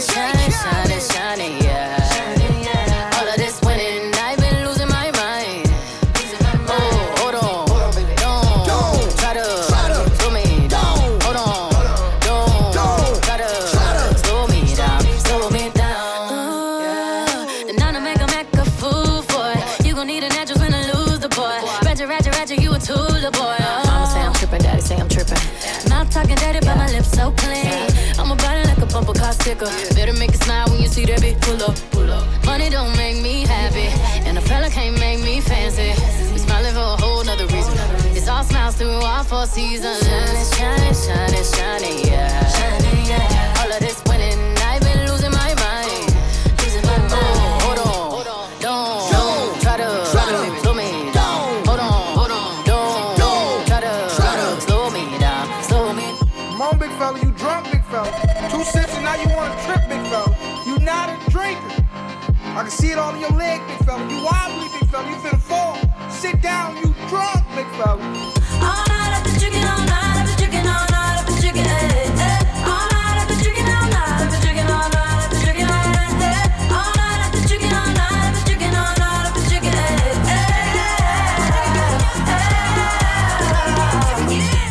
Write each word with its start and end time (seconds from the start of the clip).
shining, 0.00 0.50
shining, 0.50 1.00
shining, 1.00 1.62
yeah. 1.62 2.59
Better 29.58 30.12
make 30.12 30.30
it 30.30 30.42
smile 30.44 30.68
when 30.70 30.80
you 30.80 30.86
see 30.86 31.04
that 31.06 31.18
bitch 31.18 31.40
pull 31.42 31.60
up, 31.64 31.74
pull 31.90 32.08
up. 32.08 32.24
Money 32.46 32.70
don't 32.70 32.96
make 32.96 33.20
me 33.20 33.42
happy, 33.42 33.88
and 34.24 34.38
a 34.38 34.40
fella 34.40 34.70
can't 34.70 34.96
make 35.00 35.18
me 35.24 35.40
fancy. 35.40 35.90
We 36.32 36.38
smiling 36.38 36.72
for 36.72 36.78
a 36.78 36.96
whole 37.02 37.24
nother 37.24 37.46
reason. 37.46 37.74
It's 38.14 38.28
all 38.28 38.44
smiles 38.44 38.76
through 38.76 39.02
all 39.02 39.24
four 39.24 39.46
seasons. 39.46 40.06
Shining, 40.06 40.46
shining, 40.54 40.94
shining, 40.94 41.44
shining, 41.44 41.98
yeah. 42.06 42.46
Shining, 42.46 43.06
yeah. 43.06 43.58
All 43.58 43.72
of 43.72 43.80
this 43.80 43.89
all 63.00 63.14
in 63.14 63.20
your 63.20 63.30
leg, 63.30 63.60
big 63.66 63.78
fella. 63.86 64.04
You 64.08 64.22
wobbly, 64.22 64.68
big 64.78 64.88
fella. 64.90 65.08
You 65.08 65.16
finna 65.16 65.40
fall. 65.40 65.76
Sit 66.10 66.42
down, 66.42 66.76
you 66.76 66.94
drunk, 67.08 67.42
big 67.56 67.66
fella. 67.78 68.02
All 68.60 68.84
night 68.92 69.12
all 69.16 69.24
night 69.24 69.40
all 69.64 69.86
night 69.86 70.30
eh, 70.30 70.52
eh. 72.20 72.38
All 72.70 72.86
night 72.92 73.16
all 73.20 73.32
night 73.32 74.10
all 74.70 74.84
night 74.84 75.16
eh, 75.30 76.28
eh. 76.28 76.76
All 76.76 76.90
night 76.98 77.20
all 77.30 77.92
night 77.96 78.28
all 78.76 78.92
night 79.00 79.24
eh, 79.48 79.96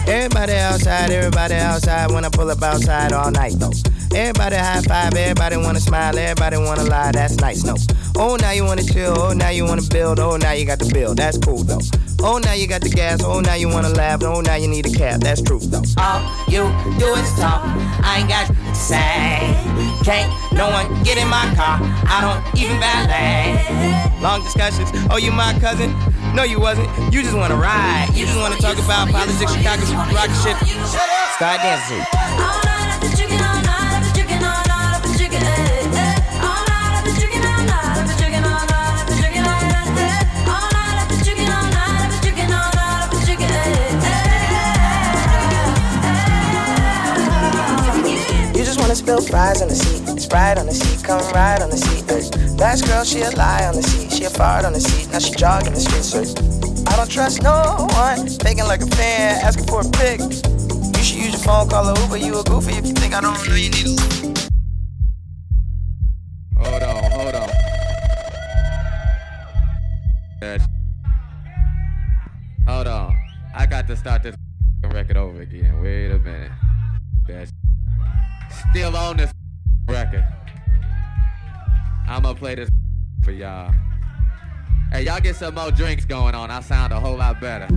eh. 0.08 0.16
Everybody 0.16 0.54
outside, 0.54 1.10
everybody 1.12 1.56
outside. 1.56 2.12
When 2.12 2.26
I 2.26 2.30
pull 2.30 2.50
up 2.50 2.62
outside 2.62 3.12
all 3.12 3.32
night 3.32 3.54
though. 3.58 3.72
Everybody 4.16 4.56
high 4.56 4.82
five, 4.82 5.14
everybody 5.14 5.58
wanna 5.58 5.80
smile, 5.80 6.18
everybody 6.18 6.58
wanna 6.58 6.84
lie. 6.86 7.12
That's 7.12 7.38
nice, 7.38 7.64
no. 7.64 7.76
Oh, 8.22 8.36
now 8.36 8.52
you 8.52 8.66
wanna 8.66 8.84
chill, 8.84 9.18
oh, 9.18 9.32
now 9.32 9.48
you 9.48 9.64
wanna 9.64 9.82
build, 9.82 10.20
oh, 10.20 10.36
now 10.36 10.52
you 10.52 10.66
got 10.66 10.80
the 10.80 10.92
bill. 10.94 11.16
That's 11.16 11.38
cool 11.38 11.64
though. 11.64 11.80
Oh, 12.22 12.38
now 12.38 12.52
you 12.52 12.68
got 12.68 12.82
the 12.82 12.90
gas, 12.90 13.24
oh, 13.24 13.40
now 13.40 13.54
you 13.54 13.70
wanna 13.70 13.88
laugh, 13.90 14.22
oh, 14.24 14.42
now 14.42 14.56
you 14.56 14.68
need 14.68 14.86
a 14.86 14.90
cab. 14.90 15.22
That's 15.22 15.42
true 15.42 15.60
though. 15.60 15.82
All 15.98 16.20
you 16.50 16.68
do 17.00 17.16
is 17.16 17.32
talk. 17.40 17.64
I 18.04 18.20
ain't 18.20 18.28
got 18.28 18.48
to 18.48 18.76
say. 18.76 19.56
Can't 20.04 20.28
no 20.52 20.68
one 20.68 21.02
get 21.04 21.18
in 21.18 21.30
my 21.30 21.48
car. 21.56 21.80
I 22.12 22.20
don't 22.20 22.44
even 22.60 22.78
valet. 22.84 24.22
Long 24.22 24.44
discussions. 24.44 24.90
Oh, 25.10 25.16
you 25.16 25.32
my 25.32 25.58
cousin? 25.62 25.96
No, 26.36 26.44
you 26.44 26.60
wasn't. 26.60 26.90
You 27.14 27.24
just 27.24 27.38
wanna 27.38 27.56
ride. 27.56 28.10
You 28.14 28.26
just 28.26 28.38
wanna 28.38 28.58
talk 28.58 28.78
about 28.80 29.08
politics, 29.08 29.56
Chicago, 29.56 29.84
rock 30.12 30.30
shit. 30.44 30.58
Start 31.38 31.62
dancing. 31.64 32.69
Wanna 48.90 48.96
spill 48.96 49.22
fries 49.22 49.62
on 49.62 49.68
the 49.68 49.76
seat. 49.76 50.02
It's 50.10 50.24
Sprite 50.24 50.58
on 50.58 50.66
the 50.66 50.74
seat, 50.74 51.04
come 51.04 51.22
ride 51.32 51.62
on 51.62 51.70
the 51.70 51.78
seat. 51.78 52.10
Ay. 52.10 52.26
Last 52.58 52.88
girl, 52.88 53.04
she 53.04 53.22
a 53.22 53.30
lie 53.32 53.66
on 53.66 53.76
the 53.76 53.84
seat. 53.84 54.12
She 54.12 54.24
a 54.24 54.32
fart 54.32 54.66
on 54.66 54.74
the 54.74 54.82
seat, 54.82 55.12
now 55.12 55.20
she 55.20 55.32
jogging 55.36 55.74
the 55.74 55.80
streets. 55.80 56.34
I 56.88 56.96
don't 56.96 57.10
trust 57.10 57.44
no 57.44 57.88
one. 57.94 58.28
Faking 58.28 58.66
like 58.66 58.82
a 58.82 58.88
fan, 58.88 59.46
asking 59.46 59.68
for 59.68 59.82
a 59.82 59.90
pic. 59.92 60.20
You 60.22 61.04
should 61.04 61.22
use 61.22 61.34
your 61.34 61.44
phone, 61.46 61.70
call 61.70 61.88
a 61.88 62.02
Uber. 62.02 62.18
You 62.18 62.40
a 62.40 62.44
goofy 62.44 62.74
if 62.74 62.88
you 62.88 62.94
think 62.94 63.14
I 63.14 63.22
don't 63.22 63.38
know 63.48 63.54
you 63.54 63.70
need 63.70 63.86
a 63.86 64.19
still 78.90 79.02
on 79.02 79.18
this 79.18 79.32
record. 79.88 80.26
I'm 82.08 82.24
gonna 82.24 82.36
play 82.36 82.56
this 82.56 82.70
for 83.24 83.32
y'all. 83.32 83.72
Hey, 84.92 85.04
y'all 85.04 85.20
get 85.20 85.36
some 85.36 85.54
more 85.54 85.72
drinks 85.72 86.06
going 86.06 86.34
on. 86.34 86.50
I 86.50 86.62
sound 86.62 86.92
a 86.92 87.00
whole 87.00 87.18
lot 87.18 87.40
better. 87.40 87.68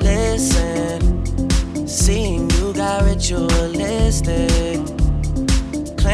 Listen, 0.00 1.88
seeing 1.88 2.48
you 2.50 2.72
got 2.74 3.02
ritualistic. 3.02 4.65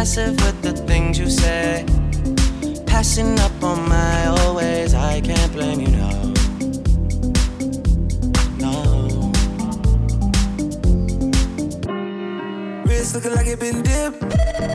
Passive 0.00 0.34
with 0.46 0.62
the 0.62 0.72
things 0.72 1.18
you 1.18 1.28
say. 1.28 1.84
Passing 2.86 3.38
up 3.38 3.62
on 3.62 3.86
my 3.86 4.28
always. 4.28 4.94
I 4.94 5.20
can't 5.20 5.52
blame 5.52 5.78
you, 5.78 5.88
no. 5.88 6.10
No. 8.64 8.72
Wrist 12.86 13.14
looking 13.14 13.34
like 13.34 13.46
it 13.46 13.60
been 13.60 13.82
dipped. 13.82 14.20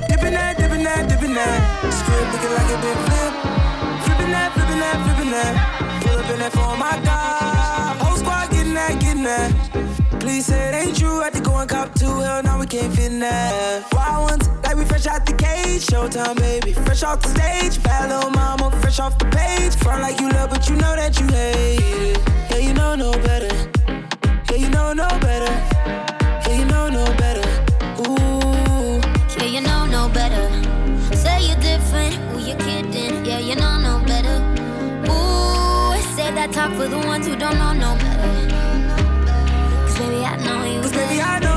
Dipping 0.09 0.35
that, 0.37 0.57
dipping 0.59 0.83
that, 0.83 1.09
dipping 1.09 1.33
that. 1.33 1.59
Script 1.91 2.31
looking 2.33 2.53
like 2.59 2.69
it 2.69 2.81
been 2.85 2.99
flipped. 3.07 3.37
Flipping 4.05 4.29
that, 4.29 4.53
flipping 4.53 4.79
that, 4.79 4.97
flipping 5.05 5.31
that. 5.31 6.03
Pull 6.03 6.19
up 6.19 6.29
in 6.29 6.37
that 6.37 6.51
for 6.51 6.77
my 6.77 7.01
God. 7.03 7.97
Whole 7.97 8.17
squad 8.17 8.51
getting 8.51 8.75
that, 8.75 9.01
getting 9.01 9.23
that. 9.23 10.19
Please 10.19 10.45
say 10.45 10.69
it 10.69 10.75
ain't 10.85 10.95
true. 10.95 11.21
I 11.21 11.23
had 11.25 11.33
to 11.33 11.41
go 11.41 11.55
and 11.55 11.67
cop 11.67 11.95
two. 11.95 12.05
Hell, 12.05 12.43
now 12.43 12.59
we 12.59 12.67
can't 12.67 12.93
fit 12.93 13.11
in 13.11 13.21
that. 13.21 13.91
Wild 13.91 14.29
ones, 14.29 14.47
like 14.75 14.83
we 14.83 14.89
fresh 14.89 15.07
out 15.07 15.25
the 15.25 15.33
cage. 15.33 15.85
Showtime, 15.85 16.37
baby. 16.37 16.73
Fresh 16.73 17.03
off 17.03 17.21
the 17.21 17.29
stage. 17.29 17.81
Bad 17.83 18.09
little 18.09 18.29
mama, 18.31 18.71
fresh 18.81 18.99
off 18.99 19.17
the 19.17 19.25
page. 19.25 19.75
Front 19.75 20.01
like 20.01 20.19
you 20.19 20.29
love, 20.29 20.49
but 20.49 20.69
you 20.69 20.75
know 20.75 20.95
that 20.95 21.19
you 21.19 21.27
hate 21.27 21.79
it. 21.79 22.19
Yeah, 22.51 22.57
you 22.57 22.73
know 22.73 22.95
no 22.95 23.11
better. 23.11 23.53
Yeah, 24.49 24.57
you 24.57 24.69
know 24.69 24.93
no 24.93 25.07
better. 25.19 25.53
Yeah, 26.45 26.59
you 26.59 26.65
know 26.65 26.89
no 26.89 27.05
better. 27.17 27.47
Ooh. 28.01 28.99
Yeah, 29.37 29.45
you 29.45 29.61
know 29.61 29.85
no 29.85 30.09
better. 30.09 30.45
Say 31.15 31.47
you're 31.47 31.59
different, 31.59 32.15
who 32.31 32.39
you 32.39 32.55
kidding? 32.55 33.25
Yeah, 33.25 33.39
you 33.39 33.55
know 33.55 33.79
no 33.79 34.03
better. 34.05 34.37
Ooh, 35.11 36.01
say 36.15 36.31
that 36.33 36.51
talk 36.51 36.73
for 36.73 36.87
the 36.87 36.97
ones 36.97 37.27
who 37.27 37.35
don't 37.35 37.57
know 37.57 37.73
no 37.73 37.95
better. 37.95 38.35
Cause 39.85 40.91
baby, 40.91 41.21
I 41.21 41.39
know 41.39 41.55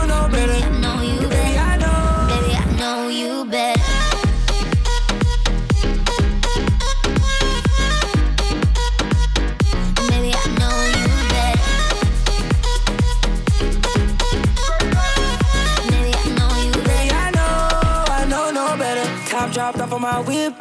dropped 19.58 19.80
off 19.80 19.92
on 19.92 20.02
my 20.02 20.20
whip. 20.20 20.54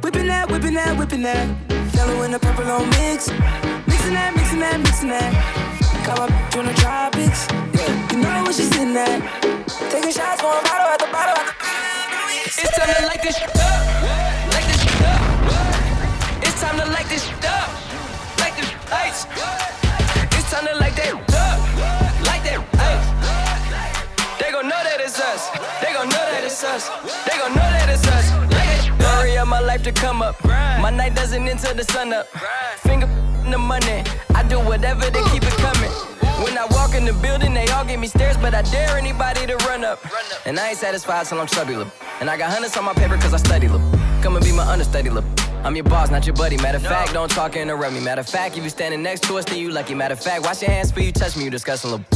Whipping 0.00 0.28
that, 0.28 0.48
whipping 0.48 0.74
that, 0.74 0.96
whipping 0.96 1.22
that. 1.22 1.46
Yellow 1.92 2.22
and 2.22 2.32
the 2.32 2.38
purple 2.38 2.70
on 2.70 2.88
mix. 2.90 3.26
Mixing 3.90 4.14
that, 4.14 4.30
mixing 4.36 4.60
that, 4.60 4.78
mixing 4.78 5.10
that. 5.10 5.34
Got 6.06 6.22
my 6.22 6.26
bitch 6.30 6.54
on 6.54 6.66
the 6.70 6.74
tropics. 6.78 7.50
You 8.14 8.22
know 8.22 8.46
where 8.46 8.54
she's 8.54 8.70
sitting 8.70 8.94
at. 8.94 9.26
Taking 9.90 10.14
shots, 10.14 10.38
going 10.38 10.62
bottle 10.70 10.86
at 10.86 11.02
the 11.02 11.10
bottle 11.10 11.34
It's 12.46 12.78
time 12.78 12.94
to 12.94 13.10
light 13.10 13.22
this 13.26 13.42
up. 13.42 13.50
Light 14.54 14.66
this 14.70 14.86
up. 15.02 15.18
It's 16.46 16.60
time 16.62 16.78
to 16.78 16.86
light 16.94 17.08
this 17.10 17.26
up. 17.42 17.68
Light 18.38 18.54
this 18.54 18.70
ice. 18.94 19.26
It's 20.38 20.46
time 20.46 20.62
to 20.70 20.78
light 20.78 20.94
that 20.94 21.10
up. 21.10 21.58
Light 22.22 22.46
that 22.46 22.62
ice. 22.86 23.08
They 24.38 24.54
gon' 24.54 24.70
know 24.70 24.78
that 24.86 25.02
it's 25.02 25.18
us. 25.18 25.50
They 25.82 25.90
gon' 25.90 26.06
know 26.06 26.22
that 26.30 26.46
it's 26.46 26.62
us. 26.62 26.86
They 27.26 27.34
gon' 27.34 27.50
know 27.50 27.66
that 27.66 27.77
To 29.84 29.92
come 29.92 30.22
up. 30.22 30.44
My 30.44 30.90
night 30.90 31.14
doesn't 31.14 31.48
end 31.48 31.60
till 31.60 31.74
the 31.74 31.84
sun 31.84 32.12
up. 32.12 32.26
Finger 32.78 33.06
in 33.44 33.52
the 33.52 33.58
money. 33.58 34.02
I 34.34 34.42
do 34.46 34.58
whatever 34.58 35.02
to 35.02 35.22
keep 35.30 35.42
it 35.42 35.56
coming. 35.58 35.90
When 36.44 36.58
I 36.58 36.66
walk 36.70 36.94
in 36.94 37.04
the 37.04 37.12
building, 37.14 37.54
they 37.54 37.66
all 37.68 37.84
give 37.84 37.98
me 38.00 38.06
stares, 38.08 38.36
but 38.36 38.54
I 38.54 38.62
dare 38.62 38.98
anybody 38.98 39.46
to 39.46 39.56
run 39.68 39.84
up. 39.84 39.98
And 40.46 40.58
I 40.58 40.70
ain't 40.70 40.78
satisfied 40.78 41.26
till 41.26 41.40
I'm 41.40 41.46
chubby 41.46 41.74
lip. 41.74 41.88
And 42.20 42.28
I 42.28 42.36
got 42.36 42.50
hundreds 42.50 42.76
on 42.76 42.84
my 42.84 42.92
paper 42.92 43.16
cause 43.16 43.32
I 43.32 43.38
study 43.38 43.68
lip. 43.68 43.80
Come 44.22 44.36
and 44.36 44.44
be 44.44 44.52
my 44.52 44.66
understudy 44.66 45.10
lip. 45.10 45.24
I'm 45.64 45.74
your 45.74 45.84
boss, 45.84 46.10
not 46.10 46.26
your 46.26 46.34
buddy. 46.34 46.56
Matter 46.56 46.78
of 46.78 46.84
fact, 46.84 47.12
don't 47.12 47.30
talk 47.30 47.54
and 47.56 47.70
interrupt 47.70 47.94
me. 47.94 48.00
Matter 48.00 48.20
of 48.20 48.28
fact, 48.28 48.56
if 48.58 48.64
you 48.64 48.70
standing 48.70 49.02
next 49.02 49.22
to 49.24 49.38
us, 49.38 49.44
then 49.44 49.58
you 49.58 49.70
lucky. 49.70 49.94
Matter 49.94 50.14
of 50.14 50.20
fact, 50.20 50.44
wash 50.44 50.60
your 50.60 50.70
hands 50.70 50.90
before 50.90 51.04
you 51.04 51.12
touch 51.12 51.36
me, 51.36 51.44
you 51.44 51.50
disgusting 51.50 51.90
little. 51.92 52.06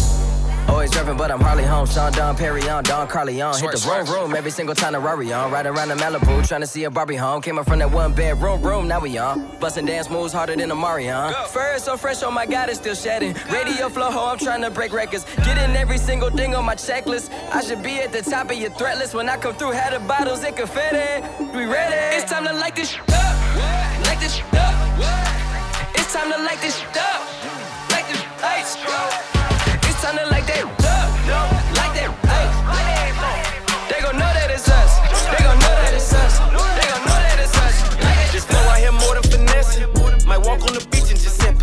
Always 0.68 0.90
driving, 0.90 1.16
but 1.16 1.30
I'm 1.30 1.40
Harley 1.40 1.64
home. 1.64 1.86
Sean 1.86 2.12
Don 2.12 2.36
Perry 2.36 2.68
on, 2.68 2.82
Don 2.84 3.06
Carly 3.06 3.40
on. 3.40 3.54
Hit 3.58 3.72
the 3.72 3.88
room, 3.88 4.06
room 4.06 4.34
every 4.34 4.50
single 4.50 4.74
time 4.74 4.92
the 4.92 5.00
Rari 5.00 5.32
on. 5.32 5.50
Right 5.50 5.66
around 5.66 5.88
the 5.88 5.94
Malibu, 5.94 6.46
trying 6.46 6.60
to 6.60 6.66
see 6.66 6.84
a 6.84 6.90
Barbie 6.90 7.16
home. 7.16 7.42
Came 7.42 7.58
up 7.58 7.68
from 7.68 7.78
that 7.80 7.90
one 7.90 8.12
bedroom 8.12 8.62
room, 8.62 8.88
now 8.88 9.00
we 9.00 9.18
on. 9.18 9.56
Bustin' 9.60 9.86
dance 9.86 10.08
moves 10.08 10.32
harder 10.32 10.56
than 10.56 10.70
a 10.70 10.74
Marion. 10.74 11.34
Fur 11.48 11.74
is 11.74 11.82
so 11.82 11.96
fresh, 11.96 12.22
oh 12.22 12.30
my 12.30 12.46
god, 12.46 12.68
it's 12.68 12.78
still 12.78 12.94
shedding. 12.94 13.34
Radio 13.50 13.88
flow, 13.88 14.10
ho, 14.10 14.26
I'm 14.28 14.38
trying 14.38 14.62
to 14.62 14.70
break 14.70 14.92
records. 14.92 15.24
Getting 15.44 15.76
every 15.76 15.98
single 15.98 16.30
thing 16.30 16.54
on 16.54 16.64
my 16.64 16.74
checklist. 16.74 17.30
I 17.52 17.60
should 17.62 17.82
be 17.82 18.00
at 18.00 18.12
the 18.12 18.22
top 18.22 18.50
of 18.50 18.56
your 18.56 18.70
threat 18.70 18.98
list. 18.98 19.14
When 19.14 19.28
I 19.28 19.36
come 19.36 19.54
through, 19.54 19.72
had 19.72 19.92
the 19.92 20.00
bottles 20.06 20.42
and 20.42 20.56
confetti. 20.56 21.22
We 21.56 21.66
ready? 21.66 22.16
It's 22.16 22.30
time 22.30 22.44
to 22.44 22.52
light 22.52 22.76
this 22.76 22.96
up. 22.96 23.06
Light 24.06 24.20
this 24.20 24.40
up. 24.52 25.94
It's 25.94 26.12
time 26.12 26.32
to 26.32 26.38
light 26.38 26.60
this 26.60 26.82
up. 26.82 27.90
Light 27.90 28.06
this 28.08 28.24
ice. 28.42 29.21
To 30.12 30.28
light 30.28 30.44
that 30.44 30.64
up. 30.64 30.76
That 31.24 32.04
ice. 32.28 32.56
They 33.88 34.00
gon' 34.04 34.12
know 34.20 34.28
that 34.28 34.50
it's 34.52 34.68
us. 34.68 35.00
They 35.32 35.40
gon' 35.40 35.56
know 35.56 35.72
that 35.72 35.94
it's 35.94 36.12
us. 36.12 36.36
They 36.76 36.84
gon' 36.84 37.00
know 37.08 37.16
that 37.16 37.40
it's 37.40 37.56
us. 37.56 37.76
Just 38.30 38.52
know 38.52 38.60
I 38.68 38.80
hear 38.80 38.92
more 38.92 39.14
than 39.16 39.24
finesse. 39.24 39.80
Might 40.26 40.44
walk 40.44 40.60
on 40.68 40.76
the 40.76 40.84
beach 40.92 41.08
and 41.08 41.16
just 41.18 41.40
sip. 41.40 41.56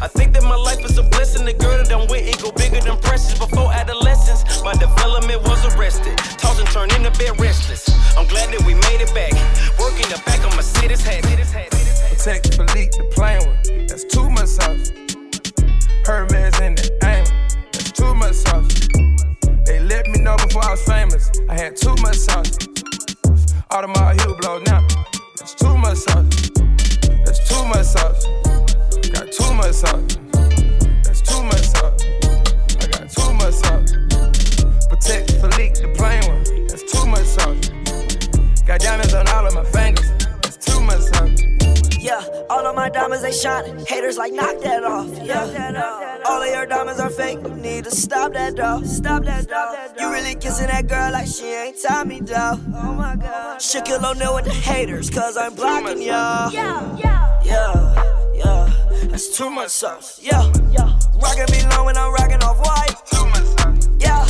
I 0.00 0.08
think 0.08 0.32
that 0.32 0.42
my 0.42 0.56
life 0.56 0.82
is 0.86 0.96
a 0.96 1.02
blessing. 1.02 1.44
The 1.44 1.52
girl 1.52 1.76
that 1.76 1.92
I'm 1.92 2.08
with, 2.08 2.24
it 2.24 2.40
go 2.40 2.50
bigger 2.52 2.80
than 2.80 2.96
precious. 2.96 3.36
Before 3.38 3.70
adolescence, 3.70 4.40
my 4.64 4.72
development 4.72 5.42
was 5.42 5.60
arrested. 5.76 6.16
Toss 6.40 6.58
and 6.58 6.68
turn 6.72 6.88
in 6.96 7.02
the 7.02 7.12
bed 7.20 7.38
restless. 7.38 7.92
I'm 8.16 8.26
glad 8.26 8.48
that 8.56 8.64
we 8.64 8.72
made 8.88 9.04
it 9.04 9.12
back. 9.12 9.36
Working 9.78 10.08
the 10.08 10.16
back 10.24 10.40
of 10.48 10.56
Mercedes 10.56 11.04
hat. 11.04 11.24
Patek 12.08 12.56
Philippe 12.56 12.96
the 12.96 13.04
plane 13.12 13.44
with. 13.44 13.88
That's 13.88 14.04
too 14.04 14.30
much 14.30 14.48
sauce. 14.48 14.88
Hermes 16.08 16.58
in 16.58 16.74
too 16.74 17.01
much 18.32 18.46
sauce. 18.46 18.88
They 19.66 19.80
let 19.80 20.06
me 20.08 20.20
know 20.20 20.36
before 20.36 20.64
I 20.64 20.70
was 20.70 20.84
famous. 20.84 21.30
I 21.48 21.54
had 21.54 21.76
too 21.76 21.94
much 22.00 22.16
sauce. 22.16 22.56
Audemars 23.70 24.16
Hublot 24.16 24.66
now. 24.66 24.86
That's 25.36 25.54
too 25.54 25.76
much 25.76 25.98
sauce. 25.98 26.50
That's 27.24 27.48
too 27.48 27.64
much 27.66 27.84
sauce. 27.84 28.24
Got 29.12 29.32
too 29.32 29.52
much 29.54 29.74
sauce. 29.74 30.16
That's 31.04 31.20
too 31.20 31.42
much 31.42 31.66
sauce. 31.74 32.04
I 32.80 32.86
got 32.94 33.10
too 33.10 33.32
much 33.34 33.54
sauce. 33.54 33.92
Patek 34.88 35.24
Philippe 35.40 35.80
the 35.82 35.92
plane 35.94 36.24
one. 36.28 36.66
That's 36.68 36.90
too 36.90 37.06
much 37.06 37.26
sauce. 37.26 38.62
Got 38.66 38.80
diamonds 38.80 39.14
on 39.14 39.28
all 39.28 39.46
of 39.46 39.54
my 39.54 39.64
fingers. 39.64 40.21
Yeah, 42.02 42.20
all 42.50 42.66
of 42.66 42.74
my 42.74 42.88
diamonds 42.88 43.22
they 43.22 43.30
shining. 43.30 43.86
Haters 43.86 44.18
like 44.18 44.32
knock 44.32 44.60
that 44.62 44.82
off. 44.82 45.08
Yeah, 45.22 46.20
all 46.26 46.42
of 46.42 46.48
your 46.48 46.66
diamonds 46.66 46.98
are 47.00 47.08
fake. 47.08 47.38
You 47.44 47.54
need 47.54 47.84
to 47.84 47.92
stop 47.92 48.32
that 48.32 48.56
though. 48.56 48.82
Stop 48.82 49.22
that 49.22 49.48
though. 49.48 49.86
You 50.00 50.10
really 50.12 50.34
kissing 50.34 50.66
that 50.66 50.88
girl 50.88 51.12
like 51.12 51.28
she 51.28 51.44
ain't 51.44 51.76
Tommy 51.80 52.20
though. 52.20 52.58
Oh 52.74 52.94
my 52.94 53.14
god. 53.14 53.60
Shaquille 53.60 54.02
O'Neal 54.02 54.34
with 54.34 54.46
the 54.46 54.52
haters, 54.52 55.10
cause 55.10 55.36
I'm 55.36 55.54
blocking 55.54 56.02
y'all. 56.02 56.50
Yeah, 56.50 56.96
yeah, 56.96 57.40
yeah, 57.44 58.34
yeah. 58.34 58.72
That's 59.04 59.36
too 59.36 59.48
much 59.48 59.70
sauce. 59.70 60.18
Yeah, 60.20 60.42
yeah. 60.72 60.98
Rockin' 61.22 61.46
me 61.52 61.62
long 61.70 61.86
when 61.86 61.96
I'm 61.96 62.12
rockin' 62.12 62.42
off 62.42 62.58
white. 62.58 62.96
Too 63.12 63.26
much 63.26 63.44
sauce. 63.44 63.88
Yeah, 64.00 64.24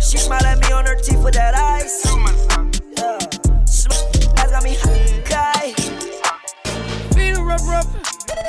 she 0.00 0.16
smile 0.16 0.42
at 0.46 0.58
me 0.58 0.72
on 0.72 0.86
her 0.86 0.96
teeth 0.96 1.22
with 1.22 1.34
that 1.34 1.54
ice. 1.54 2.02
Too 2.02 2.16
much 2.16 2.34
sauce. 2.34 2.80
Yeah, 2.96 3.64
Sm- 3.66 4.34
that's 4.36 4.52
got 4.52 4.64
me 4.64 4.74
high. 4.76 4.99
It 7.60 7.68
rub 7.68 7.84
rub. 7.84 8.02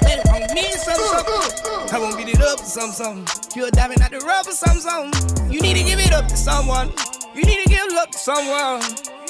It 0.07 0.19
on 0.29 0.55
me 0.55 0.71
something 0.71 1.03
something. 1.03 1.93
I 1.93 1.99
won't 1.99 2.17
beat 2.17 2.29
it 2.29 2.41
up 2.41 2.59
to 2.59 2.65
something 2.65 2.93
something. 2.93 3.27
You're 3.55 3.71
diving 3.71 4.01
at 4.01 4.11
the 4.11 4.19
rub 4.19 4.47
or 4.47 4.51
something 4.51 4.81
something. 4.81 5.51
You 5.51 5.59
need 5.59 5.75
to 5.75 5.83
give 5.83 5.99
it 5.99 6.13
up 6.13 6.27
to 6.27 6.37
someone. 6.37 6.93
You 7.35 7.43
need 7.43 7.63
to 7.63 7.69
give 7.69 7.91
love 7.91 8.11
to 8.11 8.17
someone. 8.17 8.81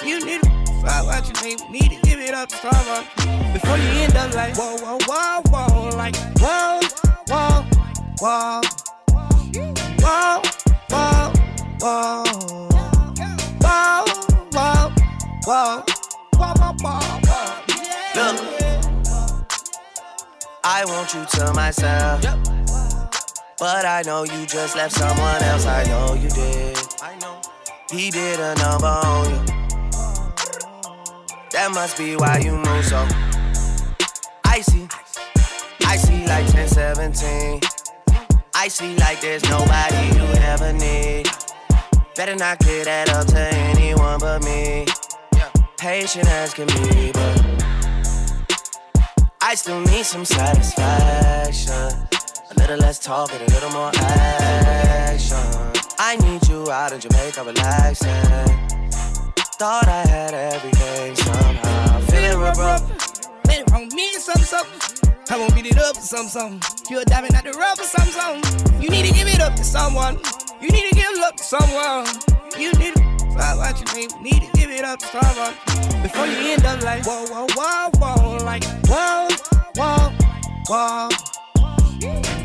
You 0.05 0.23
need 0.23 0.41
to 0.41 0.49
find 0.81 1.07
what 1.07 1.25
you 1.25 1.33
need. 1.43 1.59
Need 1.69 1.97
to 1.97 2.07
give 2.07 2.19
it 2.19 2.33
up 2.33 2.49
to 2.49 2.55
someone. 2.57 3.05
Before 3.53 3.77
you 3.77 3.89
end 4.05 4.15
up 4.15 4.33
like 4.35 4.55
whoa 4.55 4.77
whoa 4.77 4.99
whoa 5.07 5.41
whoa 5.49 5.97
like 5.97 6.15
whoa 6.39 6.79
whoa 7.27 7.65
whoa 8.19 8.61
whoa 9.01 9.81
whoa 9.99 10.41
whoa 10.91 11.33
whoa 11.81 12.23
whoa 13.61 14.05
whoa 14.53 15.83
whoa 15.83 16.00
I 20.63 20.85
want 20.85 21.13
you 21.15 21.25
to 21.25 21.53
myself. 21.53 22.21
But 23.57 23.85
I 23.85 24.03
know 24.05 24.23
you 24.23 24.45
just 24.45 24.75
left 24.75 24.93
someone 24.93 25.41
else. 25.43 25.65
I 25.65 25.83
know 25.85 26.13
you 26.13 26.29
did. 26.29 26.77
I 27.01 27.17
know. 27.19 27.41
He 27.89 28.11
did 28.11 28.39
a 28.39 28.53
number 28.55 28.85
on 28.85 29.25
you. 29.25 29.45
That 31.51 31.71
must 31.73 31.97
be 31.97 32.15
why 32.15 32.37
you 32.43 32.51
move 32.51 32.85
so 32.85 33.07
icy. 34.45 34.87
Icy 35.85 36.25
like 36.27 36.45
1017. 36.53 37.61
Icy 38.53 38.95
like 38.97 39.19
there's 39.19 39.43
nobody 39.49 40.15
you 40.15 40.25
ever 40.43 40.73
need. 40.73 41.27
Better 42.15 42.35
not 42.35 42.59
clear 42.59 42.85
that 42.85 43.09
up 43.09 43.25
to 43.27 43.39
anyone 43.39 44.19
but 44.19 44.43
me. 44.43 44.85
Patient 45.77 46.27
as 46.29 46.53
can 46.53 46.67
be, 46.67 47.11
but 47.11 47.70
I 49.43 49.55
still 49.55 49.81
need 49.81 50.05
some 50.05 50.23
satisfaction. 50.23 51.73
A 51.73 52.53
little 52.57 52.77
less 52.77 52.99
talk 52.99 53.33
and 53.33 53.41
a 53.41 53.53
little 53.53 53.71
more 53.71 53.91
action. 53.95 55.37
I 55.97 56.15
need 56.17 56.47
you 56.47 56.69
out 56.71 56.93
in 56.93 56.99
Jamaica 56.99 57.43
relaxing. 57.43 58.09
Thought 59.57 59.87
I 59.87 60.05
had 60.07 60.33
everything 60.35 61.15
somehow. 61.15 61.99
Feeling 62.01 62.39
rough, 62.39 62.57
rough. 62.59 63.27
Let 63.47 63.59
it 63.61 63.73
on 63.73 63.89
me 63.95 64.13
something 64.13 64.43
something. 64.43 65.15
I 65.31 65.37
won't 65.37 65.55
beat 65.55 65.65
it 65.65 65.77
up 65.79 65.95
to 65.95 66.01
something 66.01 66.29
something. 66.29 66.85
You're 66.89 67.05
diving 67.05 67.33
at 67.33 67.43
the 67.43 67.51
rub 67.51 67.79
or 67.79 67.83
something. 67.83 68.81
You 68.81 68.89
need 68.89 69.07
to 69.07 69.13
give 69.13 69.27
it 69.27 69.41
up 69.41 69.55
to 69.55 69.63
someone. 69.63 70.19
You 70.61 70.69
need 70.69 70.87
to 70.89 70.95
give 70.95 71.17
love 71.17 71.35
to 71.35 71.43
someone. 71.43 72.05
You 72.59 72.71
need 72.73 72.93
to 72.93 73.01
find 73.33 73.57
what 73.57 73.79
you. 73.79 74.07
Need 74.21 74.43
to 74.43 74.51
give 74.57 74.69
it 74.69 74.85
up 74.85 74.99
to 74.99 75.05
someone. 75.07 75.55
Before 76.03 76.27
you 76.27 76.53
end 76.53 76.65
up 76.65 76.81
like 76.83 77.05
whoa 77.05 77.25
whoa 77.25 77.47
whoa 77.55 77.89
whoa 77.97 78.45
like 78.45 78.63
whoa 78.87 79.30
whoa, 79.75 80.11
whoa, 80.67 81.09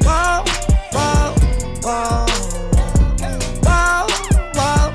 whoa, 0.04 0.44
whoa, 0.92 1.34
whoa. 1.82 2.26
Whoa, 3.62 4.06
whoa, 4.54 4.92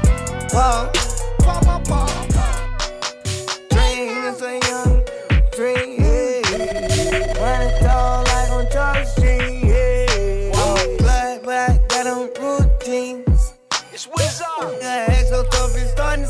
whoa, 0.52 0.92
whoa, 1.44 1.60
whoa, 1.66 1.80
whoa. 1.90 2.48
Dream 3.70 4.24
is 4.26 4.42
a 4.42 4.60
young 4.70 4.96
dream. 5.52 6.02
Run 7.40 7.62
it 7.62 7.86
all 7.88 8.24
like 8.24 8.52
on 8.52 8.66
Charlie 8.72 9.06
Sheen. 9.18 9.68
Yeah. 9.68 10.96
Blood 10.98 11.44
black, 11.44 11.88
got 11.90 12.08
on 12.08 12.30
routines. 12.40 13.54
It's 13.92 14.08
Wizard. 14.08 14.78
Yeah, 14.82 15.08
exo 15.08 15.50
tough, 15.50 15.76
it's 15.78 15.92
starting 15.92 16.26
to 16.26 16.30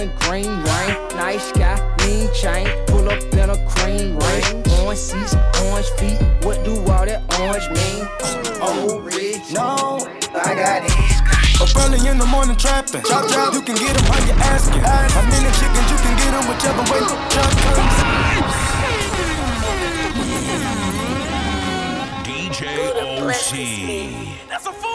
blowing 0.00 0.16
green 0.20 0.62
rain. 0.64 0.96
Nice 1.16 1.52
guy, 1.52 1.76
mean 2.04 2.28
chain. 2.34 2.66
Pull 2.86 3.08
up 3.08 3.22
in 3.22 3.50
a 3.50 3.56
cream 3.68 4.16
rain. 4.16 4.62
Orange 4.80 4.98
seats, 4.98 5.34
orange 5.64 5.86
feet. 5.98 6.18
What 6.42 6.64
do 6.64 6.76
all 6.90 7.06
that 7.06 7.22
orange 7.40 7.68
mean? 7.68 8.08
Oh, 8.62 9.00
rich. 9.00 9.52
No, 9.52 9.98
I 10.34 10.54
got 10.54 10.84
it. 10.84 10.92
Up 11.60 11.68
early 11.76 12.08
in 12.08 12.18
the 12.18 12.26
morning 12.26 12.56
trapping. 12.56 13.02
Chop, 13.02 13.28
chop. 13.30 13.52
You 13.52 13.62
can 13.62 13.76
get 13.76 13.96
them 13.96 14.04
how 14.06 14.24
you 14.24 14.32
asking. 14.32 14.80
How 14.80 15.22
many 15.28 15.50
chickens 15.58 15.90
you 15.90 15.98
can 15.98 16.16
get 16.16 16.30
them 16.32 16.44
whichever 16.48 16.82
way. 16.90 17.00
Chop, 17.30 17.52
chop. 17.60 17.76
DJ 22.24 22.60
OC. 23.20 24.48
That's 24.48 24.66
a 24.66 24.89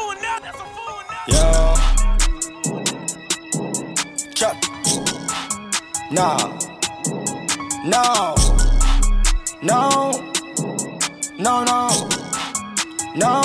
No. 6.15 6.37
No. 7.83 8.35
No. 9.61 10.11
No, 11.37 11.63
no. 11.65 12.09
No. 13.15 13.41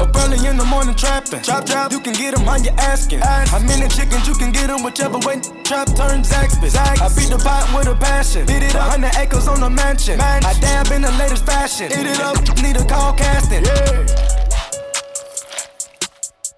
Up 0.00 0.16
early 0.16 0.44
in 0.48 0.56
the 0.56 0.66
morning 0.68 0.96
trapping. 0.96 1.42
Chop, 1.42 1.66
chop, 1.66 1.92
you 1.92 2.00
can 2.00 2.14
get 2.14 2.34
them 2.34 2.44
how 2.44 2.56
you 2.56 2.70
asking. 2.70 3.20
How 3.20 3.60
many 3.60 3.86
chickens 3.86 4.26
you 4.26 4.34
can 4.34 4.50
get 4.50 4.66
them 4.66 4.82
whichever 4.82 5.20
way. 5.20 5.40
Trap 5.62 5.94
turn 5.94 6.22
Zaxby's. 6.24 6.74
I 6.74 7.06
beat 7.14 7.30
the 7.30 7.38
pot 7.38 7.72
with 7.72 7.86
a 7.86 7.94
passion. 7.94 8.46
Beat 8.46 8.64
it 8.64 8.74
up. 8.74 8.98
100 8.98 9.14
acres 9.14 9.46
on 9.46 9.60
the 9.60 9.70
mansion. 9.70 10.20
I 10.20 10.58
dab 10.58 10.90
in 10.90 11.02
the 11.02 11.12
latest 11.12 11.46
fashion. 11.46 11.86
Eat 11.92 12.06
it 12.06 12.18
up, 12.18 12.36
need 12.60 12.76
a 12.76 12.84
call 12.84 13.12
casting. 13.12 13.64
Yeah. 13.64 14.40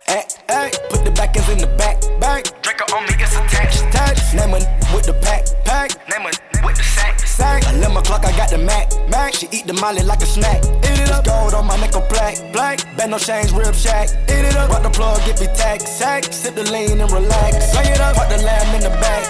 Hey, 0.07 0.25
hey, 0.49 0.71
put 0.89 1.05
the 1.05 1.11
back 1.11 1.37
ends 1.37 1.51
in 1.51 1.59
the 1.59 1.67
back, 1.77 2.01
back. 2.19 2.45
Drinker 2.63 2.85
on 2.95 3.05
me, 3.05 3.13
it's 3.19 3.37
attached. 3.37 4.02
Name 4.33 4.55
a 4.55 4.61
with 4.97 5.05
the 5.05 5.13
pack, 5.21 5.45
pack. 5.65 5.93
Name 6.09 6.25
a 6.25 6.33
with 6.65 6.77
the 6.77 6.83
sack, 6.83 7.21
sack. 7.21 7.63
11 7.75 7.97
o'clock, 7.97 8.25
I 8.25 8.33
got 8.37 8.49
the 8.49 8.57
Mac, 8.57 8.89
Mac. 9.11 9.35
She 9.35 9.47
eat 9.53 9.67
the 9.67 9.75
molly 9.75 10.03
like 10.03 10.23
a 10.23 10.27
snack. 10.27 10.65
Eat 10.89 11.05
it 11.05 11.11
up, 11.11 11.25
gold 11.25 11.53
on 11.53 11.67
my 11.67 11.77
neck, 11.77 11.95
a 11.95 12.01
black, 12.09 12.41
black. 12.53 12.81
Bend 12.97 13.11
no 13.11 13.19
chains, 13.19 13.53
rib 13.53 13.75
shack. 13.75 14.09
Eat 14.33 14.49
it 14.49 14.57
up, 14.57 14.71
rock 14.71 14.83
the 14.83 14.91
plug, 14.91 15.21
get 15.27 15.39
me 15.39 15.49
tax, 15.53 15.85
sack. 15.85 16.25
Sip 16.33 16.55
the 16.55 16.65
lean 16.73 17.01
and 17.01 17.13
relax. 17.13 17.77
Bang 17.77 17.93
it 17.93 18.01
up, 18.01 18.17
put 18.17 18.29
the 18.31 18.41
lamb 18.43 18.75
in 18.75 18.81
the 18.81 18.95
back. 19.05 19.21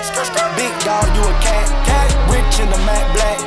Big 0.55 0.71
dog, 0.87 1.11
you 1.19 1.23
a 1.27 1.35
cat, 1.43 1.67
cat. 1.83 2.09
Rich 2.31 2.61
in 2.63 2.71
the 2.71 2.79
matte 2.87 3.11
black. 3.15 3.43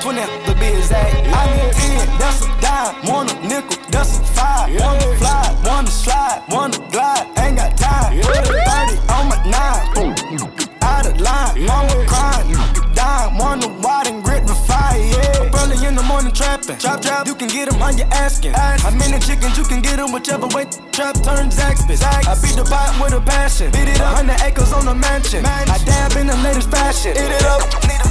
20, 0.00 0.20
the 0.48 0.54
be 0.60 0.72
exact. 0.72 1.16
I 1.32 1.44
need 1.52 1.72
10, 1.72 2.18
that's 2.18 2.40
a 2.44 2.48
dime. 2.64 3.12
One 3.12 3.28
a 3.28 3.36
nickel, 3.44 3.76
that's 3.90 4.18
a 4.18 4.24
five. 4.32 4.72
One 4.80 4.98
to 5.00 5.16
fly, 5.16 5.52
one 5.64 5.84
to 5.84 5.90
slide, 5.90 6.42
one 6.48 6.70
to 6.72 6.80
glide. 6.88 7.28
Ain't 7.38 7.56
got 7.56 7.76
time. 7.76 8.20
Put 8.20 8.36
a 8.36 8.56
30 8.56 9.12
on 9.12 9.28
my 9.28 9.36
nine. 9.44 10.63
Out 11.04 11.12
of 11.12 11.20
line, 11.20 11.66
mama 11.66 12.06
crying. 12.08 12.56
Dying, 12.94 13.36
one 13.36 13.60
to 13.60 13.68
wide 13.84 14.06
and 14.06 14.24
grit 14.24 14.46
the 14.46 14.54
fire, 14.54 14.96
yeah. 14.96 15.44
Up 15.44 15.52
early 15.60 15.76
in 15.86 15.94
the 15.94 16.02
morning 16.02 16.32
trapping. 16.32 16.78
Chop, 16.78 17.02
chop, 17.02 17.26
you 17.26 17.34
can 17.34 17.48
get 17.48 17.68
them 17.68 17.78
how 17.78 17.90
you 17.90 18.04
asking. 18.08 18.52
How 18.52 18.90
many 18.90 19.20
chickens 19.20 19.58
you 19.58 19.64
can 19.64 19.82
get 19.82 19.96
them 19.96 20.12
whichever 20.12 20.46
way. 20.56 20.64
Trap 20.92 21.20
turn 21.20 21.52
Zaxby's. 21.52 22.00
I 22.00 22.32
beat 22.40 22.56
the 22.56 22.64
pot 22.64 22.96
with 22.96 23.12
a 23.12 23.20
passion. 23.20 23.70
Beat 23.72 23.92
it 23.92 24.00
up, 24.00 24.16
100 24.16 24.48
acres 24.48 24.72
on 24.72 24.86
the 24.86 24.94
mansion. 24.94 25.44
I 25.44 25.76
dab 25.84 26.16
in 26.16 26.26
the 26.26 26.36
latest 26.40 26.70
fashion. 26.70 27.12
Eat 27.12 27.36
it 27.36 27.44
up, 27.44 27.60
need 27.84 28.00
a 28.00 28.08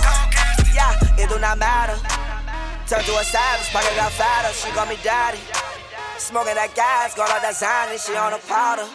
Yeah, 0.78 0.94
it 1.18 1.30
do 1.30 1.40
not 1.40 1.58
matter. 1.58 1.98
Turn 2.86 3.02
to 3.02 3.14
a 3.18 3.24
savage, 3.24 3.74
pocket 3.74 3.96
got 3.96 4.12
fatter. 4.12 4.54
She 4.54 4.70
call 4.70 4.86
me 4.86 4.98
daddy. 5.02 5.42
Smoking 6.20 6.54
that 6.54 6.76
gas, 6.76 7.16
got 7.16 7.32
all 7.34 7.42
that 7.42 7.58
Zany, 7.58 7.98
she 7.98 8.14
on 8.14 8.34
a 8.34 8.42
powder. 8.46 8.86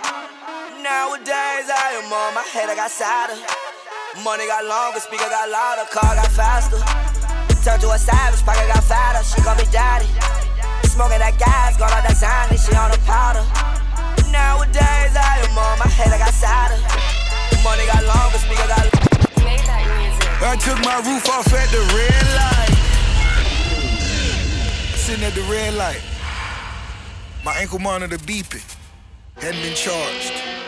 Nowadays, 0.86 1.66
I 1.66 1.98
am 1.98 2.06
on 2.06 2.34
my 2.34 2.46
head, 2.54 2.70
I 2.70 2.76
got 2.76 2.92
sadder. 2.92 3.34
Money 4.24 4.46
got 4.46 4.64
longer, 4.66 4.98
speaker 4.98 5.30
got 5.30 5.48
louder, 5.48 5.86
car 5.90 6.14
got 6.16 6.30
faster. 6.32 6.78
Turn 7.62 7.78
to 7.80 7.90
a 7.90 7.98
savage, 7.98 8.42
pocket 8.42 8.66
got 8.66 8.82
fatter. 8.82 9.22
She 9.22 9.40
call 9.42 9.54
me 9.54 9.64
daddy. 9.70 10.06
Smoking 10.90 11.22
that 11.22 11.38
gas, 11.38 11.76
got 11.78 11.92
all 11.94 12.02
that 12.02 12.16
Zany, 12.18 12.58
she 12.58 12.74
on 12.74 12.90
a 12.90 12.98
powder. 13.06 13.46
Nowadays, 14.34 15.14
I 15.14 15.46
am 15.46 15.54
on 15.54 15.78
my 15.78 15.86
head, 15.86 16.10
I 16.10 16.18
got 16.18 16.34
sadder. 16.34 16.82
Money 17.62 17.86
got 17.86 18.02
longer, 18.10 18.38
speaker 18.38 18.66
got 18.66 18.98
I 20.40 20.56
took 20.56 20.78
my 20.84 20.98
roof 21.06 21.28
off 21.28 21.52
at 21.52 21.68
the 21.70 21.82
red 21.94 22.26
light. 22.38 22.74
Sitting 24.96 25.24
at 25.24 25.34
the 25.34 25.42
red 25.42 25.74
light. 25.74 26.02
My 27.44 27.54
ankle 27.54 27.78
monitor 27.78 28.18
beeping. 28.18 28.64
Hadn't 29.36 29.62
been 29.62 29.74
charged. 29.74 30.67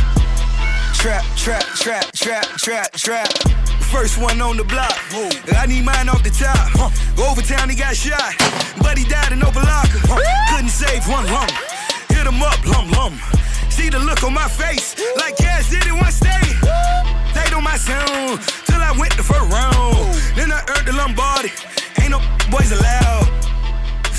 Trap, 1.01 1.25
trap, 1.35 1.63
trap, 1.81 2.11
trap, 2.13 2.45
trap, 2.57 2.91
trap. 2.91 3.27
First 3.89 4.21
one 4.21 4.39
on 4.39 4.55
the 4.55 4.63
block. 4.63 4.93
I 5.57 5.65
need 5.65 5.83
mine 5.83 6.07
off 6.07 6.21
the 6.21 6.29
top. 6.29 6.93
Overtown, 7.17 7.69
he 7.69 7.75
got 7.75 7.95
shot. 7.95 8.33
He 8.95 9.03
died 9.05 9.31
in 9.31 9.39
Opa-locka. 9.39 9.97
Couldn't 10.53 10.69
save 10.69 11.07
one 11.07 11.25
lump. 11.25 11.49
Hit 12.09 12.27
him 12.27 12.43
up, 12.43 12.63
lum 12.67 12.91
lum. 12.91 13.19
See 13.71 13.89
the 13.89 13.97
look 13.97 14.23
on 14.23 14.35
my 14.35 14.47
face, 14.47 14.95
like 15.17 15.37
cash 15.37 15.71
did 15.71 15.87
it 15.87 15.91
one 15.91 16.11
stay. 16.11 16.45
Stayed 17.33 17.55
on 17.55 17.63
my 17.63 17.77
sound 17.77 18.39
till 18.67 18.79
I 18.79 18.93
went 18.95 19.17
the 19.17 19.23
first 19.23 19.49
round. 19.49 19.97
Then 20.35 20.51
I 20.51 20.61
earned 20.69 20.87
the 20.87 20.93
Lombardi. 20.93 21.49
Ain't 21.99 22.11
no 22.11 22.19
boys 22.51 22.71
allowed. 22.71 23.20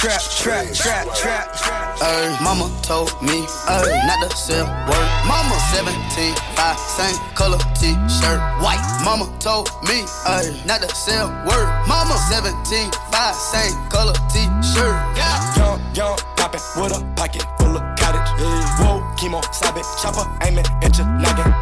Trap, 0.00 0.18
trap, 0.22 0.72
trap, 0.72 1.14
trap. 1.14 1.98
Ay, 2.00 2.38
mama 2.42 2.72
told 2.80 3.12
me, 3.20 3.44
ay, 3.68 3.84
not 4.08 4.30
to 4.30 4.34
sell 4.34 4.64
word. 4.88 5.08
Mama 5.28 5.52
17, 5.76 6.32
5, 6.56 6.78
same 6.78 7.20
color 7.34 7.58
t-shirt, 7.76 8.40
white. 8.64 8.80
Mama 9.04 9.28
told 9.40 9.68
me, 9.84 10.00
ay, 10.24 10.56
not 10.64 10.80
to 10.80 10.88
sell 10.94 11.28
word. 11.44 11.68
Mama 11.86 12.16
17, 12.32 12.90
5, 13.12 13.34
same 13.34 13.76
color 13.90 14.14
t-shirt. 14.32 14.96
Young, 15.20 15.78
young, 15.94 16.16
poppin' 16.34 16.60
with 16.80 16.96
a 16.96 17.04
pocket 17.14 17.44
full 17.58 17.76
of 17.76 17.89
cottage. 18.40 18.80
Whoa, 18.80 19.02
chemo, 19.16 19.40
sabe, 19.52 19.82
chopper, 20.00 20.26
aiming 20.46 20.64
at 20.82 20.96
your 20.96 21.06
noggin. 21.06 21.52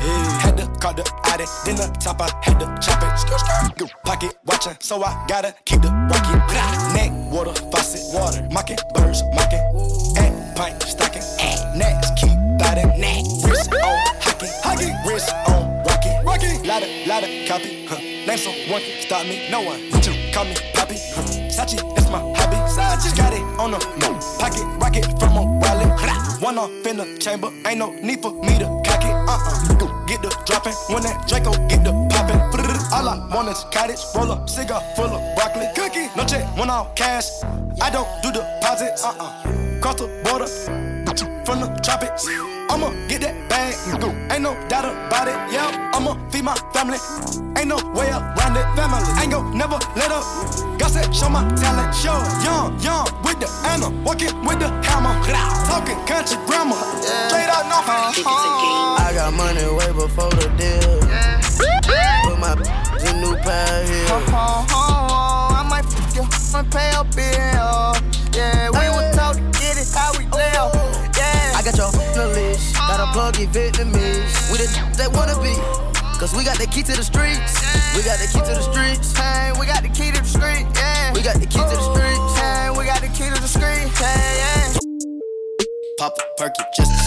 Had 0.41 0.57
to 0.59 0.67
call 0.81 0.95
the 0.95 1.05
addy, 1.25 1.45
then 1.65 1.77
the 1.77 1.97
top, 1.99 2.21
I 2.21 2.31
had 2.43 2.59
to 2.61 2.67
chop 2.81 3.03
it. 3.03 3.19
Skr, 3.19 3.39
skr. 3.39 3.91
Pocket 4.05 4.37
watchin', 4.47 4.77
so 4.81 5.03
I 5.03 5.25
gotta 5.29 5.55
keep 5.65 5.83
the 5.83 5.91
rocket. 6.11 6.39
Neck, 6.95 7.11
water, 7.33 7.55
faucet, 7.71 8.03
water, 8.15 8.47
mocking, 8.51 8.79
birds, 8.95 9.23
mocking. 9.35 9.63
Egg, 10.17 10.33
pint, 10.57 10.83
stocking. 10.83 11.23
at 11.41 11.77
Next, 11.77 12.17
keep 12.17 12.37
biting. 12.59 12.89
Neck, 13.01 13.25
wrist 13.45 13.73
on 13.73 13.99
hockey, 14.21 14.49
hockey. 14.63 14.91
Wrist 15.07 15.33
on 15.49 15.83
rocky, 15.85 16.11
rocky. 16.25 16.67
Lotta, 16.67 16.89
lotta 17.07 17.29
copy. 17.47 17.87
Huh. 17.87 18.01
Name 18.27 18.39
someone 18.39 18.83
can 18.83 19.01
stop 19.01 19.27
me, 19.27 19.49
no 19.51 19.63
one. 19.63 19.81
You 19.81 20.33
call 20.33 20.45
me 20.45 20.55
Poppy. 20.75 20.97
Huh. 21.15 21.23
Sachi, 21.49 21.77
that's 21.95 22.11
my 22.11 22.21
hobby. 22.37 22.57
Sachi 22.69 23.17
got 23.17 23.33
it 23.33 23.43
on 23.59 23.71
the 23.73 23.81
move. 24.01 24.21
Pocket 24.39 24.65
rocket 24.81 25.07
from 25.19 25.37
a 25.37 25.43
wallet. 25.43 26.18
One 26.41 26.57
off 26.57 26.71
in 26.87 26.97
the 26.99 27.19
chamber, 27.19 27.51
ain't 27.67 27.79
no 27.79 27.91
need 27.91 28.23
for 28.23 28.33
me 28.33 28.59
to 28.59 28.67
cock 28.87 29.03
it. 29.03 29.11
Uh 29.11 29.27
uh. 29.27 30.07
Get 30.07 30.23
the 30.23 30.31
dropping 30.47 30.73
when 30.89 31.03
that 31.03 31.27
Draco 31.27 31.51
get 31.69 31.83
the 31.83 31.93
popping. 32.11 32.39
All 32.93 33.09
I 33.09 33.19
want 33.35 33.49
is 33.49 33.65
cottage, 33.73 34.01
roll 34.15 34.31
up, 34.33 34.49
cigar 34.49 34.81
full 34.95 35.07
of 35.07 35.37
broccoli. 35.37 35.67
Cookie, 35.75 36.09
no 36.17 36.25
check, 36.25 36.45
one 36.57 36.71
off 36.71 36.95
cash. 36.95 37.29
I 37.81 37.91
don't 37.91 38.09
do 38.23 38.31
deposits. 38.31 39.05
Uh 39.05 39.15
uh. 39.19 39.81
Cross 39.81 39.97
the 39.97 40.07
border, 40.25 40.47
from 41.49 41.61
the 41.61 41.69
tropics. 41.81 42.29
I'ma 42.69 42.93
get 43.09 43.23
that 43.25 43.49
bag, 43.49 43.73
ain't 44.29 44.43
no 44.43 44.53
doubt 44.69 44.85
about 44.85 45.29
it. 45.33 45.39
Yeah, 45.49 45.97
I'ma 45.97 46.13
feed 46.29 46.45
my 46.45 46.53
family, 46.77 47.01
ain't 47.57 47.69
no 47.73 47.81
way 47.97 48.13
around 48.13 48.61
it. 48.61 48.69
Family, 48.77 49.01
ain't 49.17 49.33
gon' 49.33 49.57
never 49.57 49.81
let 49.97 50.13
up. 50.13 50.29
God 50.77 50.91
said, 50.93 51.09
show 51.17 51.31
my 51.31 51.49
talent, 51.57 51.97
show 51.97 52.21
young, 52.45 52.77
young 52.85 53.09
with 53.25 53.41
the 53.41 53.49
anna, 53.65 53.89
walking 54.05 54.37
with 54.45 54.61
the 54.61 54.69
hammer, 54.85 55.17
talking 55.65 55.97
country 56.05 56.37
grammar, 56.45 56.77
straight 57.01 57.49
out 57.49 57.65
no 57.73 57.81
I 57.81 59.09
got 59.17 59.33
money 59.33 59.65
way 59.73 59.91
before 59.97 60.29
the 60.37 60.53
deal. 60.61 61.01
Put 62.29 62.37
my 62.45 62.53
in 63.09 63.25
new 63.25 63.35
pair 63.41 63.85
here. 63.89 64.05
Uh-huh. 64.13 65.57
I 65.57 65.65
might 65.65 65.87
fuck 65.89 66.13
you 66.15 66.29
and 66.59 66.71
pay 66.71 66.93
a 66.93 67.05
bill. 67.17 67.97
Yeah, 68.37 68.69
got 71.73 71.77
your 71.77 71.87
on 71.87 72.15
the 72.15 72.27
list. 72.35 72.75
Got 72.75 73.01
a 73.01 73.13
plug 73.13 73.39
in 73.41 73.49
Vietnamese. 73.49 74.51
We 74.51 74.59
the 74.59 74.69
that 74.97 75.13
wanna 75.13 75.37
be. 75.43 75.53
Cause 76.19 76.35
we 76.35 76.43
got 76.43 76.59
the 76.59 76.67
key 76.67 76.83
to 76.83 76.97
the 76.97 77.05
streets. 77.05 77.61
We 77.95 78.03
got 78.03 78.19
the 78.19 78.27
key 78.27 78.41
to 78.41 78.55
the 78.55 78.65
streets. 78.65 79.17
Hey, 79.17 79.53
we 79.59 79.67
got 79.67 79.83
the 79.83 79.89
key 79.89 80.11
to 80.11 80.21
the 80.21 80.29
street. 80.29 80.67
Yeah. 80.75 81.13
We 81.13 81.23
got 81.23 81.37
the 81.37 81.47
key 81.47 81.61
to 81.61 81.77
the 81.77 81.89
streets. 81.93 82.33
Hey, 82.41 82.71
we 82.71 82.85
got 82.85 83.01
the 83.01 83.09
key 83.09 83.29
to 83.31 83.41
the 83.41 83.49
street. 83.49 83.87
Hey, 84.01 84.41
yeah. 84.41 84.79
Pop 85.99 86.17
a 86.19 86.25
perky 86.39 86.65
just 86.77 86.98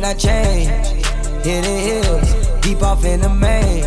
life 0.00 0.16
I 0.16 0.18
change. 0.18 1.04
The 1.44 1.62
hills, 1.62 2.60
deep 2.62 2.82
off 2.82 3.04
in 3.04 3.20
the 3.20 3.28
main. 3.28 3.84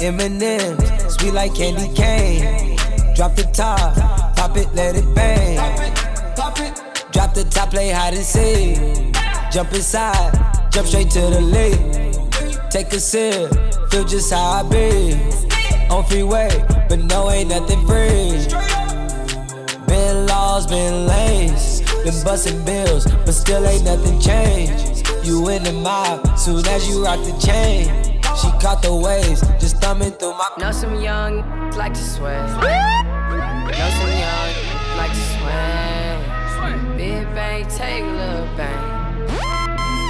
Eminem, 0.00 1.10
sweet 1.10 1.32
like 1.32 1.54
candy 1.54 1.92
cane. 1.94 2.76
Drop 3.14 3.34
the 3.34 3.44
top, 3.52 3.96
pop 4.36 4.56
it, 4.56 4.72
let 4.74 4.96
it 4.96 5.14
bang. 5.14 5.56
Drop 7.12 7.34
the 7.34 7.44
top, 7.50 7.70
play 7.70 7.90
hide 7.90 8.14
and 8.14 8.24
seek. 8.24 8.78
Jump 9.50 9.72
inside, 9.72 10.32
jump 10.70 10.86
straight 10.86 11.10
to 11.10 11.20
the 11.20 11.40
lead. 11.40 12.70
Take 12.70 12.92
a 12.92 13.00
sip, 13.00 13.52
feel 13.90 14.04
just 14.04 14.32
how 14.32 14.62
I 14.62 14.62
be. 14.62 15.14
On 15.90 16.04
freeway, 16.04 16.50
but 16.88 16.98
no, 16.98 17.30
ain't 17.30 17.48
nothing 17.48 17.84
free. 17.86 18.46
Been 19.86 20.26
lost, 20.26 20.68
been 20.68 21.06
lanes, 21.06 21.80
been 22.04 22.24
busting 22.24 22.64
bills, 22.64 23.06
but 23.24 23.32
still 23.32 23.66
ain't 23.66 23.84
nothing 23.84 24.20
changed. 24.20 24.87
You 25.28 25.46
in 25.50 25.62
the 25.62 25.74
mob, 25.74 26.38
soon 26.38 26.66
as 26.68 26.88
you 26.88 27.04
rock 27.04 27.22
the 27.22 27.32
chain. 27.38 27.84
She 28.40 28.48
caught 28.62 28.80
the 28.80 28.96
waves, 28.96 29.42
just 29.60 29.76
thumbing 29.76 30.12
through 30.12 30.32
my. 30.32 30.48
Know 30.56 30.72
some 30.72 31.02
young 31.02 31.44
like 31.72 31.92
to 31.92 32.00
sweat. 32.00 32.48
Know 32.48 33.90
some 34.00 34.14
young 34.24 34.50
like 34.96 35.12
to 35.12 35.24
swing. 35.36 36.96
Big 36.96 37.26
bang, 37.34 37.66
take 37.68 38.04
a 38.04 38.06
little 38.06 38.48
bang. 38.56 39.28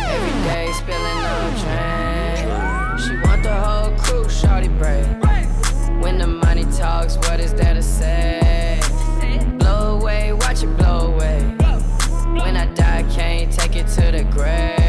Every 0.08 0.36
day 0.44 0.70
spilling 0.72 1.24
on 1.34 1.50
train. 1.64 2.38
She 3.02 3.14
want 3.26 3.42
the 3.42 3.56
whole 3.60 3.90
crew, 3.98 4.28
shorty 4.28 4.68
break. 4.68 5.04
When 6.00 6.18
the 6.18 6.28
money 6.28 6.64
talks, 6.76 7.16
what 7.16 7.40
is 7.40 7.52
there 7.54 7.74
to 7.74 7.82
say? 7.82 8.80
Blow 9.58 9.98
away, 9.98 10.32
watch 10.32 10.62
it 10.62 10.76
blow 10.76 11.12
away. 11.12 11.40
When 12.40 12.56
I 12.56 12.72
die, 12.76 13.04
can't 13.12 13.52
take 13.52 13.74
it 13.74 13.88
to 13.88 14.12
the 14.12 14.22
grave. 14.22 14.87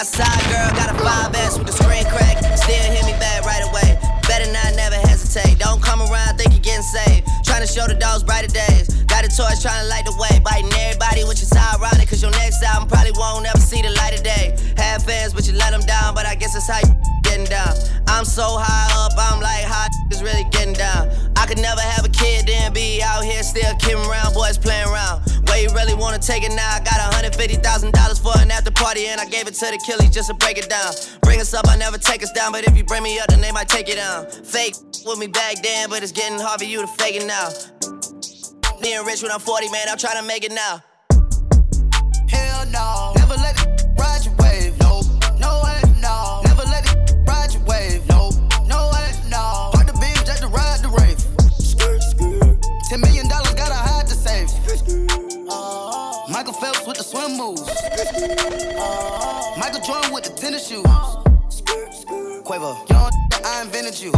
My 0.00 0.04
side 0.04 0.44
girl 0.48 0.72
got 0.80 0.88
a 0.88 0.96
5S 0.96 1.58
with 1.58 1.66
the 1.66 1.74
screen 1.74 2.06
crack. 2.08 2.38
Still 2.56 2.72
hit 2.72 3.04
me 3.04 3.12
back 3.20 3.44
right 3.44 3.60
away. 3.68 4.00
Better 4.26 4.50
not 4.50 4.74
never 4.74 4.96
hesitate. 4.96 5.58
Don't 5.58 5.82
come 5.82 6.00
around, 6.00 6.38
think 6.38 6.52
you're 6.52 6.64
getting 6.64 6.80
saved. 6.80 7.28
Trying 7.44 7.60
to 7.60 7.68
show 7.68 7.86
the 7.86 7.96
dogs 8.00 8.22
brighter 8.22 8.48
days. 8.48 8.99
Got 9.20 9.32
a 9.32 9.36
torch 9.36 9.60
trying 9.60 9.84
to 9.84 9.88
light 9.92 10.06
the 10.08 10.16
way. 10.16 10.40
Biting 10.40 10.72
everybody, 10.72 11.28
which 11.28 11.42
is 11.42 11.52
ironic. 11.52 12.08
Cause 12.08 12.22
your 12.22 12.30
next 12.40 12.64
album 12.64 12.88
probably 12.88 13.12
won't 13.12 13.44
ever 13.44 13.60
see 13.60 13.82
the 13.82 13.92
light 14.00 14.16
of 14.16 14.24
day. 14.24 14.56
Have 14.80 15.04
fans, 15.04 15.34
but 15.34 15.44
you 15.46 15.52
let 15.52 15.76
them 15.76 15.84
down. 15.84 16.14
But 16.14 16.24
I 16.24 16.34
guess 16.34 16.56
that's 16.56 16.64
how 16.64 16.80
you 16.80 16.96
getting 17.20 17.44
down. 17.44 17.76
I'm 18.08 18.24
so 18.24 18.56
high 18.56 18.88
up, 18.96 19.12
I'm 19.20 19.44
like, 19.44 19.68
how 19.68 19.92
is 20.10 20.22
really 20.22 20.48
getting 20.48 20.72
down? 20.72 21.12
I 21.36 21.44
could 21.44 21.60
never 21.60 21.82
have 21.84 22.06
a 22.06 22.08
kid, 22.08 22.48
then 22.48 22.72
be 22.72 23.02
out 23.04 23.20
here 23.22 23.42
still 23.42 23.76
kidding 23.76 24.00
around, 24.08 24.32
boys 24.32 24.56
playing 24.56 24.88
around. 24.88 25.20
Where 25.52 25.60
you 25.60 25.68
really 25.76 25.92
wanna 25.92 26.18
take 26.18 26.42
it 26.42 26.56
now? 26.56 26.72
I 26.72 26.80
got 26.80 26.96
$150,000 27.12 27.60
for 28.24 28.32
an 28.40 28.50
after 28.50 28.72
party, 28.72 29.04
and 29.12 29.20
I 29.20 29.26
gave 29.26 29.46
it 29.46 29.52
to 29.60 29.66
the 29.68 29.76
killies 29.84 30.16
just 30.16 30.32
to 30.32 30.34
break 30.40 30.56
it 30.56 30.70
down. 30.72 30.96
Bring 31.20 31.42
us 31.44 31.52
up, 31.52 31.68
I 31.68 31.76
never 31.76 31.98
take 31.98 32.22
us 32.22 32.32
down, 32.32 32.52
but 32.52 32.64
if 32.64 32.74
you 32.74 32.84
bring 32.84 33.02
me 33.02 33.20
up, 33.20 33.28
then 33.28 33.42
they 33.42 33.52
might 33.52 33.68
take 33.68 33.90
it 33.90 33.96
down. 33.96 34.24
Fake 34.30 34.76
with 35.04 35.18
me 35.18 35.26
back 35.26 35.60
then, 35.62 35.90
but 35.90 36.02
it's 36.02 36.12
getting 36.12 36.40
hard 36.40 36.58
for 36.58 36.66
you 36.66 36.80
to 36.80 36.88
fake 36.88 37.16
it 37.20 37.26
now. 37.26 37.52
Being 38.82 39.04
rich 39.04 39.22
when 39.22 39.30
I'm 39.30 39.40
40, 39.40 39.68
man, 39.68 39.86
I'm 39.90 39.98
trying 39.98 40.16
to 40.16 40.22
make 40.26 40.42
it 40.42 40.52
now. 40.52 40.82
Hell 42.28 42.64
no. 42.70 43.12
Never 43.16 43.34
let 43.34 43.60
it 43.62 43.82
ride 43.98 44.24
your 44.24 44.34
wave. 44.38 44.78
No, 44.80 45.02
no, 45.38 45.60
way, 45.64 45.82
no. 46.00 46.40
Never 46.46 46.62
let 46.62 46.90
it 46.90 47.14
ride 47.26 47.52
your 47.52 47.62
wave. 47.64 48.08
No, 48.08 48.30
no, 48.66 48.90
way, 48.94 49.12
no. 49.28 49.70
Park 49.74 49.86
the 49.86 49.92
beam 50.00 50.14
just 50.24 50.40
to 50.40 50.48
ride 50.48 50.80
the 50.80 50.88
rave. 50.88 51.18
Ten 52.88 53.02
million 53.02 53.28
dollars 53.28 53.52
gotta 53.52 53.74
hide 53.74 54.06
the 54.06 54.14
safe. 54.14 54.48
Uh-huh. 55.50 56.32
Michael 56.32 56.54
Phelps 56.54 56.86
with 56.86 56.96
the 56.96 57.04
swim 57.04 57.36
moves. 57.36 57.60
Uh-huh. 57.60 59.60
Michael 59.60 59.80
Jordan 59.80 60.10
with 60.14 60.24
the 60.24 60.30
tennis 60.30 60.66
shoes. 60.68 60.84
Quavo, 62.44 62.78
you 62.88 62.94
know 62.94 63.10
I 63.44 63.60
invented 63.62 64.00
you. 64.00 64.12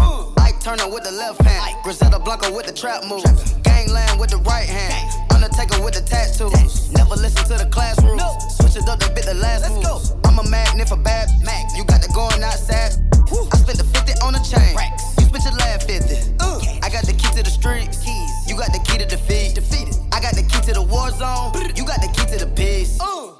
Turner 0.63 0.87
with 0.87 1.03
the 1.03 1.11
left 1.11 1.43
hand. 1.43 1.75
Griselda 1.83 2.21
Blanco 2.21 2.55
with 2.55 2.67
the 2.67 2.73
trap 2.73 3.03
moves. 3.11 3.27
Gangland 3.67 4.21
with 4.21 4.31
the 4.31 4.39
right 4.47 4.69
hand. 4.69 5.11
Undertaker 5.35 5.83
with 5.83 5.95
the 5.99 6.03
tattoos. 6.07 6.87
Never 6.93 7.19
listen 7.19 7.43
to 7.51 7.59
the 7.59 7.69
class 7.69 7.99
rules. 7.99 8.23
Switch 8.55 8.79
it 8.79 8.89
up, 8.89 9.01
they 9.01 9.11
bit 9.11 9.27
the 9.27 9.35
last 9.35 9.67
moves. 9.75 10.15
I'm 10.23 10.39
a 10.39 10.47
magnet 10.49 10.89
for 10.89 10.97
bad 11.03 11.27
Mac. 11.43 11.67
You 11.75 11.83
got 11.83 11.99
the 11.99 12.07
going 12.15 12.47
outside. 12.47 12.95
I 13.11 13.57
spent 13.59 13.83
the 13.83 13.89
50 13.91 14.23
on 14.23 14.39
the 14.39 14.43
chain. 14.47 14.79
You 15.19 15.27
spent 15.27 15.43
your 15.43 15.59
last 15.59 15.83
50. 15.91 16.39
Uh. 16.39 16.63
I 16.79 16.87
got 16.95 17.11
the 17.11 17.15
key 17.19 17.35
to 17.35 17.43
the 17.43 17.51
streets. 17.51 17.99
Keys 17.99 18.31
You 18.47 18.55
got 18.55 18.71
the 18.71 18.79
key 18.87 19.03
to 19.03 19.07
defeat. 19.07 19.59
Defeated. 19.59 19.99
I 20.15 20.23
got 20.23 20.39
the 20.39 20.47
key 20.47 20.63
to 20.71 20.79
the 20.79 20.87
war 20.87 21.11
zone. 21.11 21.59
You 21.75 21.83
got 21.83 21.99
the 21.99 22.11
key 22.15 22.23
to 22.31 22.39
the 22.39 22.51
peace. 22.55 23.03
Uh. 23.03 23.35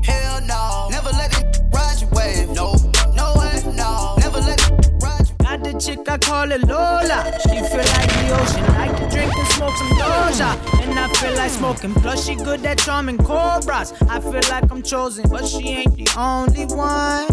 Hell 0.00 0.40
no. 0.48 0.88
I 6.08 6.18
call 6.18 6.48
her 6.48 6.58
Lola. 6.58 7.38
She 7.42 7.48
feel 7.48 7.84
like 7.94 8.10
the 8.10 8.38
ocean, 8.40 8.66
like 8.74 8.96
to 8.96 9.08
drink 9.10 9.36
and 9.36 9.48
smoke 9.48 9.76
some 9.76 9.88
Doja. 9.98 10.78
And 10.82 10.98
I 10.98 11.08
feel 11.14 11.34
like 11.34 11.50
smoking, 11.50 11.94
plus 11.94 12.26
she 12.26 12.34
good 12.34 12.64
at 12.64 12.78
charming 12.78 13.18
cobras. 13.18 13.92
I 14.08 14.20
feel 14.20 14.40
like 14.50 14.70
I'm 14.70 14.82
chosen, 14.82 15.28
but 15.28 15.46
she 15.46 15.68
ain't 15.68 15.96
the 15.96 16.08
only 16.16 16.64
one. 16.66 17.26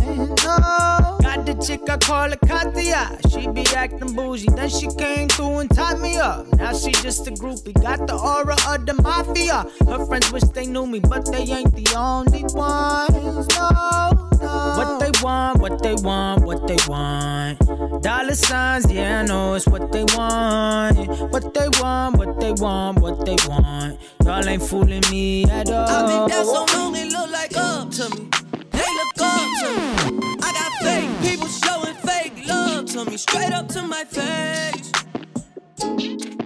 No. 0.43 1.17
Got 1.21 1.45
the 1.45 1.55
chick, 1.65 1.81
I 1.89 1.97
call 1.97 2.29
her 2.29 2.37
Katia. 2.45 3.17
She 3.29 3.47
be 3.47 3.65
acting 3.75 4.13
bougie, 4.13 4.49
then 4.55 4.69
she 4.69 4.87
came 4.95 5.29
through 5.29 5.59
and 5.59 5.69
tied 5.73 5.99
me 5.99 6.17
up. 6.17 6.45
Now 6.57 6.73
she 6.73 6.91
just 6.91 7.27
a 7.27 7.31
groupie, 7.31 7.73
got 7.81 8.07
the 8.07 8.15
aura 8.15 8.55
of 8.67 8.85
the 8.85 8.93
mafia. 8.93 9.65
Her 9.87 10.05
friends 10.05 10.31
wish 10.31 10.43
they 10.53 10.65
knew 10.65 10.85
me, 10.85 10.99
but 10.99 11.31
they 11.31 11.43
ain't 11.43 11.73
the 11.75 11.95
only 11.95 12.43
ones. 12.53 13.47
No, 13.55 14.29
no. 14.41 14.99
They 14.99 15.04
want, 15.25 15.59
what 15.59 15.81
they 15.81 15.95
want, 15.95 16.45
what 16.45 16.67
they 16.67 16.77
want. 16.87 17.57
Dollar 18.03 18.35
signs, 18.35 18.91
yeah, 18.91 19.21
I 19.21 19.25
know 19.25 19.55
it's 19.55 19.67
what 19.67 19.91
they 19.91 20.05
want. 20.15 20.97
What 21.33 21.51
they 21.55 21.67
want, 21.79 22.17
what 22.17 22.39
they 22.39 22.53
want, 22.53 22.99
what 22.99 23.25
they 23.25 23.37
want. 23.47 23.99
Y'all 24.23 24.47
ain't 24.47 24.61
fooling 24.61 25.03
me 25.09 25.45
at 25.45 25.71
all. 25.71 25.89
I've 25.89 26.07
been 26.07 26.29
down 26.29 26.45
so 26.45 26.65
long, 26.77 26.95
it 26.95 27.11
look 27.11 27.31
like 27.31 27.57
up 27.57 27.89
to 27.97 28.09
me. 28.15 28.29
They 28.77 28.89
look 28.99 29.19
up 29.19 29.49
to 29.61 29.67
me. 29.77 30.37
I 30.47 30.49
got 30.59 30.71
fake 30.85 31.11
people 31.25 31.47
showing 31.47 31.95
fake 32.09 32.47
love 32.47 32.85
to 32.93 33.05
me. 33.05 33.17
Straight 33.17 33.51
up 33.51 33.67
to 33.69 33.81
my 33.81 34.03
face. 34.03 34.91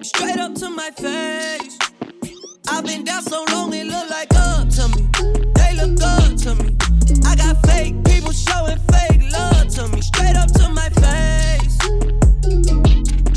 Straight 0.07 0.37
up 0.37 0.55
to 0.55 0.69
my 0.69 0.89
face. 0.91 1.77
I've 2.69 2.85
been 2.85 3.03
down 3.03 3.23
so 3.23 3.43
long, 3.51 3.73
it 3.73 3.87
look 3.87 4.09
like 4.09 4.33
up 4.35 4.69
to 4.69 4.87
me 4.87 5.48
look 5.81 5.97
good 5.97 6.37
to 6.37 6.55
me. 6.55 6.75
I 7.25 7.35
got 7.35 7.65
fake 7.65 7.95
people 8.03 8.31
showing 8.31 8.77
fake 8.91 9.31
love 9.31 9.67
to 9.75 9.87
me. 9.89 10.01
Straight 10.01 10.35
up 10.35 10.51
to 10.53 10.69
my 10.69 10.89
face. 10.89 11.77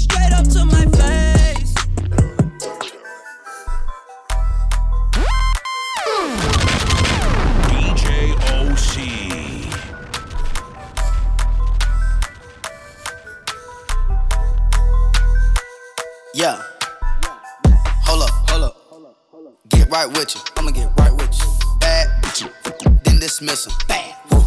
Straight 0.03 0.33
up 0.33 0.49
to 0.49 0.65
my 0.65 0.85
face. 0.99 1.75
DJ 7.69 8.35
OC. 8.59 8.95
Yeah. 16.35 16.63
Hold 18.05 18.23
up, 18.23 18.31
hold 18.51 18.65
up. 18.65 18.77
Get 19.69 19.91
right 19.91 20.09
with 20.09 20.35
you. 20.35 20.41
I'ma 20.57 20.71
get 20.71 20.91
right 20.99 21.02
Missin', 23.41 23.73
him. 23.73 23.79
Bam. 23.89 24.15
Woo. 24.31 24.45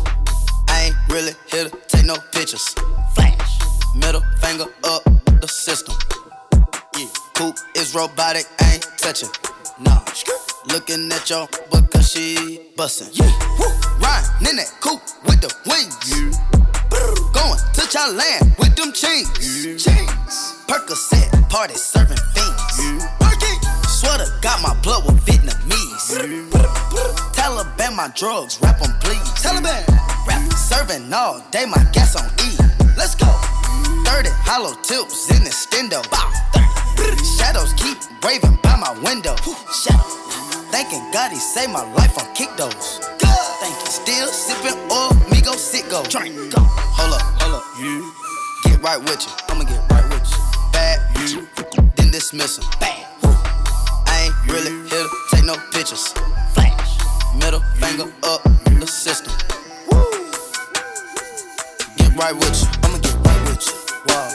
I 0.69 0.88
ain't 0.88 0.95
really 1.10 1.34
here 1.50 1.69
to 1.69 1.78
take 1.88 2.06
no 2.06 2.15
pictures. 2.32 2.76
Flash. 3.15 3.60
Middle 3.95 4.21
finger 4.41 4.65
up 4.84 5.04
the 5.41 5.48
system. 5.48 5.95
Yeah. 6.98 7.08
Poop 7.34 7.58
is 7.76 7.95
robotic, 7.95 8.45
ain't 8.63 8.88
touching. 8.98 9.30
Nah. 9.80 10.02
Looking 10.67 11.12
at 11.12 11.30
yo' 11.30 11.48
book 11.71 11.89
cause 11.91 12.12
she 12.12 12.71
bustin'. 12.76 13.08
Yeah. 13.13 13.32
Woo. 13.60 13.65
Riding 14.00 14.50
in 14.50 14.56
that 14.58 14.71
coupe 14.82 15.02
with 15.26 15.41
the 15.41 15.52
wings. 15.65 15.95
Yeah. 16.06 16.32
Brr. 16.89 17.15
Going 17.34 17.60
to 17.74 17.82
Thailand 17.89 18.60
with 18.60 18.76
them 18.76 18.91
chains. 18.93 19.30
Yeah. 19.41 19.78
Chains. 19.78 20.63
Percocet, 20.67 21.50
party 21.50 21.76
serving 21.76 22.17
my 27.95 28.10
drugs, 28.10 28.60
rap 28.62 28.81
on 28.81 28.91
please. 28.99 29.23
Taliban, 29.39 29.88
rap 30.27 30.51
serving 30.53 31.12
all 31.13 31.41
day, 31.51 31.65
my 31.65 31.81
gas 31.93 32.15
on 32.15 32.27
E. 32.43 32.58
Let's 32.97 33.15
go. 33.15 33.27
30 34.03 34.29
hollow 34.43 34.75
tips 34.84 35.31
in 35.31 35.43
the 35.43 35.49
stendo. 35.49 36.03
Shadows 37.39 37.73
keep 37.73 37.97
raving 38.23 38.60
by 38.62 38.75
my 38.75 38.91
window. 39.03 39.36
Thanking 40.71 41.03
God 41.12 41.31
he 41.31 41.38
saved 41.38 41.71
my 41.71 41.84
life 41.93 42.17
on 42.19 42.34
kick 42.36 42.49
those. 42.58 42.99
Thank 43.60 43.75
you. 43.79 43.88
Still 43.88 44.27
sipping 44.27 44.77
oil, 44.91 45.12
go 45.43 45.53
sit 45.55 45.89
go. 45.89 46.03
Drink. 46.03 46.36
Go. 46.51 46.62
Hold 46.99 47.13
up, 47.13 47.21
hold 47.39 47.55
up. 47.55 47.65
Get 48.63 48.81
right 48.84 48.99
with 48.99 49.23
you. 49.23 49.31
I'ma 49.47 49.63
get 49.63 49.79
right 49.91 50.03
with 50.12 50.27
you. 50.29 50.38
Bad. 50.73 50.99
you, 51.29 51.47
Then 51.95 52.12
dismiss 52.12 52.58
him. 52.58 52.65
Bad. 52.79 53.05
I 54.08 54.27
ain't 54.27 54.51
really 54.51 54.71
here 54.89 55.03
to 55.03 55.10
take 55.31 55.45
no 55.45 55.55
pictures. 55.71 56.13
Flat 56.53 56.64
middle 57.36 57.62
finger 57.80 58.12
up 58.24 58.41
the 58.80 58.88
system. 58.88 59.34
Get 61.98 62.15
right 62.15 62.36
with 62.36 62.62
you, 62.62 62.67
I'ma 62.84 62.98
get 63.00 63.15
right 63.26 63.41
with 63.48 63.67
you. 63.67 63.74
Wow. 64.08 64.30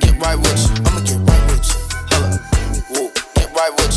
Get 0.00 0.20
right 0.20 0.38
with 0.38 0.60
you, 0.68 0.74
I'ma 0.86 1.00
get 1.00 1.18
right 1.28 1.44
with 1.50 1.64
you. 1.68 1.78
Hello. 2.10 3.10
Get 3.34 3.54
right 3.54 3.72
with 3.76 3.88
you. 3.88 3.93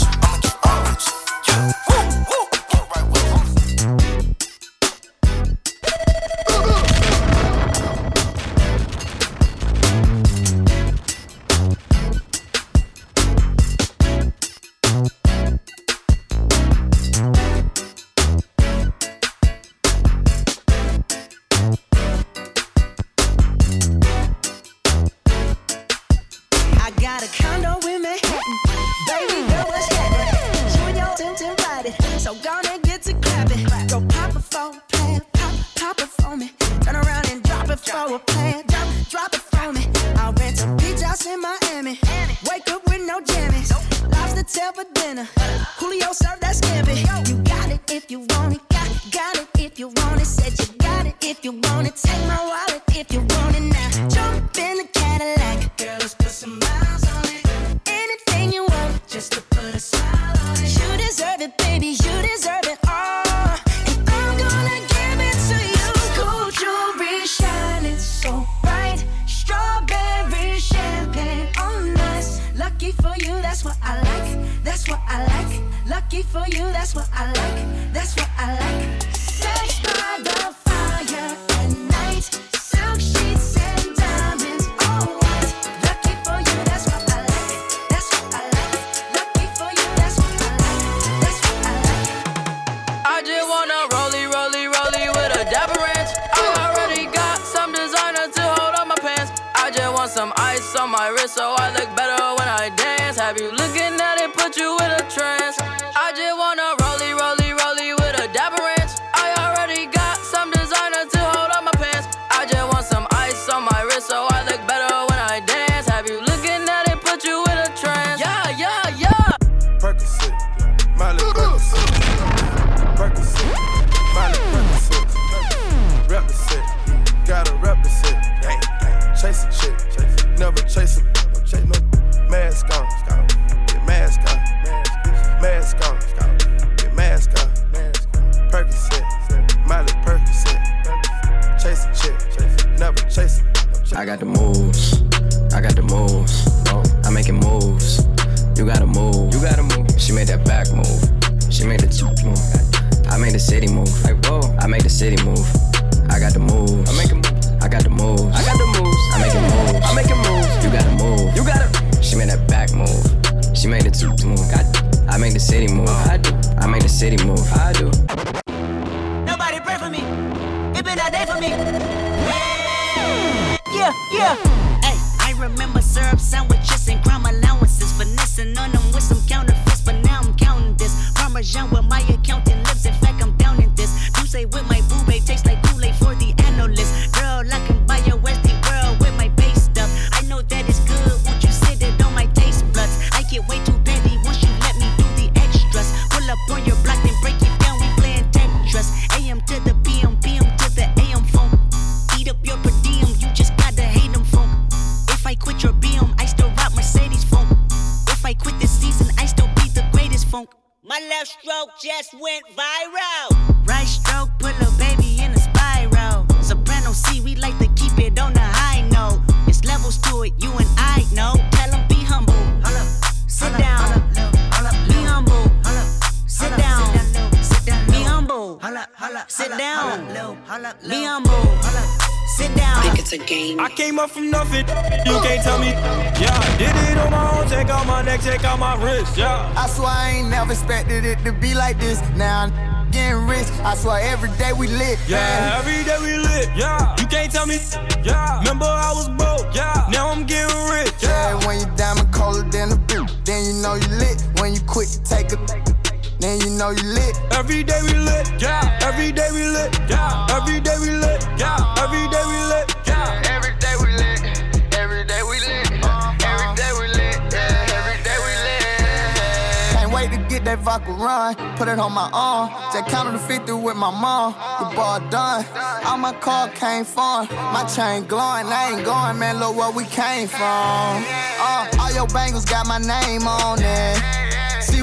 Get 270.58 270.65
that 270.65 270.80
vodka 270.80 270.91
run. 270.91 271.36
Put 271.58 271.67
it 271.67 271.80
on 271.80 271.93
my 271.93 272.10
arm. 272.13 272.50
Just 272.74 272.89
counted 272.89 273.12
to 273.13 273.20
50 273.20 273.54
with 273.54 273.76
my 273.76 273.91
mom. 273.91 274.34
The 274.60 274.76
ball 274.76 275.00
done. 275.10 275.46
All 275.86 275.98
my 275.98 276.13
car 276.13 276.50
came 276.50 276.86
from. 276.86 277.28
My 277.30 277.65
chain 277.76 278.06
glowing. 278.06 278.48
I 278.48 278.74
ain't 278.74 278.86
going, 278.86 279.20
man. 279.20 279.39
Look 279.39 279.56
where 279.56 279.72
we 279.72 279.86
came 279.86 280.28
from. 280.28 280.39
Uh, 280.39 281.67
all 281.80 281.93
your 281.93 282.08
bangles 282.08 282.46
got 282.46 282.67
my 282.67 282.80
name 282.80 283.28
on 283.28 283.60
it. 283.62 284.26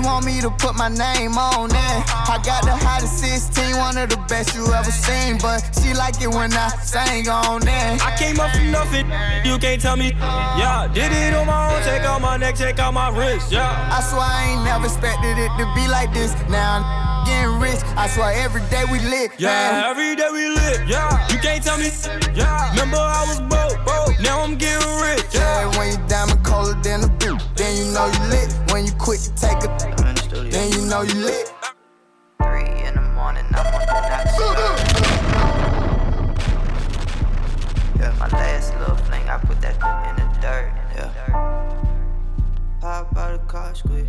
Want 0.05 0.27
me 0.27 0.41
to 0.43 0.51
put 0.51 0.77
my 0.77 0.89
name 0.89 1.33
on 1.39 1.71
it. 1.71 2.01
I 2.29 2.37
got 2.45 2.63
the 2.65 2.77
hottest 2.77 3.19
16, 3.19 3.77
one 3.79 3.97
of 3.97 4.11
the 4.11 4.19
best 4.29 4.55
you 4.55 4.63
ever 4.73 4.91
seen. 4.91 5.39
But 5.39 5.65
she 5.81 5.95
like 5.95 6.21
it 6.21 6.29
when 6.29 6.53
I 6.53 6.69
sing 6.85 7.27
on 7.29 7.63
it. 7.63 8.05
I 8.05 8.15
came 8.19 8.39
up 8.39 8.53
from 8.53 8.71
nothing, 8.71 9.07
you 9.49 9.59
can't 9.59 9.81
tell 9.81 9.97
me. 9.97 10.13
Yeah, 10.61 10.91
did 10.93 11.11
it 11.11 11.33
on 11.33 11.47
my 11.47 11.73
own, 11.73 11.83
check 11.83 12.03
out 12.03 12.21
my 12.21 12.37
neck, 12.37 12.57
check 12.57 12.79
out 12.79 12.93
my 12.93 13.09
wrist, 13.09 13.51
yeah. 13.51 13.89
I 13.91 14.03
swear 14.03 14.29
I 14.29 14.53
ain't 14.53 14.65
never 14.65 14.85
expected 14.85 15.39
it 15.39 15.51
to 15.57 15.65
be 15.75 15.89
like 15.89 16.13
this. 16.13 16.33
Now 16.51 16.85
I'm 16.85 17.27
getting 17.27 17.59
rich. 17.59 17.81
I 17.97 18.07
swear 18.09 18.33
every 18.37 18.61
day 18.69 18.85
we 18.93 19.01
lit. 19.01 19.33
Yeah, 19.39 19.49
man. 19.49 19.85
every 19.85 20.17
day 20.17 20.29
we 20.31 20.49
lit, 20.51 20.87
yeah. 20.87 21.09
You 21.33 21.39
can't 21.39 21.65
tell 21.65 21.79
me, 21.79 21.89
yeah. 22.37 22.71
Remember 22.71 23.01
I 23.01 23.25
was 23.25 23.41
broke, 23.49 23.81
broke. 23.85 24.21
Now 24.21 24.45
I'm 24.45 24.57
getting 24.57 24.85
rich, 25.01 25.33
yeah. 25.33 25.65
Yeah, 25.65 25.79
when 25.79 25.93
you 25.93 25.99
diamond 26.09 26.45
colder 26.45 26.79
than 26.83 27.05
a 27.05 27.09
bitch, 27.09 27.34
then 27.65 27.77
you 27.79 27.93
know 27.93 28.07
you 28.07 28.21
lit. 28.29 28.53
When 28.71 28.85
you 28.85 28.93
quit, 28.93 29.21
you 29.25 29.33
take 29.37 29.65
a, 29.65 29.69
then 30.51 30.73
you 30.73 30.83
know 30.87 31.03
you 31.03 31.15
lit. 31.15 31.53
Three 32.43 32.69
in 32.85 32.95
the 32.95 33.01
morning, 33.17 33.47
I'm 33.53 33.67
on 33.75 33.81
the 33.81 34.01
next 34.13 34.39
Yeah, 37.99 38.13
my 38.19 38.29
last 38.29 38.77
little 38.79 38.97
fling, 38.97 39.27
I 39.29 39.39
put 39.39 39.61
that 39.63 39.77
in 40.09 40.17
the 40.21 40.27
dirt. 40.43 40.73
Yeah. 40.95 41.11
Pop 42.81 43.17
out 43.17 43.33
the 43.33 43.47
car, 43.47 43.75
squeeze. 43.75 44.09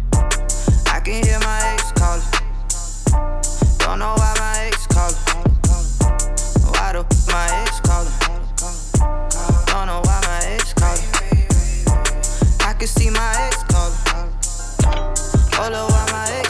I 0.87 0.99
can 0.99 1.23
hear 1.23 1.39
my 1.39 1.59
ex 1.73 1.91
calling. 1.93 2.25
Don't 3.79 3.99
know 3.99 4.15
why 4.17 4.33
my 4.37 4.65
ex 4.65 4.85
calling. 4.87 5.15
Why 6.73 6.91
the 6.91 7.03
my 7.31 7.47
ex 7.63 7.79
calling? 7.79 8.24
Can 12.85 13.01
see 13.01 13.09
my 13.09 13.33
ex 13.39 13.63
calling. 13.63 14.31
Hold 15.55 15.73
up, 15.73 15.89
why 15.89 16.05
my 16.11 16.27
ex 16.37 16.44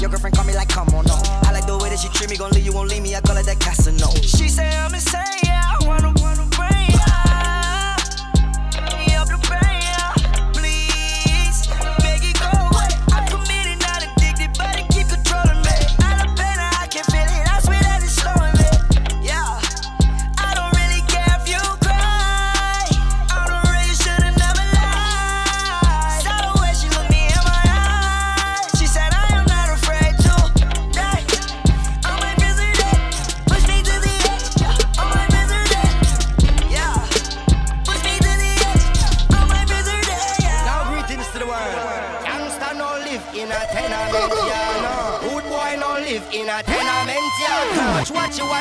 your 0.00 0.10
girlfriend 0.10 0.36
call 0.36 0.44
me 0.44 0.54
like, 0.54 0.68
come 0.68 0.88
on, 0.90 1.04
no. 1.06 1.18
I 1.42 1.52
like 1.52 1.66
the 1.66 1.76
way 1.76 1.90
that 1.90 1.98
she 1.98 2.08
treat 2.10 2.30
me, 2.30 2.36
gon' 2.36 2.50
leave 2.52 2.64
you, 2.64 2.72
won't 2.72 2.90
leave 2.90 3.02
me. 3.02 3.16
I 3.16 3.20
call 3.20 3.36
it 3.36 3.46
that 3.46 3.58
Casino. 3.58 4.10
She 4.22 4.48
say 4.48 4.68
I'm 4.76 4.94
insane, 4.94 5.47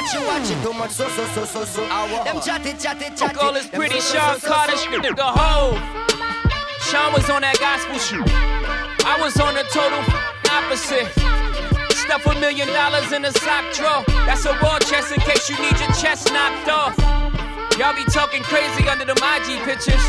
watch 0.08 0.16
it, 0.16 0.28
watch 0.28 0.50
it. 0.52 0.64
Too 0.64 0.74
much 0.74 0.92
so, 0.92 1.08
so, 1.10 1.26
so, 1.28 1.46
so, 1.46 1.66
so. 1.66 1.82
Them 1.82 2.42
chatty, 2.42 2.74
chatty, 2.74 3.16
chatty. 3.16 3.36
Call 3.36 3.54
this 3.54 3.68
Them 3.68 3.80
pretty 3.80 4.00
so, 4.00 4.14
so, 4.14 4.20
Sean 4.20 4.40
so, 4.40 4.48
Carter 4.48 4.78
so, 4.78 4.92
so. 4.92 5.12
the 5.14 5.24
hoe. 5.24 5.78
Sean 6.88 7.14
was 7.14 7.30
on 7.30 7.42
that 7.42 7.60
gospel 7.60 8.00
shoot. 8.00 8.28
I 9.04 9.20
was 9.20 9.36
on 9.40 9.56
the 9.56 9.64
total 9.72 10.00
opposite. 10.48 11.08
Stuff 11.92 12.26
a 12.26 12.40
million 12.40 12.68
dollars 12.70 13.12
in 13.12 13.26
a 13.26 13.32
sock 13.32 13.66
drawer. 13.76 14.04
That's 14.24 14.46
a 14.46 14.56
war 14.64 14.80
chest 14.80 15.12
in 15.12 15.20
case 15.20 15.50
you 15.50 15.60
need 15.60 15.76
your 15.80 15.92
chest 16.00 16.32
knocked 16.32 16.70
off. 16.72 16.96
Y'all 17.76 17.94
be 17.94 18.06
talking 18.06 18.42
crazy 18.44 18.88
under 18.88 19.06
the 19.06 19.14
IG 19.14 19.60
pictures. 19.68 20.02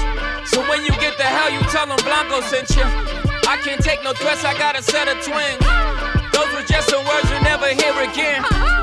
So 0.47 0.63
when 0.71 0.85
you 0.87 0.95
get 1.03 1.19
the 1.19 1.27
hell, 1.27 1.51
you 1.51 1.61
tell 1.75 1.87
them 1.87 1.99
Blanco 2.07 2.41
sent 2.47 2.71
you. 2.71 2.87
I 3.51 3.59
can't 3.65 3.83
take 3.83 4.05
no 4.05 4.13
threats, 4.13 4.45
I 4.45 4.57
got 4.57 4.79
a 4.79 4.83
set 4.83 5.09
of 5.09 5.19
twins. 5.27 5.59
Those 6.33 6.51
were 6.55 6.67
just 6.67 6.89
some 6.89 7.05
words 7.05 7.29
you'll 7.31 7.43
never 7.43 7.67
hear 7.67 7.93
again. 8.07 8.78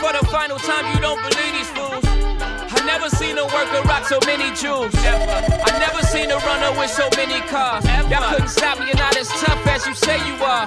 For 0.00 0.16
the 0.16 0.24
final 0.32 0.56
time, 0.56 0.94
you 0.94 1.00
don't 1.00 1.20
believe 1.20 1.52
these 1.52 1.68
fools. 1.76 2.02
I 2.02 2.80
never 2.86 3.10
seen 3.10 3.36
a 3.36 3.44
worker 3.44 3.82
rock 3.84 4.08
so 4.08 4.18
many 4.24 4.48
jewels. 4.56 4.94
I 4.96 5.76
never 5.76 6.00
seen 6.08 6.30
a 6.30 6.38
runner 6.38 6.72
with 6.80 6.90
so 6.90 7.06
many 7.16 7.40
cars. 7.52 7.84
Y'all 8.08 8.24
couldn't 8.32 8.48
stop 8.48 8.80
me, 8.80 8.86
you're 8.86 8.96
not 8.96 9.14
as 9.18 9.28
tough 9.28 9.60
as 9.66 9.86
you 9.86 9.94
say 9.94 10.16
you 10.26 10.40
are. 10.42 10.66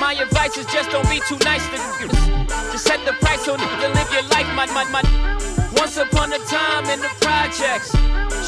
My 0.00 0.16
advice 0.16 0.56
is 0.56 0.64
just 0.72 0.90
don't 0.90 1.04
be 1.10 1.20
too 1.28 1.36
nice 1.44 1.60
to 1.68 1.76
niggas. 1.76 2.72
Just 2.72 2.84
set 2.84 3.04
the 3.04 3.12
price 3.20 3.44
so 3.44 3.54
nigga 3.54 3.94
live 3.94 4.10
your 4.16 4.24
life, 4.32 4.48
my, 4.56 4.64
my, 4.72 4.84
my. 4.88 5.02
Once 5.76 5.98
upon 5.98 6.32
a 6.32 6.38
time 6.48 6.86
in 6.88 7.00
the 7.00 7.12
projects, 7.20 7.92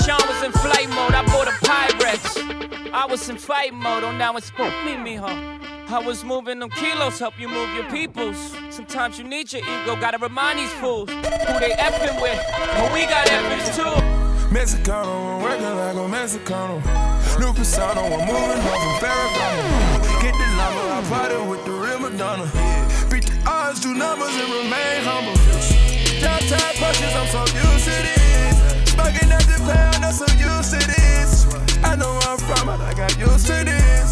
Sean 0.01 0.25
was 0.27 0.43
in 0.43 0.53
flight 0.53 0.89
mode. 0.89 1.13
I 1.13 1.23
bought 1.27 1.47
a 1.47 1.57
Pyrex. 1.61 2.91
I 2.93 3.05
was 3.05 3.29
in 3.29 3.37
fight 3.37 3.75
mode. 3.75 4.05
Oh, 4.05 4.13
now 4.13 4.35
it's 4.39 4.51
me, 4.59 4.97
me, 4.97 5.17
huh? 5.17 5.80
I 5.93 5.99
was 5.99 6.23
moving 6.23 6.61
them 6.61 6.71
kilos, 6.71 7.19
help 7.19 7.39
you 7.41 7.49
move 7.49 7.75
your 7.75 7.91
peoples. 7.91 8.37
Sometimes 8.71 9.19
you 9.19 9.25
need 9.25 9.53
your 9.53 9.63
ego, 9.63 9.97
gotta 9.97 10.19
remind 10.19 10.61
these 10.61 10.71
fools 10.75 11.11
who 11.11 11.59
they 11.59 11.75
effing 11.75 12.15
with. 12.23 12.39
But 12.79 12.93
we 12.95 13.07
got 13.07 13.27
effings 13.27 13.75
too. 13.75 13.99
Mexicano, 14.55 15.11
I'm 15.11 15.43
working 15.43 15.65
like 15.65 15.97
a 15.97 16.07
Mexicano. 16.07 16.79
New 17.41 17.53
Pisano, 17.59 18.07
I'm 18.07 18.23
moving 18.23 18.63
on 18.71 18.79
from 18.79 18.95
Ferragamo. 19.03 20.23
Get 20.23 20.35
the 20.39 20.47
llama, 20.55 20.83
I 20.95 21.03
party 21.11 21.51
with 21.51 21.65
the 21.65 21.73
real 21.73 21.99
Madonna. 21.99 22.47
Beat 23.11 23.27
the 23.27 23.51
odds, 23.51 23.81
do 23.81 23.93
numbers, 23.93 24.35
and 24.37 24.47
remain 24.47 25.03
humble. 25.03 25.35
Top 26.23 26.75
punches, 26.79 27.15
I'm 27.19 27.27
so 27.35 27.43
used 27.51 27.85
to 27.91 27.97
this. 28.07 28.93
Smoking 28.93 29.33
at 29.33 29.43
the 29.43 29.59
pound, 29.67 30.05
I'm 30.05 30.13
so 30.13 30.27
used 30.39 30.71
to 30.71 30.87
this. 30.87 31.53
I 31.83 31.97
know 31.97 32.17
I'm 32.23 32.39
from, 32.39 32.67
but 32.67 32.81
I 32.81 32.95
got 32.95 33.19
used 33.19 33.47
to 33.49 33.65
this. 33.65 34.10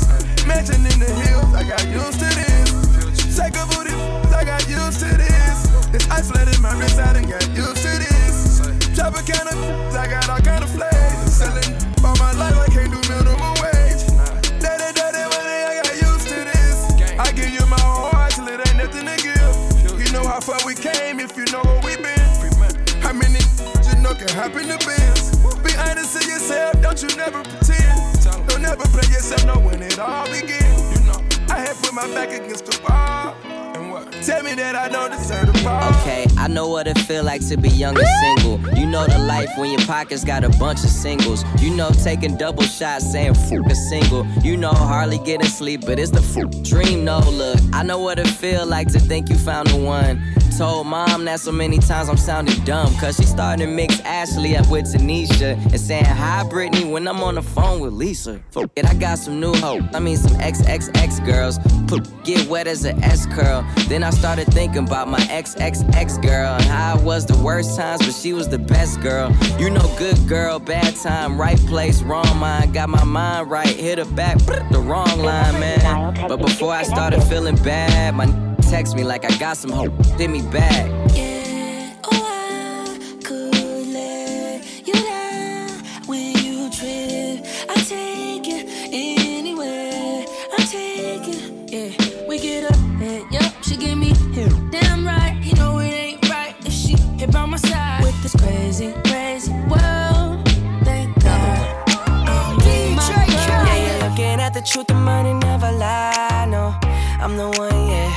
Mansion 0.49 0.81
in 0.81 0.99
the 0.99 1.13
hills, 1.29 1.55
I 1.55 1.63
got 1.63 1.85
used 1.89 2.19
to 2.21 2.29
this. 2.41 3.37
Take 3.37 3.55
a 3.61 3.67
booty, 3.69 3.93
I 4.33 4.45
got 4.45 4.67
used 4.67 5.01
to 5.01 5.13
this. 5.13 5.69
This 5.93 6.09
ice 6.09 6.31
flooded 6.31 6.59
my 6.61 6.73
wrist, 6.81 6.99
I 6.99 7.13
done 7.13 7.29
got 7.29 7.45
used 7.53 7.77
to 7.85 7.93
this. 8.01 8.65
Chop 8.97 9.13
a 9.13 9.23
can 9.23 9.47
of, 9.47 9.95
I 9.95 10.09
got 10.09 10.27
all 10.31 10.41
kind 10.41 10.65
of 10.65 10.71
flavors. 10.71 11.33
Selling 11.37 11.77
all 12.03 12.17
my 12.17 12.33
life, 12.33 12.57
I 12.57 12.67
can't 12.73 12.89
do 12.89 12.97
minimum 13.13 13.55
wage. 13.61 14.09
Daddy, 14.57 14.89
daddy, 14.97 15.23
money, 15.29 15.59
I 15.69 15.85
got 15.85 15.95
used 16.01 16.29
to 16.33 16.41
this. 16.41 16.97
I 17.21 17.31
give 17.33 17.53
you 17.53 17.67
my 17.69 17.81
whole 17.81 18.09
heart 18.09 18.33
till 18.33 18.49
it 18.49 18.65
ain't 18.69 18.79
nothing 18.81 19.05
to 19.05 19.17
give. 19.21 20.01
You 20.01 20.11
know 20.17 20.25
how 20.27 20.41
far 20.41 20.59
we 20.65 20.75
came 20.75 21.21
if 21.21 21.37
you 21.37 21.45
know 21.53 21.61
where 21.61 21.81
we 21.85 22.01
been. 22.01 22.25
How 23.05 23.13
many 23.13 23.45
you 23.85 24.01
know 24.01 24.17
can 24.17 24.33
happen 24.33 24.65
to 24.73 24.79
biz? 24.81 25.37
Be 25.61 25.77
honest 25.77 26.17
to 26.17 26.27
yourself, 26.27 26.81
don't 26.81 27.03
you 27.03 27.15
never 27.17 27.45
pretend. 27.45 28.08
Don't 28.49 28.63
never 28.63 28.87
play 28.89 29.09
yourself, 29.09 29.45
know 29.47 29.59
when 29.61 29.83
it 29.83 29.99
all 29.99 30.27
begin. 30.27 30.73
You 30.95 31.01
know, 31.07 31.21
I 31.49 31.59
had 31.61 31.77
put 31.83 31.93
my 31.95 32.07
back 32.15 32.31
against 32.31 32.67
the 32.67 32.81
wall. 32.89 33.48
Tell 34.23 34.43
me 34.43 34.55
that 34.55 34.75
I 34.75 34.89
don't 34.89 35.11
deserve 35.11 35.47
the. 35.47 36.01
Okay, 36.01 36.27
I 36.37 36.49
know 36.49 36.69
what 36.69 36.89
it 36.89 36.99
feel 36.99 37.23
like 37.23 37.47
to 37.49 37.57
be 37.57 37.69
young 37.69 37.97
and 37.97 38.07
single. 38.21 38.59
You 38.77 38.87
know 38.87 39.07
the 39.07 39.19
life 39.19 39.51
when 39.57 39.71
your 39.71 39.87
pockets 39.87 40.25
got 40.25 40.45
a 40.45 40.49
bunch 40.51 40.83
of 40.83 40.91
singles. 40.91 41.45
You 41.63 41.75
know 41.75 41.91
taking 41.91 42.37
double 42.37 42.65
shots 42.65 43.11
saying 43.11 43.35
fuck 43.35 43.65
a 43.67 43.75
single. 43.75 44.27
You 44.43 44.57
know 44.57 44.73
hardly 44.73 45.19
getting 45.19 45.47
sleep, 45.47 45.83
but 45.87 45.99
it's 45.99 46.11
the 46.11 46.21
fuck 46.21 46.51
dream. 46.63 47.05
No 47.05 47.21
look, 47.21 47.59
I 47.73 47.83
know 47.83 48.01
what 48.01 48.19
it 48.19 48.27
feel 48.27 48.67
like 48.67 48.89
to 48.93 48.99
think 48.99 49.29
you 49.29 49.37
found 49.37 49.69
the 49.69 49.77
one. 49.77 50.21
Told 50.59 50.89
mom 50.89 51.25
that 51.27 51.39
so 51.39 51.53
many 51.53 51.79
times 51.79 52.09
I'm 52.09 52.17
sounding 52.17 52.65
dumb. 52.65 52.93
Cause 52.97 53.17
she 53.17 53.23
started 53.23 53.65
to 53.65 53.71
mix 53.71 54.01
Ashley 54.01 54.57
up 54.57 54.69
with 54.69 54.93
Tanisha. 54.93 55.53
And 55.55 55.81
saying 55.81 56.05
hi 56.05 56.43
Brittany 56.43 56.85
when 56.91 57.07
I'm 57.07 57.23
on 57.23 57.37
the 57.37 57.43
phone 57.43 57.79
with 57.79 57.93
Lisa. 57.93 58.41
Fuck 58.51 58.73
it, 58.75 58.85
I 58.85 58.95
got 58.95 59.19
some 59.19 59.39
new 59.39 59.55
hope. 59.55 59.85
I 59.95 60.01
mean 60.01 60.17
some 60.17 60.37
XXX 60.39 61.25
girls. 61.25 61.61
Put 61.87 62.25
get 62.25 62.49
wet 62.49 62.67
as 62.67 62.85
an 62.85 63.01
S 63.05 63.25
curl. 63.27 63.58
Then 63.89 64.03
I 64.03 64.11
started 64.11 64.47
thinking 64.49 64.87
about 64.87 65.09
my 65.09 65.21
XXX 65.21 66.23
girl 66.23 66.55
and 66.55 66.65
how 66.65 66.99
it 66.99 67.05
was 67.05 67.27
the 67.27 67.37
worst 67.39 67.77
times, 67.77 68.05
but 68.05 68.15
she 68.15 68.33
was 68.33 68.49
the 68.49 68.59
best 68.59 69.01
girl. 69.01 69.35
You 69.59 69.71
know, 69.71 69.95
good 69.99 70.27
girl, 70.29 70.59
bad 70.59 70.97
time, 70.97 71.41
right 71.41 71.59
place, 71.67 72.03
wrong 72.03 72.37
mind. 72.39 72.75
Got 72.75 72.89
my 72.89 73.05
mind 73.05 73.51
right, 73.51 73.67
hit 73.69 73.99
her 73.99 74.05
back, 74.05 74.39
the 74.39 74.81
wrong 74.81 75.19
line, 75.19 75.61
man. 75.61 76.15
But 76.29 76.39
before 76.39 76.73
I 76.73 76.83
started 76.83 77.23
feeling 77.23 77.57
bad, 77.57 78.15
my 78.15 78.27
text 78.63 78.95
me 78.95 79.05
like 79.05 79.25
I 79.25 79.37
got 79.39 79.57
some 79.57 79.71
hope. 79.71 79.93
Hit 80.19 80.31
me 80.31 80.43
back. 80.43 80.89
Money 105.09 105.35
never 105.49 105.73
lie. 105.73 106.47
No, 106.55 106.65
I'm 107.25 107.35
the 107.41 107.49
one, 107.65 107.83
yeah. 107.95 108.11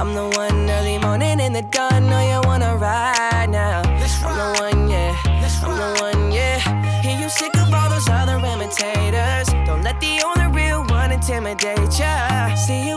I'm 0.00 0.10
the 0.18 0.26
one 0.42 0.58
early 0.76 0.98
morning 1.06 1.38
in 1.46 1.52
the 1.58 1.64
dawn. 1.74 2.00
Know 2.10 2.22
you 2.32 2.40
wanna 2.48 2.72
ride 2.76 3.50
now. 3.50 3.82
I'm 4.28 4.34
the 4.42 4.48
one, 4.64 4.82
yeah. 4.94 5.12
I'm 5.66 5.74
the 5.82 5.90
one, 6.06 6.22
yeah. 6.38 6.58
Hear 7.04 7.16
you 7.22 7.28
sick 7.40 7.54
of 7.62 7.68
all 7.78 7.88
those 7.94 8.08
other 8.20 8.38
imitators. 8.52 9.48
Don't 9.66 9.82
let 9.88 9.98
the 10.00 10.14
only 10.28 10.48
real 10.58 10.80
one 10.98 11.10
intimidate 11.16 11.98
ya. 12.00 12.14
See 12.64 12.80
you 12.88 12.96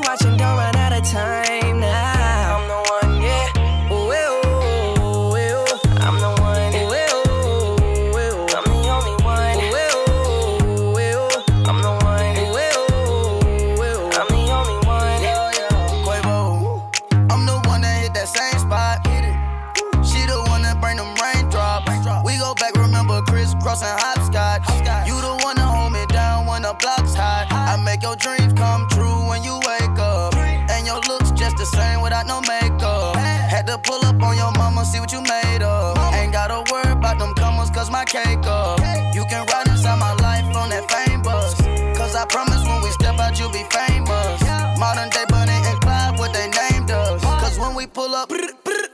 your 28.09 28.15
dreams 28.15 28.53
come 28.53 28.87
true 28.89 29.27
when 29.29 29.43
you 29.43 29.53
wake 29.69 29.99
up. 29.99 30.33
And 30.73 30.85
your 30.87 30.99
looks 31.07 31.29
just 31.31 31.57
the 31.57 31.65
same 31.65 32.01
without 32.01 32.25
no 32.25 32.41
makeup. 32.41 33.15
Had 33.15 33.67
to 33.67 33.77
pull 33.77 34.03
up 34.03 34.21
on 34.23 34.35
your 34.35 34.51
mama, 34.53 34.83
see 34.83 34.99
what 34.99 35.11
you 35.11 35.21
made 35.21 35.61
of. 35.61 35.95
Ain't 36.15 36.33
gotta 36.33 36.63
worry 36.71 36.91
about 36.91 37.19
them 37.19 37.35
comers, 37.35 37.69
cause 37.69 37.91
my 37.91 38.05
cake 38.05 38.45
up. 38.45 38.79
You 39.13 39.23
can 39.29 39.45
ride 39.45 39.67
inside 39.67 39.99
my 39.99 40.13
life 40.25 40.45
on 40.55 40.69
that 40.73 40.89
fame 40.89 41.21
bus. 41.21 41.53
Cause 41.97 42.15
I 42.15 42.25
promise 42.25 42.65
when 42.65 42.81
we 42.81 42.89
step 42.89 43.19
out, 43.19 43.37
you'll 43.39 43.53
be 43.53 43.65
famous. 43.69 44.41
Modern 44.79 45.09
day 45.09 45.25
Bunny 45.29 45.59
and 45.69 45.79
Clyde, 45.81 46.17
what 46.17 46.33
they 46.33 46.49
named 46.49 46.89
us. 46.89 47.21
Cause 47.21 47.59
when 47.59 47.75
we 47.75 47.85
pull 47.85 48.15
up, 48.15 48.31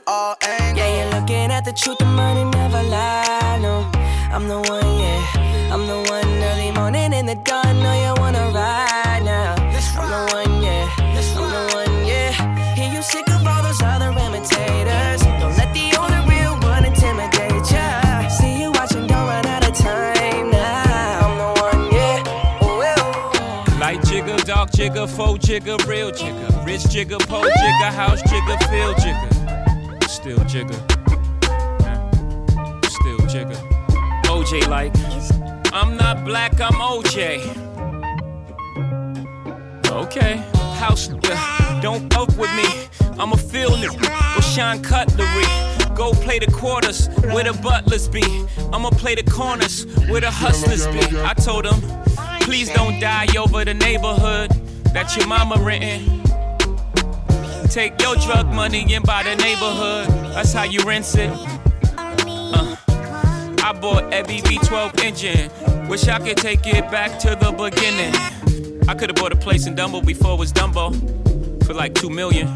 all 0.06 0.36
angles. 0.42 0.76
Yeah, 0.78 0.92
you're 0.96 1.20
looking 1.20 1.50
at 1.50 1.64
the 1.64 1.72
truth, 1.72 1.98
the 1.98 2.04
money 2.04 2.44
never 2.44 2.82
lie. 2.82 3.58
No, 3.62 3.88
I'm 4.34 4.46
the 4.46 4.60
one, 4.60 4.92
yeah. 5.00 5.72
I'm 5.72 5.86
the 5.86 5.98
one 6.10 6.28
early 6.50 6.70
morning 6.70 7.12
in 7.14 7.24
the 7.24 7.34
dawn. 7.44 7.75
Faux 25.16 25.38
jigger, 25.38 25.76
real 25.86 26.10
jigger. 26.10 26.48
Rich 26.66 26.90
jigger, 26.90 27.16
po 27.18 27.40
jigger, 27.42 27.90
house 27.90 28.20
jigger, 28.28 28.58
field 28.68 28.96
jigger. 28.98 29.30
Still 30.08 30.44
jigger. 30.44 30.80
Still 32.88 33.20
jigger. 33.26 33.60
OJ 34.28 34.68
like, 34.68 34.92
I'm 35.72 35.96
not 35.96 36.24
black, 36.24 36.60
I'm 36.60 36.74
OJ. 36.74 37.40
Okay, 39.90 40.36
house 40.78 41.08
nigga, 41.08 41.80
don't 41.80 42.12
fuck 42.12 42.28
with 42.36 42.54
me. 42.54 42.68
I'm 43.18 43.32
a 43.32 43.36
field 43.38 43.78
nigga 43.78 44.36
with 44.36 44.44
Sean 44.44 44.82
Cutlery. 44.82 45.46
Go 45.94 46.12
play 46.12 46.38
the 46.38 46.50
quarters 46.52 47.08
where 47.32 47.44
the 47.44 47.54
butlers 47.62 48.06
be. 48.06 48.22
I'ma 48.70 48.90
play 48.90 49.14
the 49.14 49.22
corners 49.22 49.86
where 50.10 50.20
the 50.20 50.30
hustlers 50.30 50.86
be. 50.88 51.18
I 51.20 51.32
told 51.32 51.64
them, 51.64 51.80
please 52.42 52.70
don't 52.70 53.00
die 53.00 53.28
over 53.38 53.64
the 53.64 53.72
neighborhood 53.72 54.65
that 54.96 55.14
your 55.14 55.26
mama 55.26 55.56
renting. 55.62 56.22
Take 57.68 58.00
your 58.00 58.16
drug 58.16 58.46
money 58.46 58.94
and 58.94 59.04
buy 59.04 59.24
the 59.24 59.36
neighborhood. 59.36 60.08
That's 60.32 60.54
how 60.54 60.62
you 60.62 60.80
rinse 60.86 61.14
it. 61.16 61.28
Uh, 61.98 62.76
I 63.62 63.78
bought 63.78 64.10
every 64.10 64.38
V12 64.38 65.04
engine. 65.04 65.88
Wish 65.90 66.08
I 66.08 66.18
could 66.18 66.38
take 66.38 66.66
it 66.66 66.90
back 66.90 67.18
to 67.18 67.36
the 67.36 67.52
beginning. 67.52 68.14
I 68.88 68.94
could 68.94 69.10
have 69.10 69.16
bought 69.16 69.34
a 69.34 69.36
place 69.36 69.66
in 69.66 69.76
Dumbo 69.76 70.00
before 70.02 70.32
it 70.32 70.38
was 70.38 70.50
Dumbo 70.50 70.94
for 71.66 71.74
like 71.74 71.92
two 71.94 72.08
million. 72.08 72.46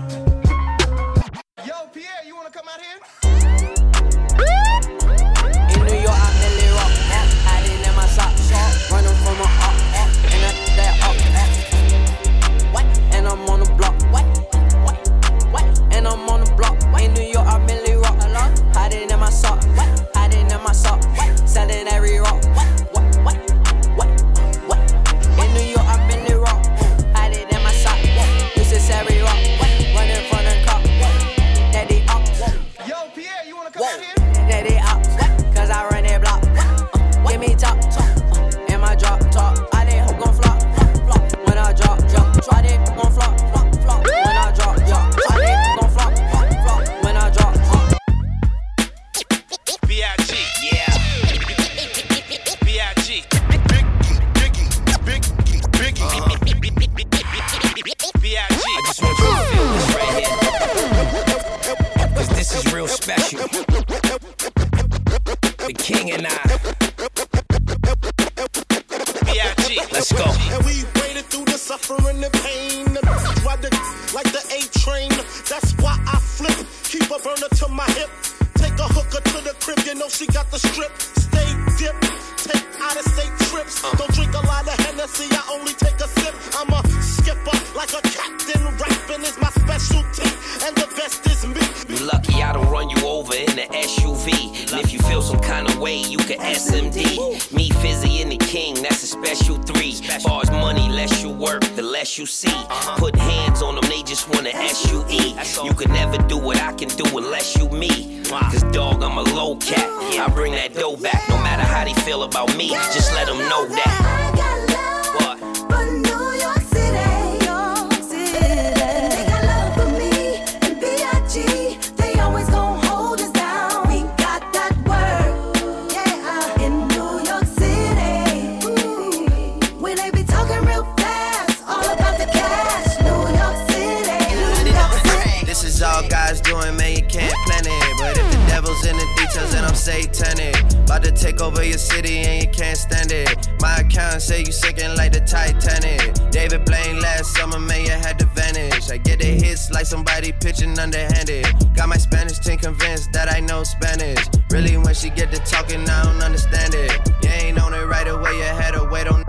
To 141.10 141.24
take 141.24 141.40
over 141.40 141.64
your 141.64 141.78
city 141.78 142.18
and 142.18 142.42
you 142.42 142.50
can't 142.50 142.76
stand 142.76 143.10
it. 143.10 143.48
My 143.60 143.78
account 143.78 144.22
say 144.22 144.40
you 144.40 144.52
sinking 144.52 144.94
like 144.96 145.12
the 145.12 145.20
Titanic. 145.20 146.30
David 146.30 146.64
Blaine 146.64 147.00
last 147.00 147.34
summer, 147.36 147.58
man, 147.58 147.84
you 147.84 147.90
had 147.90 148.18
to 148.18 148.26
vanish. 148.26 148.90
I 148.90 148.98
get 148.98 149.18
the 149.18 149.26
hits 149.26 149.70
like 149.70 149.86
somebody 149.86 150.32
pitching 150.32 150.78
underhanded. 150.78 151.46
Got 151.74 151.88
my 151.88 151.96
Spanish 151.96 152.38
team 152.38 152.58
convinced 152.58 153.12
that 153.12 153.32
I 153.32 153.40
know 153.40 153.62
Spanish. 153.64 154.20
Really, 154.50 154.76
when 154.76 154.94
she 154.94 155.10
get 155.10 155.32
to 155.32 155.38
talking, 155.38 155.88
I 155.88 156.04
don't 156.04 156.22
understand 156.22 156.74
it. 156.74 156.92
You 157.22 157.30
ain't 157.30 157.58
on 157.60 157.74
it 157.74 157.84
right 157.86 158.08
away, 158.08 158.36
you 158.36 158.44
had 158.44 158.72
to 158.72 158.88
wait 158.90 159.08
on. 159.08 159.24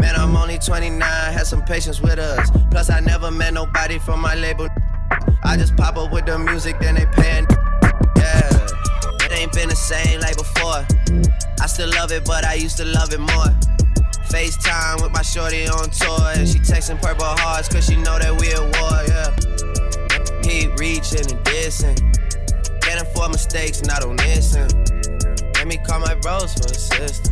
Man, 0.00 0.16
I'm 0.16 0.36
only 0.36 0.58
29, 0.58 1.00
had 1.00 1.46
some 1.46 1.62
patience 1.62 2.00
with 2.00 2.18
us. 2.18 2.50
Plus, 2.70 2.90
I 2.90 3.00
never 3.00 3.30
met 3.30 3.54
nobody 3.54 3.98
from 3.98 4.20
my 4.20 4.34
label. 4.34 4.68
I 5.44 5.56
just 5.56 5.76
pop 5.76 5.96
up 5.96 6.12
with 6.12 6.26
the 6.26 6.38
music, 6.38 6.80
then 6.80 6.96
they 6.96 7.06
paying. 7.06 7.46
Ain't 9.44 9.52
been 9.52 9.68
the 9.68 9.76
same 9.76 10.20
like 10.20 10.38
before. 10.38 10.86
I 11.60 11.66
still 11.66 11.90
love 11.90 12.10
it, 12.12 12.24
but 12.24 12.46
I 12.46 12.54
used 12.54 12.78
to 12.78 12.84
love 12.86 13.12
it 13.12 13.20
more. 13.20 13.52
FaceTime 14.32 15.02
with 15.02 15.12
my 15.12 15.20
shorty 15.20 15.68
on 15.68 15.90
tour, 15.90 16.32
and 16.34 16.48
she 16.48 16.58
texting 16.60 16.98
purple 16.98 17.26
hearts, 17.26 17.68
cause 17.68 17.84
she 17.84 17.96
know 17.96 18.18
that 18.18 18.32
we 18.40 18.48
at 18.56 18.64
war, 18.80 19.04
yeah. 19.04 20.40
Keep 20.40 20.78
reaching 20.80 21.28
and 21.30 21.44
dissing. 21.44 22.00
Can't 22.80 23.02
afford 23.02 23.32
mistakes, 23.32 23.82
and 23.82 23.90
I 23.90 24.00
don't 24.00 24.16
listen. 24.16 24.66
Let 25.56 25.66
me 25.66 25.76
call 25.76 26.00
my 26.00 26.14
bros 26.14 26.54
for 26.54 26.64
assistance. 26.64 27.28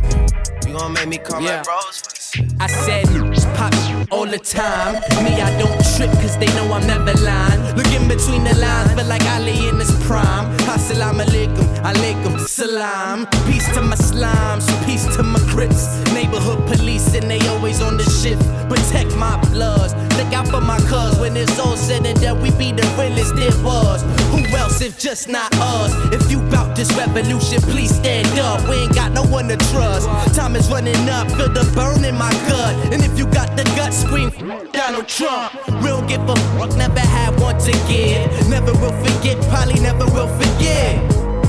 You 0.67 0.77
gon' 0.77 0.93
make 0.93 1.07
me 1.07 1.17
call 1.17 1.41
Yeah. 1.41 1.57
my 1.57 1.63
bros 1.63 1.99
for 1.99 2.13
I 2.59 2.67
said 2.67 3.07
pop 3.55 3.73
all 4.11 4.25
the 4.25 4.37
time. 4.37 4.95
Me, 5.23 5.41
I 5.41 5.49
don't 5.57 5.73
trip 5.95 6.11
cause 6.21 6.37
they 6.37 6.47
know 6.55 6.71
I'm 6.73 6.85
never 6.87 7.13
lying. 7.23 7.61
Look 7.75 7.87
in 7.87 8.07
between 8.07 8.43
the 8.43 8.55
lines, 8.57 8.93
feel 8.93 9.05
like 9.05 9.25
Ali 9.25 9.67
in 9.67 9.79
his 9.79 9.91
prime. 10.05 10.45
Assalamu 10.69 11.23
alaikum, 11.25 11.65
alaikum 11.83 12.39
salam. 12.39 13.25
Peace 13.47 13.67
to 13.73 13.81
my 13.81 13.95
slimes, 13.95 14.65
peace 14.85 15.05
to 15.15 15.23
my 15.23 15.39
crips. 15.51 15.83
Neighborhood 16.13 16.59
police 16.67 17.15
and 17.15 17.29
they 17.29 17.39
always 17.47 17.81
on 17.81 17.97
the 17.97 18.03
shift. 18.03 18.43
Protect 18.69 19.15
my 19.15 19.35
bloods, 19.49 19.93
look 20.17 20.31
out 20.33 20.47
for 20.47 20.61
my 20.61 20.77
cuz. 20.89 21.17
When 21.19 21.35
it's 21.35 21.59
all 21.59 21.75
said 21.75 22.05
and 22.05 22.19
done, 22.21 22.41
we 22.41 22.51
be 22.51 22.71
the 22.71 22.85
realest 22.97 23.35
there 23.35 23.57
was. 23.63 24.03
Who 24.31 24.39
else 24.55 24.81
if 24.81 24.97
just 24.99 25.27
not 25.27 25.53
us? 25.57 25.91
If 26.13 26.31
you 26.31 26.39
bout 26.49 26.75
this 26.75 26.91
revolution, 26.95 27.61
please 27.61 27.95
stand 27.95 28.39
up. 28.39 28.67
We 28.69 28.75
ain't 28.83 28.95
got 28.95 29.11
no 29.11 29.23
one 29.23 29.47
to 29.49 29.57
trust. 29.71 30.07
Time 30.35 30.55
is 30.55 30.69
running 30.69 31.09
up, 31.09 31.27
feel 31.31 31.49
the 31.49 31.65
burn 31.75 32.03
in 32.05 32.15
my 32.17 32.31
gut. 32.49 32.73
And 32.93 33.03
if 33.03 33.17
you 33.17 33.25
got 33.27 33.55
the 33.57 33.63
gut, 33.75 33.93
scream 33.93 34.29
Donald 34.71 35.07
Trump. 35.07 35.53
Don't 35.83 36.07
give 36.07 36.21
a 36.27 36.35
fuck, 36.57 36.75
never 36.75 36.99
had 36.99 37.39
one 37.39 37.57
to 37.59 37.71
give. 37.87 38.27
Never 38.49 38.73
will 38.81 38.95
forget, 39.03 39.37
probably 39.49 39.79
never 39.79 40.05
will 40.05 40.31
forget. 40.39 40.99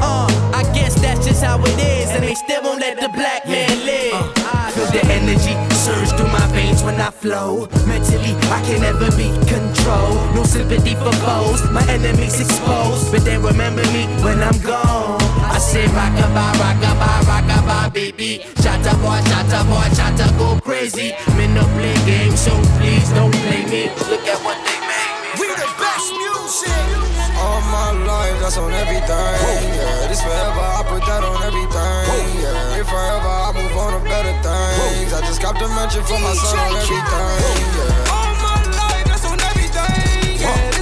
Uh, 0.01 0.29
I 0.55 0.63
guess 0.75 0.95
that's 1.01 1.27
just 1.27 1.43
how 1.43 1.61
it 1.61 1.79
is, 1.79 2.11
and 2.11 2.23
they 2.23 2.35
still 2.35 2.63
won't 2.63 2.81
let 2.81 3.01
the 3.01 3.09
black 3.09 3.47
man 3.47 3.85
live. 3.85 4.15
I 4.37 4.71
feel 4.75 4.87
the 4.87 5.05
energy 5.07 5.74
surge 5.85 6.11
through 6.17 6.33
my 6.33 6.47
veins 6.57 6.83
when 6.83 6.97
I 6.99 7.11
flow. 7.11 7.69
Mentally, 7.87 8.33
I 8.49 8.59
can 8.65 8.81
never 8.81 9.11
be 9.21 9.29
controlled. 9.45 10.17
No 10.35 10.43
sympathy 10.45 10.95
for 10.97 11.13
foes, 11.25 11.61
my 11.71 11.85
enemies 11.93 12.41
exposed. 12.41 13.13
But 13.13 13.23
they 13.29 13.37
remember 13.37 13.85
me 13.93 14.09
when 14.25 14.41
I'm 14.41 14.59
gone. 14.65 15.21
I 15.45 15.59
say 15.59 15.85
rockabye, 15.97 16.53
rockabye, 16.61 17.21
rockabye, 17.29 17.93
baby. 17.93 18.31
Shatta 18.65 18.97
boy, 19.05 19.21
shatta 19.29 19.61
boy, 19.69 19.89
shatta 19.99 20.27
go 20.39 20.59
crazy. 20.65 21.13
Men 21.37 21.53
no 21.55 21.65
play 21.77 21.97
games, 22.09 22.41
so 22.41 22.53
please 22.81 23.09
don't 23.13 23.37
play 23.45 23.63
me. 23.69 23.83
Look 24.09 24.25
at 24.25 24.41
what 24.41 24.57
they 24.65 24.79
made 24.89 25.17
me. 25.21 25.31
We 25.41 25.47
the 25.53 25.69
best 25.77 26.09
music. 26.17 26.85
All 27.45 27.61
my 27.77 27.93
life, 28.09 28.41
that's 28.41 28.57
on 28.57 28.73
everything. 28.73 29.37
Yeah, 29.77 30.09
this 30.09 30.23
forever, 30.23 30.65
I 30.79 30.83
put 30.89 31.03
that 31.05 31.23
on 31.29 31.43
everything. 31.45 32.25
Yeah, 32.41 32.81
if 32.81 32.89
I 32.89 33.15
move 33.21 33.44
on 33.85 33.93
to 33.93 34.09
better 34.09 34.33
things. 34.41 35.13
I 35.13 35.21
just 35.21 35.43
got 35.43 35.57
to 35.61 35.69
mention 35.69 36.03
for 36.05 36.19
my 36.19 36.33
son 36.33 36.59
on 36.59 36.77
everything. 36.77 37.05
Yeah. 37.05 38.15
All 38.17 38.33
my 38.41 38.57
life, 38.81 39.05
that's 39.05 39.25
on 39.29 39.39
everything. 39.41 40.41
Yeah, 40.41 40.74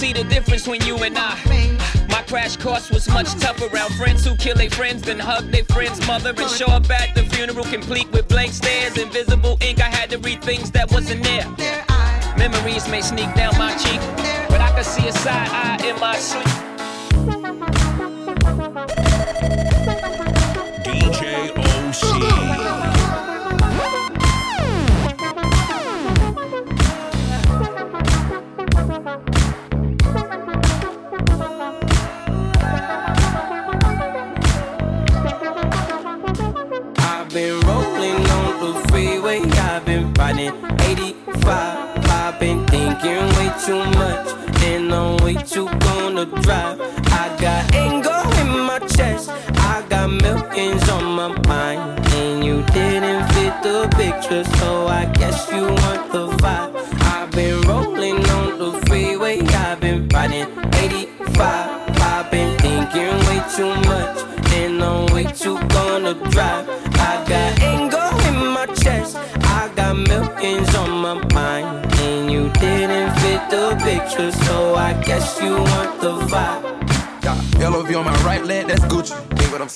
see 0.00 0.12
the 0.14 0.24
difference 0.24 0.66
when 0.66 0.80
you 0.86 0.96
and 1.04 1.14
I? 1.18 1.36
My 2.08 2.22
crash 2.22 2.56
course 2.56 2.88
was 2.90 3.06
much 3.10 3.28
tougher 3.34 3.66
around 3.66 3.92
friends 3.96 4.24
who 4.24 4.34
kill 4.34 4.56
their 4.56 4.70
friends, 4.70 5.02
then 5.02 5.18
hug 5.18 5.50
their 5.50 5.64
friend's 5.64 6.00
mother 6.06 6.30
and 6.30 6.50
show 6.50 6.68
up 6.68 6.88
at 6.88 7.14
the 7.14 7.22
funeral 7.24 7.66
complete 7.66 8.10
with 8.10 8.26
blank 8.26 8.52
stares, 8.52 8.96
invisible 8.96 9.58
ink. 9.60 9.78
I 9.82 9.90
had 9.90 10.08
to 10.10 10.18
read 10.18 10.42
things 10.42 10.70
that 10.70 10.90
wasn't 10.90 11.22
there. 11.22 11.46
Memories 12.38 12.88
may 12.88 13.02
sneak 13.02 13.34
down 13.34 13.58
my 13.58 13.76
cheek, 13.76 14.00
but 14.48 14.62
I 14.62 14.72
could 14.74 14.86
see 14.86 15.06
a 15.06 15.12
side 15.12 15.50
eye 15.50 15.86
in 15.86 16.00
my 16.00 16.16
sleep. 16.16 16.59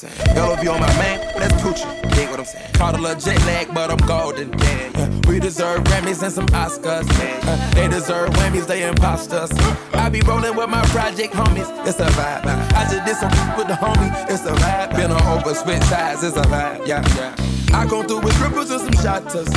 Dig 0.00 0.10
what 0.10 0.20
I'm 0.20 0.26
saying. 0.26 0.36
LOV 0.36 0.68
on 0.68 0.80
my 0.80 0.92
man, 0.98 1.20
that's 1.36 1.54
Poochie. 1.62 2.14
Dig 2.14 2.28
what 2.30 2.40
I'm 2.40 2.44
saying. 2.44 2.72
Caught 2.74 2.98
a 2.98 3.02
little 3.02 3.20
jet 3.20 3.38
lag, 3.46 3.72
but 3.74 3.90
I'm 3.90 4.06
golden. 4.06 4.56
Yeah, 4.58 4.90
yeah. 4.94 5.20
We 5.28 5.40
deserve 5.40 5.84
Grammys 5.84 6.22
and 6.22 6.32
some 6.32 6.46
Oscars. 6.48 7.06
Yeah, 7.18 7.40
uh, 7.44 7.74
they 7.74 7.88
deserve 7.88 8.30
Whammies, 8.30 8.66
they 8.66 8.86
imposters. 8.88 9.50
I 9.94 10.08
be 10.08 10.20
rolling 10.22 10.56
with 10.56 10.68
my 10.68 10.82
project 10.86 11.34
homies, 11.34 11.68
it's 11.86 12.00
a 12.00 12.06
vibe. 12.06 12.44
I 12.46 12.86
just 12.90 13.04
did 13.04 13.16
some 13.16 13.56
with 13.56 13.68
the 13.68 13.74
homie, 13.74 14.30
it's 14.30 14.44
a 14.44 14.52
vibe. 14.52 14.96
Been 14.96 15.10
on 15.10 15.22
over, 15.38 15.54
switch 15.54 15.82
sides, 15.84 16.22
it's 16.22 16.36
a 16.36 16.42
vibe. 16.42 16.86
Yeah, 16.86 17.02
yeah. 17.16 17.63
I 17.74 17.86
come 17.86 18.06
through 18.06 18.20
with 18.20 18.34
triples 18.36 18.70
and 18.70 18.80
some 18.80 19.02
shotters. 19.02 19.48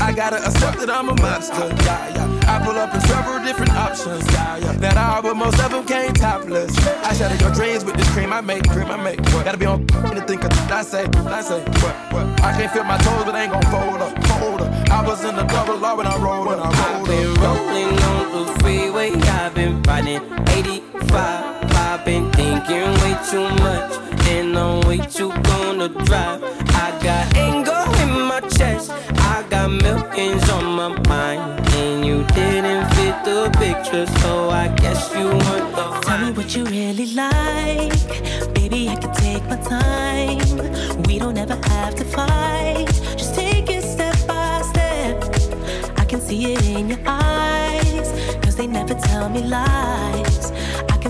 I 0.00 0.12
gotta 0.12 0.36
accept 0.36 0.78
that 0.80 0.90
I'm 0.90 1.08
a 1.08 1.14
monster. 1.20 1.66
Yeah, 1.84 2.14
yeah. 2.14 2.40
I 2.52 2.64
pull 2.64 2.76
up 2.76 2.94
in 2.94 3.00
several 3.02 3.42
different 3.44 3.72
options. 3.72 4.24
Yeah, 4.32 4.56
yeah. 4.58 4.72
That 4.72 4.96
all, 4.96 5.22
but 5.22 5.34
most 5.36 5.60
of 5.60 5.70
them 5.70 5.84
came 5.84 6.12
topless. 6.14 6.72
I 7.04 7.12
shatter 7.12 7.36
your 7.44 7.52
dreams 7.52 7.84
with 7.84 7.96
this 7.96 8.08
cream 8.14 8.32
I 8.32 8.40
make, 8.40 8.68
cream 8.68 8.86
I 8.90 8.96
make. 8.96 9.20
What? 9.32 9.44
Gotta 9.44 9.58
be 9.58 9.66
on 9.66 9.86
to 10.16 10.22
think 10.26 10.44
of 10.44 10.52
I 10.70 10.82
say, 10.82 11.04
I 11.26 11.42
say, 11.42 11.60
what, 11.82 11.94
what? 12.12 12.26
I 12.42 12.52
can't 12.56 12.72
feel 12.72 12.84
my 12.84 12.98
toes, 12.98 13.24
but 13.24 13.34
I 13.34 13.42
ain't 13.44 13.52
gon' 13.52 13.62
fold 13.70 14.00
up, 14.00 14.24
fold 14.24 14.60
up. 14.62 14.90
I 14.90 15.06
was 15.06 15.22
in 15.24 15.36
the 15.36 15.44
double 15.44 15.76
law 15.76 15.96
when 15.96 16.06
I 16.06 16.16
rolled 16.18 16.46
when 16.46 16.58
I 16.58 16.68
I've 16.70 17.06
been 17.06 17.30
up. 17.32 17.42
rolling 17.42 17.98
on 18.10 18.46
the 18.46 18.60
freeway, 18.60 19.10
I've 19.12 19.54
been 19.54 19.82
riding 19.82 20.22
85. 20.48 21.49
I've 21.62 22.04
been 22.04 22.30
thinking 22.32 22.88
way 23.02 23.16
too 23.30 23.48
much, 23.64 23.92
and 24.28 24.56
I'm 24.56 24.80
way 24.88 24.98
too 24.98 25.32
gonna 25.42 25.88
drive. 25.88 26.42
I 26.84 26.98
got 27.02 27.36
anger 27.36 27.82
in 28.02 28.22
my 28.22 28.40
chest, 28.56 28.90
I 29.32 29.44
got 29.48 29.70
millions 29.70 30.48
on 30.50 30.64
my 30.64 30.88
mind, 31.08 31.66
and 31.74 32.04
you 32.04 32.24
didn't 32.34 32.88
fit 32.94 33.16
the 33.24 33.50
picture, 33.58 34.06
so 34.20 34.50
I 34.50 34.68
guess 34.68 35.12
you 35.14 35.26
want 35.26 35.74
the 35.76 36.00
Tell 36.06 36.18
me 36.18 36.32
what 36.32 36.56
you 36.56 36.64
really 36.64 37.14
like. 37.14 37.92
Baby, 38.54 38.88
I 38.88 38.96
can 38.96 39.12
take 39.14 39.44
my 39.44 39.56
time. 39.56 41.02
We 41.04 41.18
don't 41.18 41.38
ever 41.38 41.58
have 41.68 41.94
to 41.96 42.04
fight. 42.04 42.88
Just 43.16 43.34
take 43.34 43.70
it 43.70 43.82
step 43.84 44.16
by 44.26 44.62
step. 44.62 45.22
I 45.98 46.04
can 46.04 46.20
see 46.20 46.52
it 46.52 46.66
in 46.66 46.88
your 46.88 46.98
eyes. 47.06 48.08
Cause 48.42 48.56
they 48.56 48.66
never 48.66 48.94
tell 48.94 49.28
me 49.28 49.42
lies. 49.42 50.52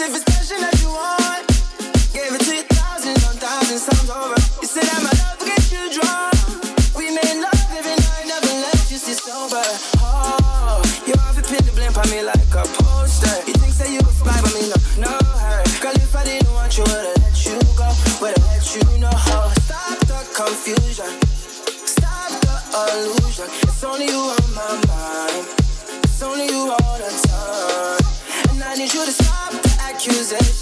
if 0.00 0.16
it's 0.16 0.33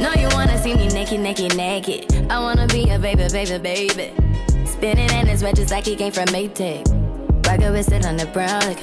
No, 0.00 0.12
you 0.14 0.28
wanna 0.32 0.56
see 0.62 0.74
me 0.74 0.86
naked, 0.88 1.20
naked, 1.20 1.56
naked. 1.56 2.30
I 2.30 2.38
wanna 2.38 2.68
be 2.68 2.88
a 2.90 2.98
baby, 3.00 3.26
baby, 3.32 3.58
baby. 3.58 4.12
Spinning 4.64 5.10
in 5.10 5.26
his 5.26 5.42
red 5.42 5.56
just 5.56 5.72
like 5.72 5.86
he 5.86 5.96
came 5.96 6.12
from 6.12 6.26
Maytag. 6.26 6.86
Rock 7.44 7.60
a 7.62 7.72
wrist 7.72 7.92
on 7.92 8.16
the 8.16 8.26
brown. 8.26 8.60
Like, 8.60 8.80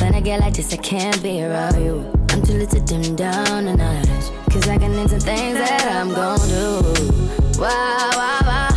when 0.00 0.14
I 0.14 0.20
get 0.20 0.40
like 0.40 0.54
this, 0.54 0.72
I 0.72 0.78
can't 0.78 1.22
be 1.22 1.42
around 1.42 1.84
you. 1.84 2.10
I'm 2.30 2.42
too 2.42 2.54
little 2.54 2.80
to 2.80 2.80
dim 2.80 3.14
down 3.14 3.66
the 3.66 3.76
notch. 3.76 4.30
Cause 4.50 4.68
I 4.68 4.78
can 4.78 4.94
into 4.94 5.20
things 5.20 5.58
that 5.58 5.86
I'm 5.92 6.14
gon' 6.14 6.38
do. 6.48 7.60
Wow, 7.60 8.10
wow, 8.16 8.40
wow. 8.42 8.70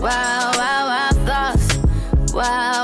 Wow, 0.00 0.52
wow, 0.56 0.86
wow, 0.86 1.10
thoughts. 1.26 2.32
Wow. 2.32 2.83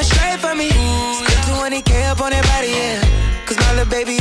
coming 0.00 0.12
straight 0.12 0.40
for 0.40 0.54
me. 0.54 0.70
Spent 0.70 1.84
20k 1.84 2.10
up 2.10 2.20
on 2.20 2.30
that 2.30 2.44
body, 2.46 2.68
yeah. 2.68 3.46
Cause 3.46 3.56
my 3.58 3.74
little 3.74 3.90
baby 3.90 4.19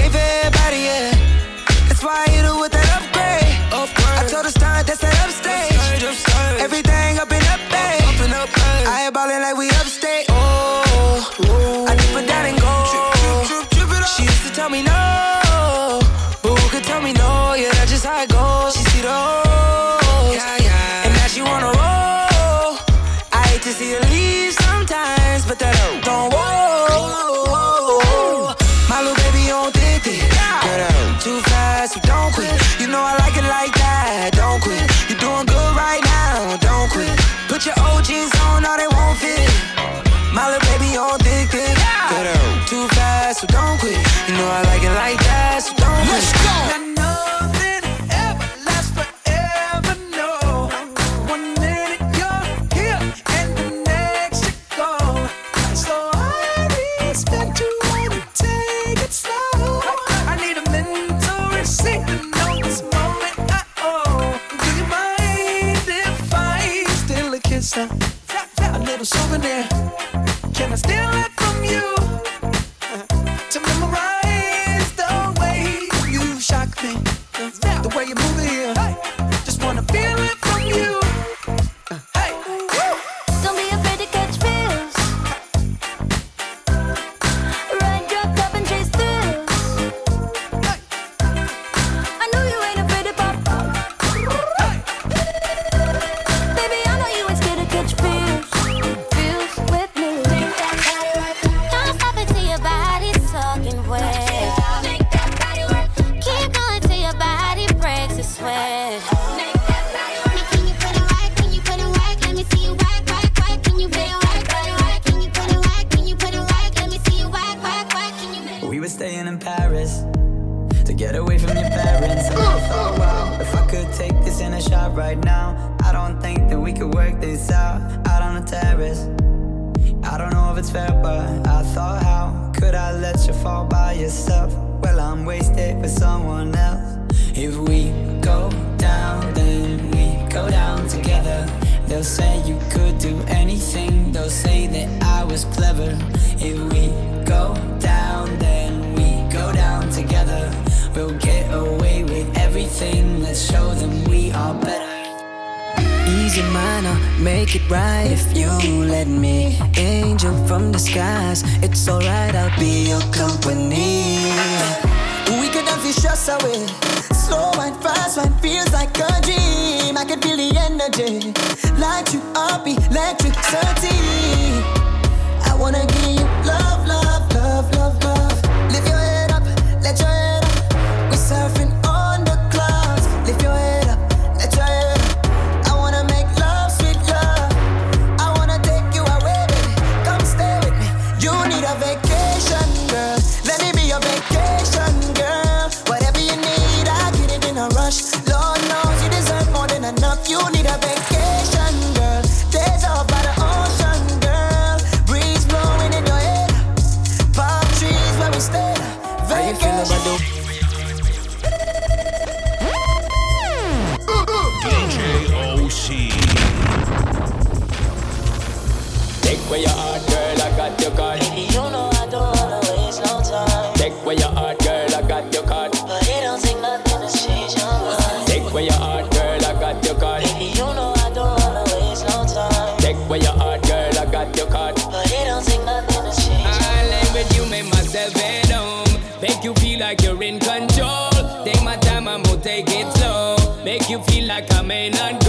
where 219.50 219.60
your 219.60 219.70
heart, 219.72 220.06
girl, 220.06 220.42
I 220.42 220.50
got 220.56 220.82
your 220.82 220.92
card. 220.92 221.20
Baby, 221.22 221.42
you 221.50 221.64
know 221.74 221.90
I 221.94 222.06
don't 222.06 222.30
wanna 222.38 222.60
waste 222.70 223.02
no 223.02 223.20
time. 223.22 223.74
Take 223.76 223.94
where 224.06 224.16
your 224.16 224.30
heart, 224.30 224.60
girl, 224.60 224.96
I 224.96 225.02
got 225.02 225.34
your 225.34 225.44
card. 225.44 225.72
But 225.72 226.08
it 226.08 226.22
don't 226.22 226.42
take 226.42 226.62
nothing 226.62 227.02
to 227.02 227.10
change 227.18 227.58
your 227.58 227.66
mind. 227.66 228.28
Take 228.28 228.54
where 228.54 228.64
your 228.64 228.74
heart, 228.78 229.10
girl, 229.12 229.46
I 229.46 229.54
got 229.60 229.84
your 229.84 229.96
card. 229.96 230.24
Baby, 230.24 230.54
you 230.54 230.70
know 230.78 230.94
I 230.96 231.10
don't 231.14 231.34
wanna 231.42 231.64
waste 231.74 232.06
no 232.06 232.26
time. 232.30 232.78
Take 232.78 232.98
where 233.10 233.20
your 233.20 233.34
heart, 233.34 233.62
girl, 233.64 233.98
I 233.98 234.06
got 234.06 234.36
your 234.38 234.48
card. 234.48 234.76
But 234.76 235.12
it 235.12 235.26
don't 235.26 235.44
take 235.44 235.66
nothing 235.66 236.04
to 236.06 236.14
change. 236.22 236.46
I 236.46 236.86
lay 236.94 237.08
with 237.18 237.36
you, 237.36 237.46
make 237.50 237.66
myself 237.74 238.16
at 238.18 238.52
home. 238.52 239.02
Make 239.22 239.44
you 239.44 239.54
feel 239.56 239.80
like 239.80 240.02
you're 240.04 240.22
in 240.22 240.40
control. 240.40 241.10
Take 241.44 241.64
my 241.64 241.76
time, 241.78 242.08
I'ma 242.08 242.36
take 242.44 242.70
it 242.70 242.88
slow. 242.98 243.36
Make 243.66 243.90
you 243.90 244.00
feel 244.04 244.28
like 244.28 244.54
I'm 244.54 244.70
in 244.70 244.94
control. 244.94 245.29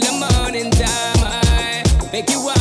till 0.00 0.12
the 0.12 0.34
morning 0.34 0.70
time. 0.70 1.16
I 1.24 1.82
make 2.12 2.30
you 2.30 2.55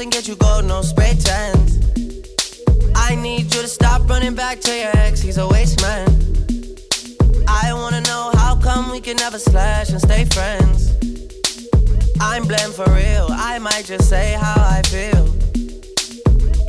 and 0.00 0.12
get 0.12 0.28
you 0.28 0.36
gold, 0.36 0.64
no 0.64 0.82
spray 0.82 1.14
tents. 1.18 1.78
I 2.94 3.14
need 3.16 3.52
you 3.54 3.62
to 3.62 3.68
stop 3.68 4.08
running 4.08 4.34
back 4.34 4.60
to 4.60 4.76
your 4.76 4.90
ex, 4.96 5.20
he's 5.20 5.38
a 5.38 5.48
waste 5.48 5.80
man. 5.82 6.08
I 7.48 7.72
wanna 7.72 8.02
know 8.02 8.30
how 8.34 8.54
come 8.60 8.90
we 8.90 9.00
can 9.00 9.16
never 9.16 9.38
slash 9.38 9.90
and 9.90 10.00
stay 10.00 10.24
friends. 10.26 10.92
I'm 12.20 12.44
blem 12.44 12.72
for 12.72 12.88
real, 12.92 13.28
I 13.30 13.58
might 13.58 13.86
just 13.86 14.08
say 14.08 14.36
how 14.40 14.56
I 14.58 14.82
feel. 14.82 15.24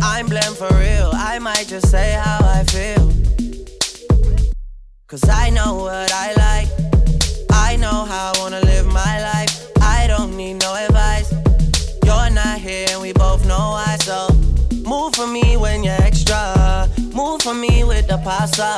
I'm 0.02 0.28
blem 0.28 0.56
for 0.56 0.74
real, 0.78 1.12
I 1.14 1.40
might 1.40 1.68
just 1.68 1.90
say 1.92 2.14
how 2.14 2.40
I 2.42 2.64
feel. 2.64 3.12
Cause 5.08 5.28
I 5.30 5.50
know 5.50 5.76
what 5.76 6.12
I 6.14 6.34
like, 6.34 6.70
I 7.52 7.76
know 7.76 8.06
how 8.06 8.32
I 8.34 8.40
wanna 8.40 8.62
live 8.62 8.88
my 8.88 9.22
life. 9.22 9.68
I 9.82 10.08
don't 10.08 10.36
need 10.36 10.62
no 10.62 10.74
advice. 10.76 11.32
You're 12.10 12.32
not 12.32 12.58
here 12.60 12.88
and 12.90 13.02
we 13.02 13.14
why, 13.80 13.96
so 13.98 14.28
move 14.84 15.16
for 15.16 15.28
me 15.28 15.56
when 15.56 15.84
you're 15.84 16.02
extra. 16.10 16.90
Move 17.14 17.42
for 17.42 17.54
me 17.54 17.84
with 17.84 18.08
the 18.08 18.18
pasta. 18.28 18.70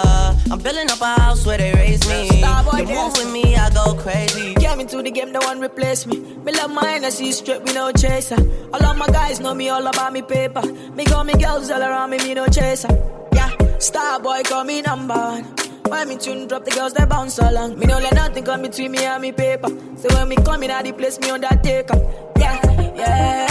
I'm 0.52 0.60
building 0.60 0.90
up 0.92 1.02
a 1.02 1.20
house 1.22 1.46
where 1.46 1.58
they 1.58 1.74
raise 1.74 2.04
me. 2.08 2.30
Starboy 2.42 2.80
You 2.82 2.96
move 3.00 3.14
with 3.14 3.32
me, 3.32 3.56
I 3.56 3.70
go 3.72 3.96
crazy. 3.96 4.54
Came 4.56 4.80
into 4.80 5.02
the 5.02 5.12
game, 5.12 5.32
no 5.32 5.40
one 5.40 5.60
replace 5.60 6.06
me. 6.06 6.18
Me 6.46 6.52
love 6.52 6.72
my 6.72 6.86
Hennessy 6.86 7.32
straight, 7.32 7.64
me 7.64 7.74
no 7.74 7.92
chaser. 7.92 8.42
All 8.74 8.86
of 8.86 8.98
my 8.98 9.08
guys 9.08 9.40
know 9.40 9.54
me 9.54 9.70
all 9.70 9.86
about 9.88 10.14
me 10.14 10.22
paper. 10.22 10.66
Me 10.98 11.04
got 11.06 11.26
me 11.26 11.34
girls 11.34 11.72
all 11.72 11.82
around 11.82 12.10
me, 12.12 12.18
me 12.20 12.34
no 12.34 12.46
chaser. 12.48 12.94
Yeah, 13.34 13.52
star 13.80 14.20
boy 14.20 14.42
call 14.44 14.64
me 14.64 14.82
number 14.82 15.16
one. 15.16 15.44
When 15.92 16.08
me 16.10 16.18
tune 16.18 16.48
drop, 16.48 16.64
the 16.64 16.72
girls 16.72 16.94
they 16.94 17.06
bounce 17.06 17.40
along. 17.40 17.78
Me 17.80 17.86
no 17.86 17.98
let 17.98 18.14
nothing 18.14 18.46
come 18.46 18.62
between 18.62 18.92
me 18.92 19.00
and 19.00 19.22
me 19.22 19.32
paper. 19.32 19.70
So 19.98 20.08
when 20.16 20.30
me 20.30 20.36
come 20.38 20.64
in, 20.64 20.72
I 20.72 20.84
the 20.84 20.94
place 20.94 21.20
me 21.20 21.32
on 21.32 21.42
that 21.42 21.52
undertaker. 21.54 21.98
Yeah, 22.38 22.60
yeah, 22.66 22.96
yeah, 22.96 23.51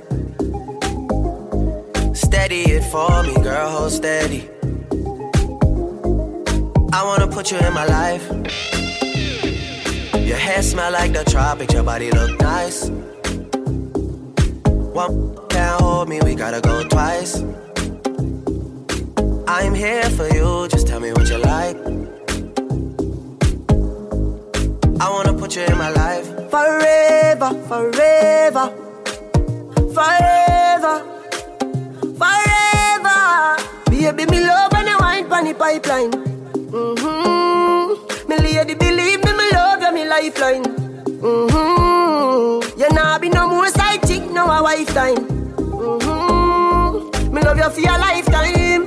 Steady 2.31 2.61
it 2.61 2.83
for 2.85 3.23
me, 3.23 3.33
girl, 3.43 3.69
hold 3.69 3.91
steady. 3.91 4.49
I 6.93 7.03
wanna 7.03 7.27
put 7.27 7.51
you 7.51 7.57
in 7.57 7.73
my 7.73 7.83
life. 7.83 8.25
Your 10.15 10.37
hair 10.37 10.63
smell 10.63 10.93
like 10.93 11.11
the 11.11 11.25
tropics, 11.29 11.73
your 11.73 11.83
body 11.83 12.09
look 12.09 12.39
nice. 12.39 12.89
One 14.93 15.35
can't 15.49 15.81
hold 15.81 16.07
me, 16.07 16.21
we 16.21 16.35
gotta 16.35 16.61
go 16.61 16.87
twice. 16.87 17.43
I'm 19.45 19.73
here 19.73 20.09
for 20.11 20.29
you, 20.33 20.69
just 20.69 20.87
tell 20.87 21.01
me 21.01 21.11
what 21.11 21.27
you 21.29 21.37
like. 21.37 21.75
I 25.01 25.09
wanna 25.09 25.33
put 25.33 25.57
you 25.57 25.63
in 25.63 25.77
my 25.77 25.89
life. 25.89 26.27
Forever, 26.49 27.49
forever, 27.67 28.71
forever, 29.93 31.20
forever. 32.21 33.57
Baby, 33.89 34.25
me 34.31 34.39
love 34.45 34.71
when 34.73 34.87
you 34.87 34.97
wine 34.99 35.27
pon 35.27 35.45
the 35.45 35.53
pipeline. 35.53 36.11
Mm-hmm. 36.71 38.29
Me 38.29 38.35
lady, 38.37 38.75
believe 38.75 39.23
me, 39.23 39.31
me 39.33 39.51
love 39.51 39.81
you, 39.81 39.91
me 39.93 40.05
lifeline. 40.07 40.63
Mm-hmm. 41.21 42.79
You 42.79 42.89
nah 42.89 43.17
be 43.19 43.29
no 43.29 43.47
more 43.47 43.69
side 43.69 44.01
chick, 44.07 44.23
no 44.31 44.45
a 44.45 44.61
wife 44.63 44.93
time. 44.93 45.17
Mm-hmm. 45.57 47.33
Me 47.33 47.41
love 47.41 47.57
you 47.57 47.69
for 47.69 47.81
your 47.81 47.97
lifetime, 47.97 48.83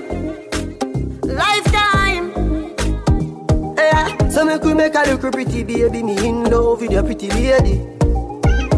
lifetime. 1.22 2.32
Yeah. 3.76 4.28
So 4.28 4.44
make 4.44 4.62
we 4.62 4.74
make 4.74 4.94
a 4.94 5.02
look 5.10 5.32
pretty 5.32 5.62
baby, 5.64 6.02
me 6.02 6.16
in 6.26 6.44
love 6.44 6.80
with 6.80 6.92
your 6.92 7.02
pretty 7.02 7.28
lady. 7.30 7.80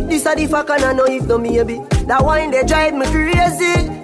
This 0.06 0.26
a 0.26 0.34
the 0.34 0.46
fuck 0.46 0.70
and 0.70 0.84
I 0.84 0.92
know 0.92 1.04
if 1.04 1.26
no 1.26 1.38
maybe. 1.38 1.80
That 2.06 2.22
wine 2.22 2.50
they 2.50 2.62
drive 2.64 2.94
me 2.94 3.06
crazy. 3.06 3.95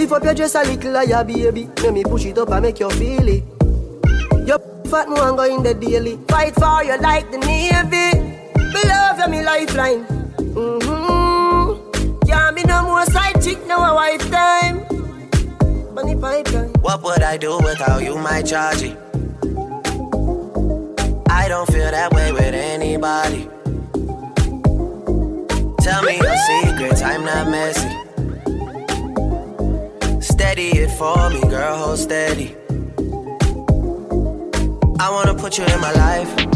Lift 0.00 0.12
up 0.12 0.24
your 0.24 0.32
dress 0.32 0.54
a 0.54 0.62
little 0.62 0.94
higher, 0.94 1.22
baby. 1.22 1.68
Let 1.82 1.92
me 1.92 2.02
push 2.02 2.24
it 2.24 2.38
up 2.38 2.48
and 2.48 2.62
make 2.62 2.80
you 2.80 2.88
feel 2.88 3.28
it. 3.28 3.44
Your 4.48 4.58
fat 4.86 5.10
no 5.10 5.28
and 5.28 5.36
go 5.36 5.44
in 5.44 5.62
the 5.62 5.74
daily. 5.74 6.18
Fight 6.26 6.54
for 6.54 6.82
you 6.82 6.96
like 6.96 7.30
the 7.30 7.36
navy. 7.36 8.18
Me 8.56 8.82
love 8.88 9.18
you, 9.18 9.28
me 9.28 9.44
lifeline. 9.44 10.06
Mm-hmm. 10.56 12.18
Can't 12.26 12.56
be 12.56 12.62
no 12.62 12.82
more 12.84 13.04
side 13.04 13.42
chick, 13.42 13.58
no 13.66 13.76
a 13.76 13.94
wife 13.94 14.30
time. 14.30 14.86
Money 15.94 16.16
pipeline. 16.16 16.72
What 16.80 17.02
would 17.02 17.22
I 17.22 17.36
do 17.36 17.58
without 17.58 18.02
you, 18.02 18.16
my 18.16 18.40
Georgie? 18.40 18.96
I 21.28 21.46
don't 21.46 21.70
feel 21.70 21.90
that 21.90 22.10
way 22.14 22.32
with 22.32 22.54
anybody. 22.54 23.50
Tell 25.84 26.02
me 26.04 26.16
your 26.16 26.36
secrets, 26.48 27.02
I'm 27.02 27.22
not 27.22 27.50
messy. 27.50 28.09
Steady 30.50 30.78
it 30.80 30.90
for 30.90 31.30
me, 31.30 31.40
girl, 31.42 31.76
hold 31.76 31.98
steady. 32.00 32.56
I 34.98 35.08
wanna 35.08 35.32
put 35.32 35.58
you 35.58 35.64
in 35.64 35.80
my 35.80 35.92
life. 35.92 36.49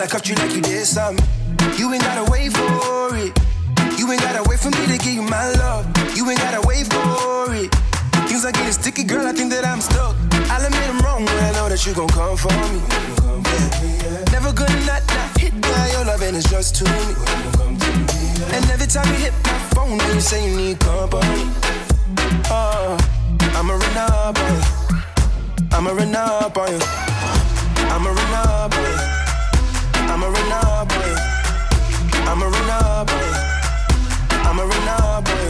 Till 0.00 0.06
I 0.06 0.10
cuffed 0.12 0.28
you 0.30 0.34
like 0.36 0.54
you 0.54 0.62
did 0.62 0.86
something. 0.86 1.22
You 1.76 1.92
ain't 1.92 2.02
gotta 2.02 2.24
wait 2.32 2.56
for 2.56 3.12
it. 3.20 3.36
You 4.00 4.10
ain't 4.10 4.22
gotta 4.22 4.42
wait 4.48 4.58
for 4.58 4.70
me 4.70 4.86
to 4.86 4.96
give 4.96 5.12
you 5.12 5.20
my 5.20 5.52
love. 5.60 5.84
You 6.16 6.24
ain't 6.30 6.40
gotta 6.40 6.66
wait 6.66 6.88
for 6.88 7.52
it. 7.52 7.68
Things 8.24 8.42
are 8.46 8.52
getting 8.52 8.72
sticky, 8.72 9.04
girl. 9.04 9.26
I 9.26 9.32
think 9.32 9.52
that 9.52 9.66
I'm 9.66 9.82
stuck. 9.82 10.16
I'll 10.48 10.64
admit 10.64 10.88
I'm 10.88 11.00
wrong 11.04 11.26
when 11.26 11.36
I 11.44 11.52
know 11.52 11.68
that 11.68 11.84
you 11.84 11.92
gon' 11.92 12.08
come 12.08 12.34
for 12.38 12.48
me. 12.48 12.80
Yeah. 14.00 14.24
Never 14.32 14.54
gonna 14.56 14.72
not, 14.88 15.04
not 15.04 15.36
hit 15.36 15.52
by 15.60 15.90
your 15.92 16.06
loving 16.06 16.34
is 16.34 16.44
just 16.44 16.76
to 16.76 16.84
me. 16.84 17.04
And 18.56 18.64
every 18.72 18.86
time 18.86 19.06
you 19.12 19.28
hit 19.28 19.34
my 19.44 19.58
phone, 19.76 20.00
you 20.00 20.20
say 20.22 20.48
you 20.48 20.56
need 20.56 20.80
company. 20.80 21.44
Uh, 22.48 22.96
oh, 22.96 22.96
I'm 23.52 23.68
a 23.68 23.76
Renard 23.76 24.32
boy. 24.32 24.56
I'm 25.76 25.86
a 25.86 25.92
Renard 25.92 26.54
boy. 26.54 26.72
I'm 27.92 28.06
a 28.06 28.12
Renard 28.16 28.70
boy. 28.70 29.19
I'm 30.22 30.26
a 30.26 30.32
renegade. 30.32 31.18
I'm 32.28 32.42
a 32.42 32.48
renegade. 32.50 33.36
I'm 34.44 34.58
a 34.58 34.66
renegade. 34.66 35.49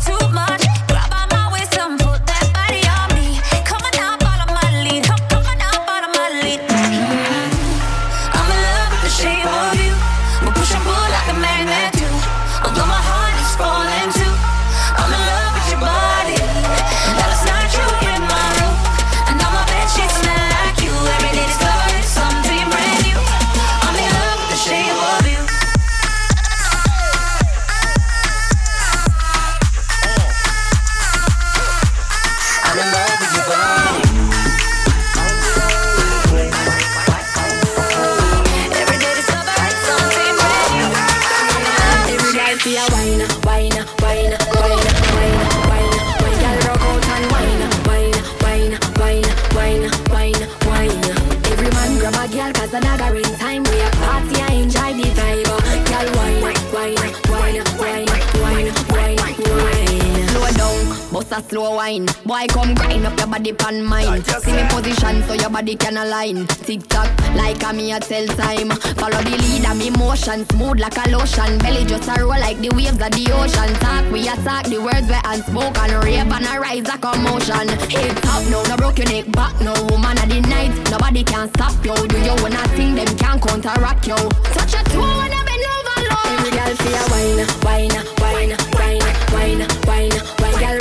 Boy, 62.41 62.47
come 62.47 62.73
grind 62.73 63.05
up 63.05 63.17
your 63.19 63.27
body 63.27 63.53
pan 63.53 63.83
mine. 63.83 64.23
See 64.23 64.51
me 64.51 64.63
position 64.69 65.21
so 65.23 65.33
your 65.33 65.51
body 65.51 65.75
can 65.75 65.97
align. 65.97 66.47
Tick 66.47 66.81
tock, 66.87 67.07
like 67.35 67.61
a 67.61 67.71
me 67.71 67.91
a 67.91 67.99
tell 67.99 68.25
time. 68.33 68.69
Follow 68.97 69.21
the 69.21 69.37
lead 69.37 69.65
of 69.65 69.77
me 69.77 69.91
motion, 69.91 70.43
smooth 70.49 70.79
like 70.79 70.97
a 70.97 71.09
lotion. 71.11 71.59
Belly 71.59 71.85
just 71.85 72.09
a 72.09 72.17
roll 72.19 72.29
like 72.29 72.57
the 72.57 72.69
waves 72.73 72.97
of 72.97 73.11
the 73.13 73.29
ocean. 73.29 73.73
Talk, 73.77 74.11
we 74.11 74.27
attack 74.27 74.65
the 74.65 74.81
words 74.81 75.05
we 75.05 75.21
unspoken. 75.23 75.93
Rave 76.01 76.33
and 76.33 76.45
a 76.49 76.59
rise 76.59 76.89
a 76.89 76.97
commotion. 76.97 77.69
Hip 77.93 78.17
top, 78.25 78.41
no, 78.49 78.63
no 78.63 78.75
broke 78.75 78.97
your 78.97 79.09
neck 79.09 79.31
back, 79.33 79.53
no 79.61 79.73
woman 79.93 80.17
of 80.17 80.25
the 80.25 80.41
night. 80.49 80.73
Nobody 80.89 81.23
can 81.23 81.47
stop 81.53 81.77
you. 81.85 81.93
Do 81.93 82.17
you 82.25 82.33
wanna 82.41 82.65
thing 82.73 82.95
them 82.95 83.11
can't 83.21 83.37
counteract 83.37 84.07
you. 84.07 84.17
Touch 84.57 84.73
a 84.73 84.81
toe 84.89 85.05
and 85.05 85.29
I 85.29 85.45
bend 85.45 85.65
over 85.77 85.97
low. 86.09 86.25
Every 86.41 86.57
girl 86.57 86.73
see 86.73 86.89
a 86.89 87.03
wine, 87.13 87.45
wine, 87.61 87.93
wine, 88.17 88.57
wine, 88.73 89.05
wine, 89.29 89.61
wine, 89.85 90.17
wine. 90.41 90.57
Girl 90.57 90.80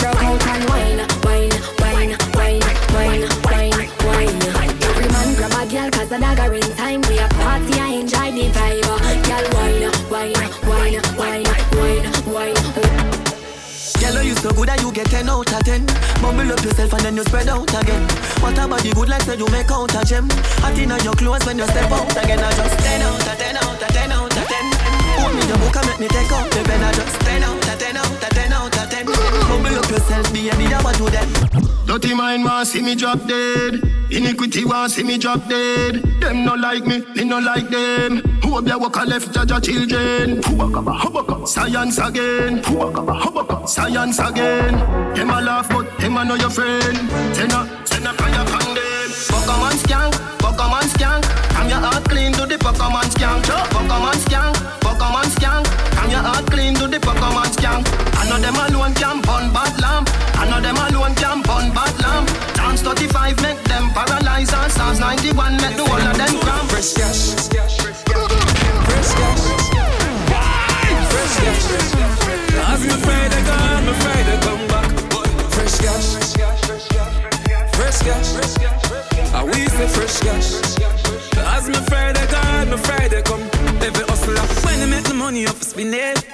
the 6.49 6.57
in 6.57 6.77
time. 6.77 7.01
We 7.09 7.19
a 7.19 7.29
party 7.29 7.79
and 7.79 7.95
enjoy 8.03 8.31
the 8.33 8.49
vibe. 8.55 8.81
Oh, 8.85 8.99
Girl 9.27 9.47
wine, 9.57 9.91
wine, 10.11 10.33
wine, 10.67 11.01
wine, 11.17 11.45
wine, 11.77 12.55
wine. 12.75 13.21
Girl, 14.01 14.23
you 14.23 14.35
so 14.37 14.51
good 14.53 14.69
that 14.69 14.81
you 14.81 14.91
get 14.93 15.07
10 15.07 15.29
out 15.29 15.53
of 15.53 15.65
ten. 15.65 15.85
Bubble 16.23 16.53
up 16.53 16.65
yourself 16.65 16.93
and 16.95 17.03
then 17.05 17.17
you 17.17 17.25
spread 17.25 17.49
out 17.49 17.69
again. 17.69 18.03
What 18.41 18.59
a 18.59 18.67
body 18.67 18.93
good 18.93 19.09
like 19.09 19.23
say 19.23 19.37
you 19.37 19.47
make 19.49 19.71
out 19.71 19.95
a 19.95 20.05
gem. 20.05 20.29
Hot 20.65 20.79
in 20.79 20.91
your 21.05 21.15
clothes 21.15 21.45
when 21.45 21.59
you 21.59 21.67
step 21.67 21.91
out 21.93 22.11
again. 22.17 22.41
I 22.41 22.51
just 22.53 22.79
ten 22.81 23.03
out 23.03 23.21
of 23.21 23.39
ten 23.39 23.57
out 23.57 23.83
of 23.83 23.89
ten 23.89 24.13
out 24.13 24.37
of 24.37 24.49
ten. 24.49 24.80
Hold 25.21 25.35
me 25.37 25.43
the 25.45 25.57
book 25.59 25.77
and 25.77 25.87
make 25.87 26.01
me 26.01 26.09
take 26.09 26.33
out 26.33 26.51
the 26.51 26.65
pen. 26.65 26.81
Just 26.95 27.21
ten 27.21 27.43
out 27.45 27.69
of 27.69 27.79
ten 27.79 27.97
out 27.97 28.09
of 28.09 28.31
ten 28.31 28.53
out 28.53 28.77
of 28.77 28.91
ten. 28.91 29.05
Bubble 29.07 29.79
up 29.79 29.91
yourself, 29.91 30.33
be 30.33 30.49
a 30.49 30.57
need 30.57 30.73
what 30.73 30.97
do 30.97 31.11
that. 31.11 31.29
Dirty 31.87 32.15
mind 32.15 32.45
want 32.45 32.69
see 32.69 32.81
me 32.83 32.95
drop 32.95 33.27
dead. 33.27 33.83
Iniquity 34.11 34.65
want 34.65 34.93
see 34.93 35.03
me 35.03 35.19
drop 35.19 35.47
dead. 35.49 36.03
Them 36.21 36.45
no 36.45 36.55
like 36.55 36.87
me, 36.87 37.05
me 37.15 37.25
no 37.25 37.39
like 37.39 37.69
them. 37.69 38.19
Who 38.43 38.57
up 38.59 38.81
walk 38.81 38.97
a 38.97 39.05
left 39.05 39.33
judge 39.35 39.51
a 39.51 39.61
children? 39.61 40.43
Science 41.47 41.99
again. 41.99 42.63
Science 43.67 44.19
again. 44.19 44.75
Them 45.15 45.31
a 45.31 45.41
laugh 45.41 45.69
but 45.69 45.99
them 45.99 46.17
a 46.17 46.25
know 46.25 46.37
your 46.37 46.51
friend. 46.51 46.97
Send 47.35 47.53
a 47.53 47.69
send 47.85 48.07
a 48.07 48.13
fire 48.15 48.43
upon 48.43 48.75
them. 48.75 49.11
Pokemon 49.31 49.75
skank, 49.83 50.15
Pokemon 50.39 50.87
skank. 50.95 51.25
Come 51.55 51.69
your 51.69 51.79
heart 51.79 52.05
clean 52.09 52.33
to 52.33 52.47
the 52.47 52.57
Pokemon 52.57 53.09
skank. 53.15 53.45
Pokemon 53.75 54.17
skank, 54.25 54.55
Pokemon 55.01 55.25
skank. 55.33 55.65
Come 55.97 56.11
your 56.11 56.21
heart 56.21 56.45
clean 56.51 56.75
to 56.75 56.87
the 56.87 56.99
Pokemon 56.99 57.49
skank. 57.57 57.89
I 58.21 58.29
know 58.29 58.37
them 58.37 58.55
alone 58.55 58.93
can 58.93 59.23
burn 59.25 59.49
bad 59.51 59.73
lamp. 59.81 60.11
I 60.37 60.45
know 60.45 60.61
them 60.61 60.77
alone 60.77 61.15
can 61.17 61.41
burn 61.41 61.73
bad 61.73 61.97
lamp. 62.05 62.29
Dance 62.53 62.83
35 62.83 63.41
make 63.41 63.63
them 63.65 63.89
paralyze 63.97 64.53
and 64.53 64.71
Psalms 64.71 65.01
91 65.01 65.57
make 65.57 65.77
the 65.77 65.85
whole 65.89 66.05
of 66.05 66.17
them 66.21 66.37
cramp. 66.45 66.69
Fresh 66.69 66.93
cash, 67.01 67.33
fresh 67.33 67.49
cash, 67.49 67.81
fresh 67.81 69.13
cash, 69.17 69.41
fresh 71.09 71.37
cash. 71.41 71.81
As 72.69 72.85
me 72.85 72.93
Friday 73.01 73.43
gone, 73.49 73.85
me 73.89 73.93
Friday 74.05 74.37
come 74.45 74.65
back. 74.69 74.85
Fresh 75.49 75.81
cash, 75.81 76.13
fresh 76.13 76.33
cash. 76.37 76.61
I 79.33 79.45
we 79.45 79.65
say 79.65 79.89
fresh 79.89 80.21
cash. 80.21 80.49
As 81.57 81.69
me 81.73 81.81
Friday 81.89 82.27
gone, 82.29 82.69
me 82.69 82.77
Friday 82.77 83.23
come. 83.23 83.60
Every 83.83 84.05
hustler 84.05 84.41
when 84.65 84.81
they 84.81 84.87
make 84.87 85.05
the 85.05 85.15
money 85.15 85.47
off 85.47 85.63
spin 85.63 85.95
it. 85.95 86.25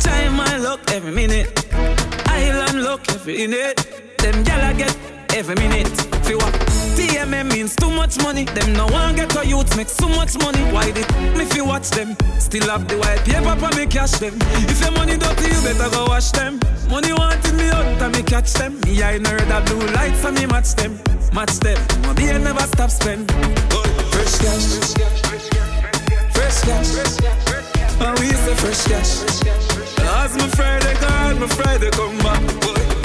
Time 0.00 0.36
my 0.36 0.56
luck 0.58 0.80
every 0.92 1.12
minute. 1.12 1.48
Island 2.26 2.82
luck 2.82 3.00
every 3.10 3.36
minute. 3.46 3.76
Them 4.18 4.44
gyal 4.44 4.62
I 4.62 4.72
get 4.74 4.96
every 5.34 5.54
minute. 5.54 5.88
Fi 6.24 6.34
what? 6.34 6.54
TMM 6.96 7.52
means 7.52 7.74
too 7.76 7.90
much 7.90 8.20
money. 8.22 8.44
Them 8.44 8.74
no 8.74 8.86
one 8.88 9.16
get 9.16 9.34
a 9.36 9.46
youth 9.46 9.76
make 9.76 9.88
so 9.88 10.08
much 10.08 10.36
money. 10.38 10.62
Why 10.72 10.90
did 10.90 11.08
me 11.36 11.44
fi 11.46 11.62
watch 11.62 11.90
them? 11.90 12.16
Still 12.38 12.68
have 12.68 12.86
the 12.86 12.98
white 12.98 13.24
paper 13.24 13.56
for 13.56 13.74
me 13.76 13.86
cash 13.86 14.12
them. 14.18 14.34
If 14.68 14.80
your 14.80 14.92
money 14.92 15.16
dirty, 15.16 15.48
you 15.54 15.62
better 15.62 15.90
go 15.90 16.04
wash 16.06 16.30
them. 16.32 16.60
Money 16.90 17.12
wanted 17.12 17.54
me 17.54 17.70
out 17.70 18.02
and 18.02 18.14
me 18.14 18.22
catch 18.22 18.52
them. 18.54 18.78
Me 18.80 19.02
I 19.02 19.18
know 19.18 19.36
that 19.36 19.66
blue 19.66 19.86
lights 19.94 20.24
and 20.24 20.36
me 20.38 20.46
match 20.46 20.74
them. 20.74 21.00
Match 21.32 21.58
them. 21.60 21.78
My 22.02 22.12
beer 22.12 22.38
never 22.38 22.66
stop 22.66 22.90
spend. 22.90 23.30
Fresh 24.12 24.38
cash. 24.38 24.66
Fresh 25.24 25.48
cash. 25.50 25.69
And 26.50 28.18
we 28.18 28.26
say 28.32 28.54
fresh 28.56 28.84
cash. 28.88 29.22
As 30.00 30.36
my 30.36 30.48
Friday 30.48 30.94
gone, 31.00 31.38
my 31.38 31.46
Friday 31.46 31.90
come 31.90 32.18
back. 32.18 32.42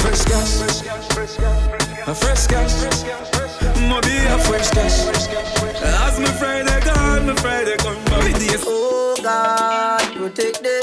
Fresh 0.01 0.25
cash. 0.25 0.81
A 2.07 2.15
fresh 2.15 2.47
cash. 2.47 3.03
My 3.87 4.01
be 4.01 4.17
a 4.17 4.39
fresh 4.39 4.71
cash. 4.71 4.97
As 5.79 6.19
my 6.19 6.25
Friday 6.39 6.79
gone, 6.85 7.27
my 7.27 7.35
Friday 7.35 7.77
come 7.77 8.03
back. 8.05 8.23
Me 8.23 8.33
days 8.33 8.63
Oh 8.65 9.15
God, 9.21 10.01
protect 10.15 10.63
them. 10.63 10.81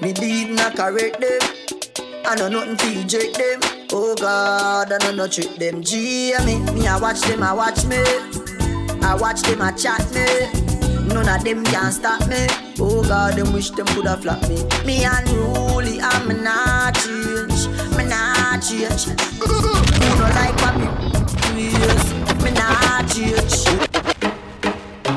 Me 0.00 0.12
deed 0.12 0.50
not 0.50 0.76
correct 0.76 1.20
them. 1.20 1.40
I 2.24 2.36
know 2.36 2.48
nothing 2.48 2.76
to 2.76 2.86
eject 3.00 3.38
them. 3.38 3.60
Oh 3.90 4.14
God, 4.14 4.92
I 4.92 4.98
know 4.98 5.16
no 5.16 5.26
trick 5.26 5.56
them. 5.56 5.82
G, 5.82 6.32
I 6.32 6.44
me, 6.46 6.60
me 6.74 6.86
I 6.86 7.00
watch 7.00 7.22
them, 7.22 7.42
I 7.42 7.52
watch 7.52 7.84
me. 7.86 7.96
I 9.02 9.16
watch 9.16 9.42
them, 9.42 9.60
I 9.60 9.72
chat 9.72 10.08
me. 10.14 10.71
None 11.12 11.28
of 11.28 11.44
them 11.44 11.64
can 11.64 11.92
stop 11.92 12.26
me. 12.26 12.46
Oh 12.80 13.02
God, 13.02 13.34
them 13.34 13.52
wish 13.52 13.70
them 13.70 13.86
coulda 13.88 14.16
flop 14.16 14.40
me. 14.48 14.56
Me 14.86 15.04
unruly, 15.04 16.00
I'm 16.00 16.30
a 16.30 16.34
not 16.34 16.94
change. 16.94 17.68
Me 17.96 18.04
not 18.08 18.62
change. 18.62 19.06
You 19.06 20.12
know 20.16 20.28
like 20.32 20.56
what 20.62 20.76
me 20.76 21.68
yes. 21.68 22.04
Me 22.42 22.50
not 22.52 23.04
change. 23.12 23.64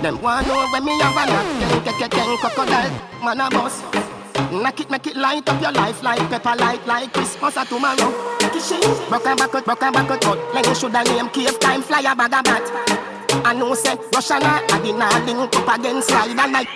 Them 0.02 0.22
want 0.22 0.48
know 0.48 0.68
when 0.72 0.84
me 0.84 1.00
have 1.00 1.16
a 1.16 1.82
ken 1.84 2.00
ken 2.00 2.10
ken 2.10 2.38
crocodile, 2.38 2.92
man 3.24 3.40
a 3.40 3.50
boss. 3.50 3.82
Knock 4.52 4.80
it, 4.82 4.90
make 4.92 5.08
it 5.08 5.16
light 5.16 5.48
up 5.48 5.62
your 5.62 5.72
life 5.72 6.04
like 6.04 6.20
pepper 6.30 6.56
light, 6.56 6.86
like 6.86 7.14
Christmas 7.14 7.58
or 7.58 7.66
tomorrow. 7.66 8.36
Shake, 8.66 8.84
and 8.84 9.38
back 9.38 9.54
out, 9.54 9.66
broke 9.66 9.84
and 9.84 9.94
back 9.94 10.10
out, 10.10 10.22
but 10.22 10.54
like 10.54 10.66
you 10.66 10.76
shoulda 10.76 11.04
name 11.04 11.30
cave 11.30 11.60
time 11.60 11.82
fly 11.82 12.00
a 12.00 12.16
bag 12.16 12.34
of 12.34 12.44
bat. 12.44 13.15
I 13.44 13.54
know 13.54 13.74
say 13.76 13.96
Russia 14.14 14.40
not, 14.40 14.72
I 14.72 14.82
did 14.82 14.96
not 14.96 15.26
link 15.26 15.56
up 15.56 15.80
against 15.80 16.08
slide 16.08 16.38
and 16.38 16.52
like. 16.54 16.70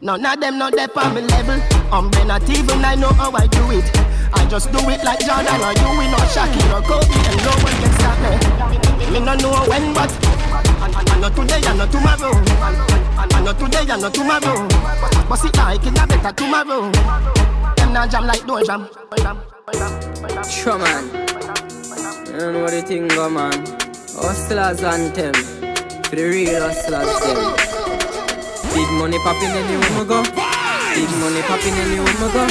None 0.00 0.24
of 0.24 0.40
them 0.40 0.58
not 0.58 0.74
there 0.76 0.88
on 0.96 1.14
me 1.14 1.22
level. 1.22 1.60
I'm 1.90 2.10
not 2.26 2.48
even 2.48 2.84
I 2.84 2.94
know 2.94 3.08
how 3.14 3.32
I 3.32 3.46
do 3.48 3.70
it. 3.72 3.84
I 4.32 4.46
just 4.48 4.70
do 4.70 4.78
it 4.90 5.02
like 5.02 5.20
Jordan 5.20 5.58
or 5.58 5.72
you, 5.74 5.90
we 5.98 6.06
not 6.10 6.28
Shakira 6.30 6.78
or 6.78 6.82
Kobe, 6.86 7.18
and 7.26 7.38
no 7.42 7.50
one 7.64 7.74
can 7.82 7.92
stop 7.98 8.18
me. 8.22 9.12
Me 9.12 9.20
no 9.20 9.34
know 9.34 9.50
when, 9.66 9.94
but 9.94 10.10
I, 10.78 10.92
I, 10.94 11.16
I 11.16 11.20
know 11.20 11.30
today, 11.30 11.60
I 11.66 11.76
know 11.76 11.86
tomorrow. 11.86 12.30
I, 13.18 13.26
I 13.32 13.42
know 13.42 13.52
today, 13.54 13.90
I 13.90 13.96
know 13.96 14.10
tomorrow. 14.10 14.68
But 15.28 15.36
see, 15.36 15.50
like 15.56 15.84
it, 15.84 15.98
I 15.98 16.06
better 16.06 16.32
tomorrow. 16.32 16.92
Them 17.76 17.92
not 17.92 18.10
jam 18.10 18.26
like 18.26 18.46
door 18.46 18.62
jam. 18.62 18.88
Sure, 20.48 20.78
man. 20.78 21.10
I 22.28 22.38
don't 22.38 22.52
know 22.52 22.62
what 22.62 22.72
you 22.72 22.82
think, 22.82 23.10
go, 23.14 23.28
man. 23.28 23.87
Hustlers 24.16 24.82
anthem. 24.82 25.34
For 26.08 26.16
the 26.16 26.24
real 26.24 26.62
hustlers, 26.62 27.08
them. 27.20 27.36
Big 28.72 28.88
money 28.96 29.18
popping 29.20 29.52
anywhere 29.52 29.92
we 30.00 30.04
go. 30.08 30.22
Big 30.96 31.10
money 31.20 31.42
popping 31.44 31.76
anywhere 31.76 32.16
we 32.16 32.28
go. 32.32 32.44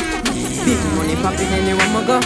Big 0.66 0.82
money 0.94 1.16
popping 1.18 1.50
anywhere 1.58 1.90
we 1.98 2.02
go. 2.06 2.22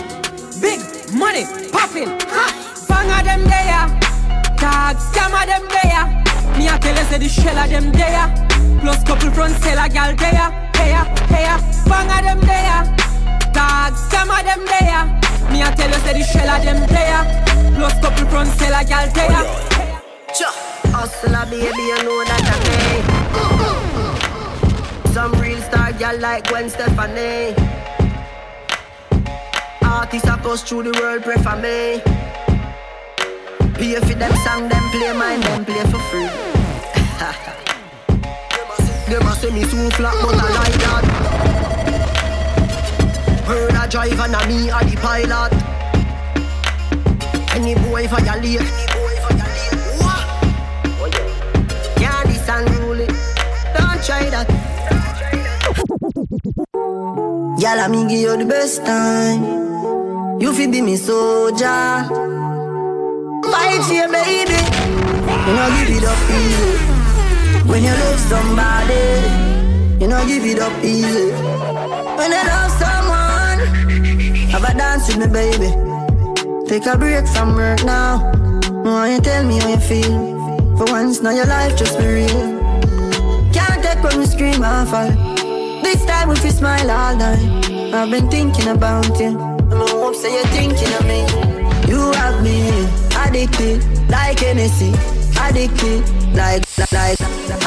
Big 0.59 0.81
money 1.15 1.45
popping. 1.71 2.11
Ha! 2.27 2.45
Fang 2.87 3.23
them 3.23 3.43
there. 3.47 3.87
Tag 4.59 4.97
scammer 4.97 5.45
them 5.47 5.63
there. 5.79 6.05
Me 6.57 6.67
a 6.67 6.77
tell 6.79 6.97
you 6.97 7.05
say 7.05 7.17
the 7.17 7.29
shell 7.29 7.57
of 7.57 7.69
them 7.69 7.91
there. 7.93 8.27
Plus 8.81 9.03
couple 9.03 9.31
front 9.31 9.55
seller 9.63 9.87
gal 9.87 10.13
there. 10.15 10.51
Hey, 10.75 10.91
hey, 11.31 11.47
fang 11.87 12.07
them 12.07 12.41
there. 12.41 12.83
Tag 13.55 13.93
scammer 13.93 14.43
them 14.43 14.65
there. 14.67 15.30
Me 15.51 15.61
a 15.61 15.71
tell 15.75 15.89
you 15.89 15.99
say 15.99 16.13
the 16.13 16.23
shell 16.23 16.49
of 16.49 16.63
them 16.63 16.79
there. 16.87 17.23
Plus 17.75 17.93
couple 17.99 18.25
front 18.29 18.49
seller 18.57 18.83
gal 18.87 19.07
there. 19.11 19.45
Cha, 20.33 20.49
hustler 20.95 21.45
baby, 21.49 21.83
you 21.91 22.03
know 22.03 22.23
that 22.23 22.43
I 22.47 22.57
me. 22.65 22.81
Some 25.13 25.33
real 25.41 25.61
star 25.61 25.91
gal 25.93 26.17
like 26.19 26.47
Gwen 26.47 26.69
Stefani. 26.69 27.55
Artists 29.83 30.27
across 30.29 30.63
through 30.63 30.83
the 30.83 30.91
world 30.99 31.23
pray 31.23 31.35
for 31.35 31.55
me. 31.57 32.01
Pay 33.75 33.95
for 33.99 34.13
them 34.13 34.33
song, 34.45 34.69
them 34.69 34.89
play 34.91 35.11
mine, 35.13 35.41
them 35.41 35.65
play 35.65 35.83
for 35.91 35.99
free. 36.09 36.29
Them 39.11 39.27
a 39.27 39.35
say 39.35 39.51
me 39.51 39.61
too 39.63 39.89
flat, 39.89 40.15
but 40.21 40.35
I 40.35 40.49
like 40.55 40.73
that. 40.83 41.20
Heard 43.51 43.75
a 43.75 43.85
drive 43.89 44.17
and 44.17 44.33
a 44.33 44.47
me 44.47 44.69
a 44.69 44.79
the 44.79 44.95
pilot. 45.03 45.51
Any 47.53 47.75
boy 47.75 48.07
violate. 48.07 48.61
Yeah, 51.99 52.23
this 52.23 52.47
unruly. 52.47 53.07
Don't 53.75 54.01
try 54.07 54.29
that. 54.31 54.47
Y'all, 57.59 57.79
I 57.79 57.87
me 57.89 58.07
give 58.07 58.21
you 58.21 58.37
the 58.37 58.45
best 58.45 58.85
time. 58.85 59.43
You 60.39 60.53
fi 60.53 60.67
be 60.67 60.81
me 60.81 60.95
soldier. 60.95 62.07
Fight 63.51 63.83
your 63.91 64.07
baby. 64.15 64.59
You 65.43 65.53
know 65.57 65.67
give 65.75 65.91
it 65.97 66.05
up 66.07 66.21
easy. 66.39 66.71
When 67.67 67.83
you 67.83 67.91
love 67.91 68.19
somebody, 68.31 69.03
you 69.99 70.07
know 70.07 70.25
give 70.25 70.45
it 70.45 70.59
up 70.59 70.83
easy. 70.85 71.31
When 72.15 72.31
you 72.31 72.43
love 72.47 72.71
someone, 72.79 73.00
have 74.51 74.63
a 74.63 74.73
dance 74.77 75.07
with 75.07 75.17
me, 75.17 75.27
baby. 75.27 75.69
Take 76.67 76.85
a 76.85 76.97
break 76.97 77.27
from 77.27 77.55
work 77.55 77.83
now. 77.83 78.31
Why 78.83 79.13
you 79.15 79.21
tell 79.21 79.43
me 79.45 79.59
how 79.59 79.69
you 79.69 79.77
feel? 79.79 80.77
For 80.77 80.85
once, 80.85 81.21
now 81.21 81.31
your 81.31 81.45
life 81.45 81.77
just 81.77 81.97
be 81.97 82.05
real. 82.05 82.59
Can't 83.53 83.83
take 83.83 84.03
when 84.03 84.19
we 84.19 84.25
scream 84.25 84.63
and 84.63 84.89
fall. 84.89 85.11
This 85.83 86.03
time 86.05 86.29
we 86.29 86.35
fi 86.35 86.49
smile 86.49 86.91
all 86.91 87.15
night. 87.15 87.93
I've 87.93 88.09
been 88.09 88.29
thinking 88.29 88.67
about 88.67 89.07
you. 89.19 89.27
And 89.27 89.79
my 89.79 89.89
hope 89.89 90.15
say 90.15 90.33
you're 90.33 90.45
thinking 90.47 90.93
of 90.93 91.05
me. 91.05 91.21
You 91.91 92.11
have 92.13 92.43
me 92.43 92.87
addicted 93.23 93.83
like 94.09 94.39
Hennessy. 94.39 94.93
Addicted 95.39 96.07
like 96.35 96.63
like 96.91 97.19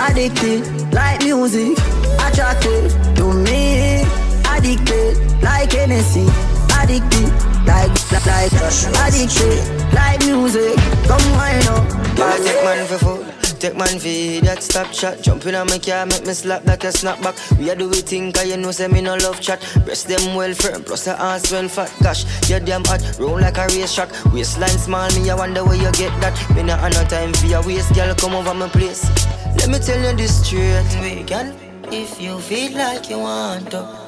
addicted 0.09 0.93
like 0.93 1.23
music. 1.23 1.79
Attracted 2.27 2.91
to 3.17 3.33
me. 3.33 4.05
Addicted 4.49 5.43
like 5.43 5.73
Hennessy. 5.73 6.54
Addicted 6.85 7.33
like, 7.65 7.89
like, 8.13 8.53
addicted, 8.53 9.95
like 9.95 10.21
music. 10.27 10.77
Come 11.09 11.25
wind 11.33 11.67
up. 11.69 11.89
Yeah, 12.19 12.37
take 12.37 12.63
man 12.63 12.87
for 12.87 12.99
food. 12.99 13.35
Take 13.59 13.77
man 13.77 13.89
for 13.89 14.45
that 14.45 14.63
stop 14.63 14.93
chat. 14.93 15.23
Jump 15.23 15.47
in 15.47 15.55
on 15.55 15.67
my 15.69 15.79
car, 15.79 16.05
make 16.05 16.27
me 16.27 16.35
slap 16.35 16.63
that 16.65 16.85
a 16.85 16.89
snapback. 16.89 17.59
We 17.59 17.71
a 17.71 17.75
do 17.75 17.89
we 17.89 18.03
think, 18.03 18.35
cause 18.35 18.47
you 18.47 18.59
know 18.59 18.71
say 18.71 18.89
me 18.89 19.01
no 19.01 19.17
love 19.17 19.41
chat. 19.41 19.61
Breast 19.87 20.09
them 20.09 20.35
well 20.35 20.53
firm, 20.53 20.85
plus 20.85 21.07
the 21.07 21.19
ass 21.19 21.51
well 21.51 21.69
fat. 21.69 21.91
Gosh, 22.03 22.51
you 22.51 22.61
damn 22.61 22.85
hot, 22.85 23.01
roll 23.19 23.41
like 23.41 23.57
a 23.57 23.67
race 23.69 23.95
track. 23.95 24.11
Waistline 24.35 24.69
small, 24.77 25.09
me 25.13 25.31
I 25.31 25.35
wonder 25.35 25.65
where 25.65 25.77
you 25.77 25.91
get 25.93 26.13
that. 26.21 26.37
Me 26.55 26.63
not 26.65 26.81
have 26.81 26.93
no 26.93 27.05
time 27.05 27.33
for 27.33 27.47
your 27.47 27.65
waist, 27.65 27.95
girl, 27.95 28.15
come 28.15 28.35
over 28.35 28.53
my 28.53 28.69
place. 28.69 29.09
Let 29.57 29.71
me 29.71 29.79
tell 29.79 29.99
you 29.99 30.15
this 30.15 30.45
straight. 30.45 30.85
We 31.01 31.25
can, 31.25 31.55
if 31.91 32.21
you 32.21 32.39
feel 32.41 32.77
like 32.77 33.09
you 33.09 33.21
want 33.21 33.71
to. 33.71 34.04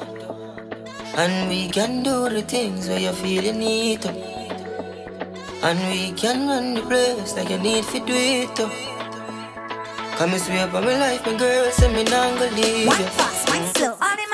And 1.17 1.49
we 1.49 1.67
can 1.67 2.03
do 2.03 2.29
the 2.29 2.43
things 2.43 2.87
where 2.87 2.99
you 2.99 3.11
feel 3.11 3.43
you 3.43 3.53
need 3.53 4.03
to. 4.03 4.09
And 5.63 5.79
we 5.89 6.11
can 6.11 6.47
run 6.47 6.75
the 6.75 6.81
place 6.83 7.35
like 7.35 7.49
you 7.49 7.57
need 7.57 7.85
to 7.85 7.99
do 8.05 8.13
it 8.13 8.55
too. 8.55 8.69
Come 10.17 10.33
and 10.33 10.41
swear 10.41 10.67
by 10.67 10.81
my 10.81 10.95
life, 10.97 11.25
my 11.25 11.33
girl, 11.35 11.71
say 11.71 11.91
me 11.91 12.03
not 12.03 12.37
gonna 12.37 12.51
leave 12.51 12.85
you. 12.85 12.91
All 12.91 12.93
the 12.93 13.49
man 13.49 13.73
say, 13.73 14.26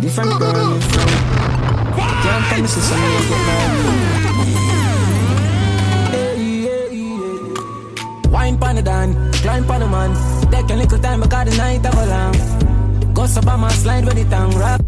Different 0.00 0.38
girl, 0.38 0.78
can't 2.22 2.44
tell 2.50 2.60
me 2.60 2.68
so 2.68 2.80
some 2.80 3.02
you 3.02 3.22
get. 3.30 3.70
Wine 8.30 8.58
pan 8.58 8.76
the 8.76 8.82
dan, 8.82 9.32
climb 9.32 9.64
pan 9.66 9.80
the 9.80 9.86
man. 9.86 10.10
Take 10.50 10.70
a 10.70 10.74
little 10.74 10.98
time 10.98 11.20
because 11.22 11.50
the 11.50 11.56
night 11.56 11.84
have 11.86 11.96
a 11.96 12.06
long. 12.06 12.34
Go 13.14 13.22
up 13.22 13.46
on 13.46 13.60
my 13.60 13.72
slide 13.72 14.04
with 14.04 14.16
the 14.16 14.24
tongue 14.28 14.54
rap. 14.58 14.83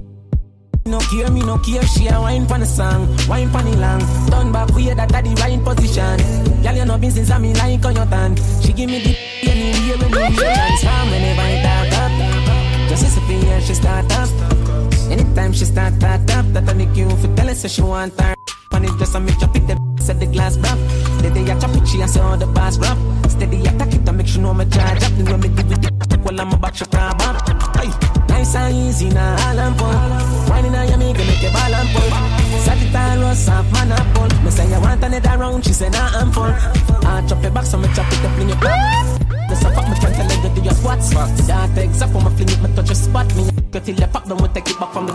No 0.87 1.01
care, 1.01 1.31
me 1.33 1.41
no 1.41 1.59
care, 1.59 1.83
she 1.83 2.07
a 2.07 2.21
wine 2.21 2.47
pan 2.47 2.61
the 2.61 2.67
song, 2.67 3.09
wine 3.27 3.51
pan 3.51 3.65
the 3.65 3.77
long. 3.77 4.01
Turn 4.31 4.53
back 4.53 4.71
way 4.71 4.95
that 4.95 5.13
at 5.13 5.25
the 5.25 5.35
right 5.43 5.59
position. 5.65 6.63
Girl, 6.63 6.77
you 6.77 6.85
know 6.85 6.97
been 6.97 7.11
since 7.11 7.29
I 7.29 7.39
me 7.39 7.53
like 7.55 7.85
on 7.85 7.97
your 7.97 8.07
tan. 8.07 8.37
She 8.63 8.73
give 8.73 8.89
me 8.89 9.03
the 9.03 9.17
anywhere 9.51 9.99
when 9.99 10.33
you 10.33 10.39
dance. 10.39 10.83
How 10.83 11.05
whenever 11.11 11.43
I 11.43 11.59
talk 11.67 11.93
up, 11.99 12.89
just 12.89 13.03
disappear, 13.03 13.43
yeah, 13.43 13.59
she 13.59 13.75
start 13.75 14.13
up. 14.13 14.31
Anytime 15.11 15.53
she 15.53 15.65
start 15.65 15.99
talk 15.99 16.21
up, 16.37 16.47
that 16.55 16.69
I 16.69 16.73
make 16.75 16.95
you 16.95 17.11
for 17.11 17.35
tell 17.35 17.49
her 17.49 17.55
so 17.57 17.67
she 17.67 17.83
want 17.83 18.21
her. 18.21 18.37
On 18.71 18.85
it 18.85 18.97
just 18.97 19.17
a 19.17 19.19
make 19.19 19.41
you 19.41 19.49
pick 19.49 19.67
the 19.67 19.77
set 20.01 20.21
the 20.21 20.27
glass 20.27 20.57
rap. 20.59 20.79
The 21.19 21.31
day 21.35 21.51
I 21.51 21.59
chop 21.59 21.75
it, 21.75 21.89
she 21.89 22.01
a 22.01 22.07
say 22.07 22.21
all 22.21 22.37
the 22.37 22.47
bass 22.47 22.79
rap. 22.79 22.97
Steady 23.29 23.67
attack 23.67 23.93
it, 23.93 24.09
I 24.09 24.13
make 24.13 24.29
sure 24.29 24.43
no 24.43 24.55
me 24.55 24.65
charge 24.67 25.03
up. 25.03 25.11
Then 25.19 25.27
when 25.27 25.41
me 25.41 25.49
give 25.49 25.73
it 25.73 25.83
the 25.83 26.19
while 26.23 26.41
I'm 26.41 26.53
about 26.53 26.75
to 26.75 26.85
grab 26.87 27.21
up. 27.23 27.43
Hey, 27.77 27.91
nice 28.37 28.55
and 28.55 28.75
easy 28.75 29.09
now, 29.09 29.49
all 29.49 29.59
and 29.59 29.77
pull. 29.79 29.97
Whining 30.49 30.75
on 30.75 30.89
your 30.89 30.99
make 30.99 31.19
you 31.19 31.51
ball 31.51 31.75
and 31.75 31.89
pull. 31.95 32.11
Sagittarius, 32.65 33.49
half 33.49 33.67
man 33.73 33.93
a 33.93 33.99
pull. 34.15 34.31
Me 34.45 34.51
say 34.51 34.69
you 34.69 34.81
want 34.81 35.03
another 35.03 35.39
round, 35.39 35.65
she 35.65 35.73
say 35.73 35.89
nah 35.89 36.21
I'm 36.21 36.33
full. 36.33 36.45
I 36.45 37.25
chop 37.29 37.45
it 37.45 37.55
back, 37.55 37.65
so 37.65 37.79
me 37.79 37.89
chop 37.95 38.13
it 38.13 38.25
up 38.25 38.39
in 38.41 38.49
your 38.49 38.59
back. 38.59 39.49
Just 39.49 39.65
a 39.65 39.71
fuck 39.71 39.89
me 39.89 39.95
trying 40.01 40.15
to 40.15 40.25
let 40.29 40.45
you 40.45 40.51
do 40.55 40.61
your 40.63 40.75
squats. 40.75 41.11
That 41.47 41.75
takes 41.75 42.03
up 42.03 42.15
me 42.15 42.21
fling 42.37 42.49
it, 42.49 42.61
me 42.63 42.69
touch 42.75 42.87
your 42.87 42.95
spot. 42.95 43.27
Me 43.37 43.81
till 43.81 43.95
you 43.95 44.07
pop, 44.07 44.25
then 44.27 44.37
we 44.37 44.49
take 44.49 44.69
it 44.69 44.79
back 44.79 44.93
from 44.93 45.07
the. 45.07 45.15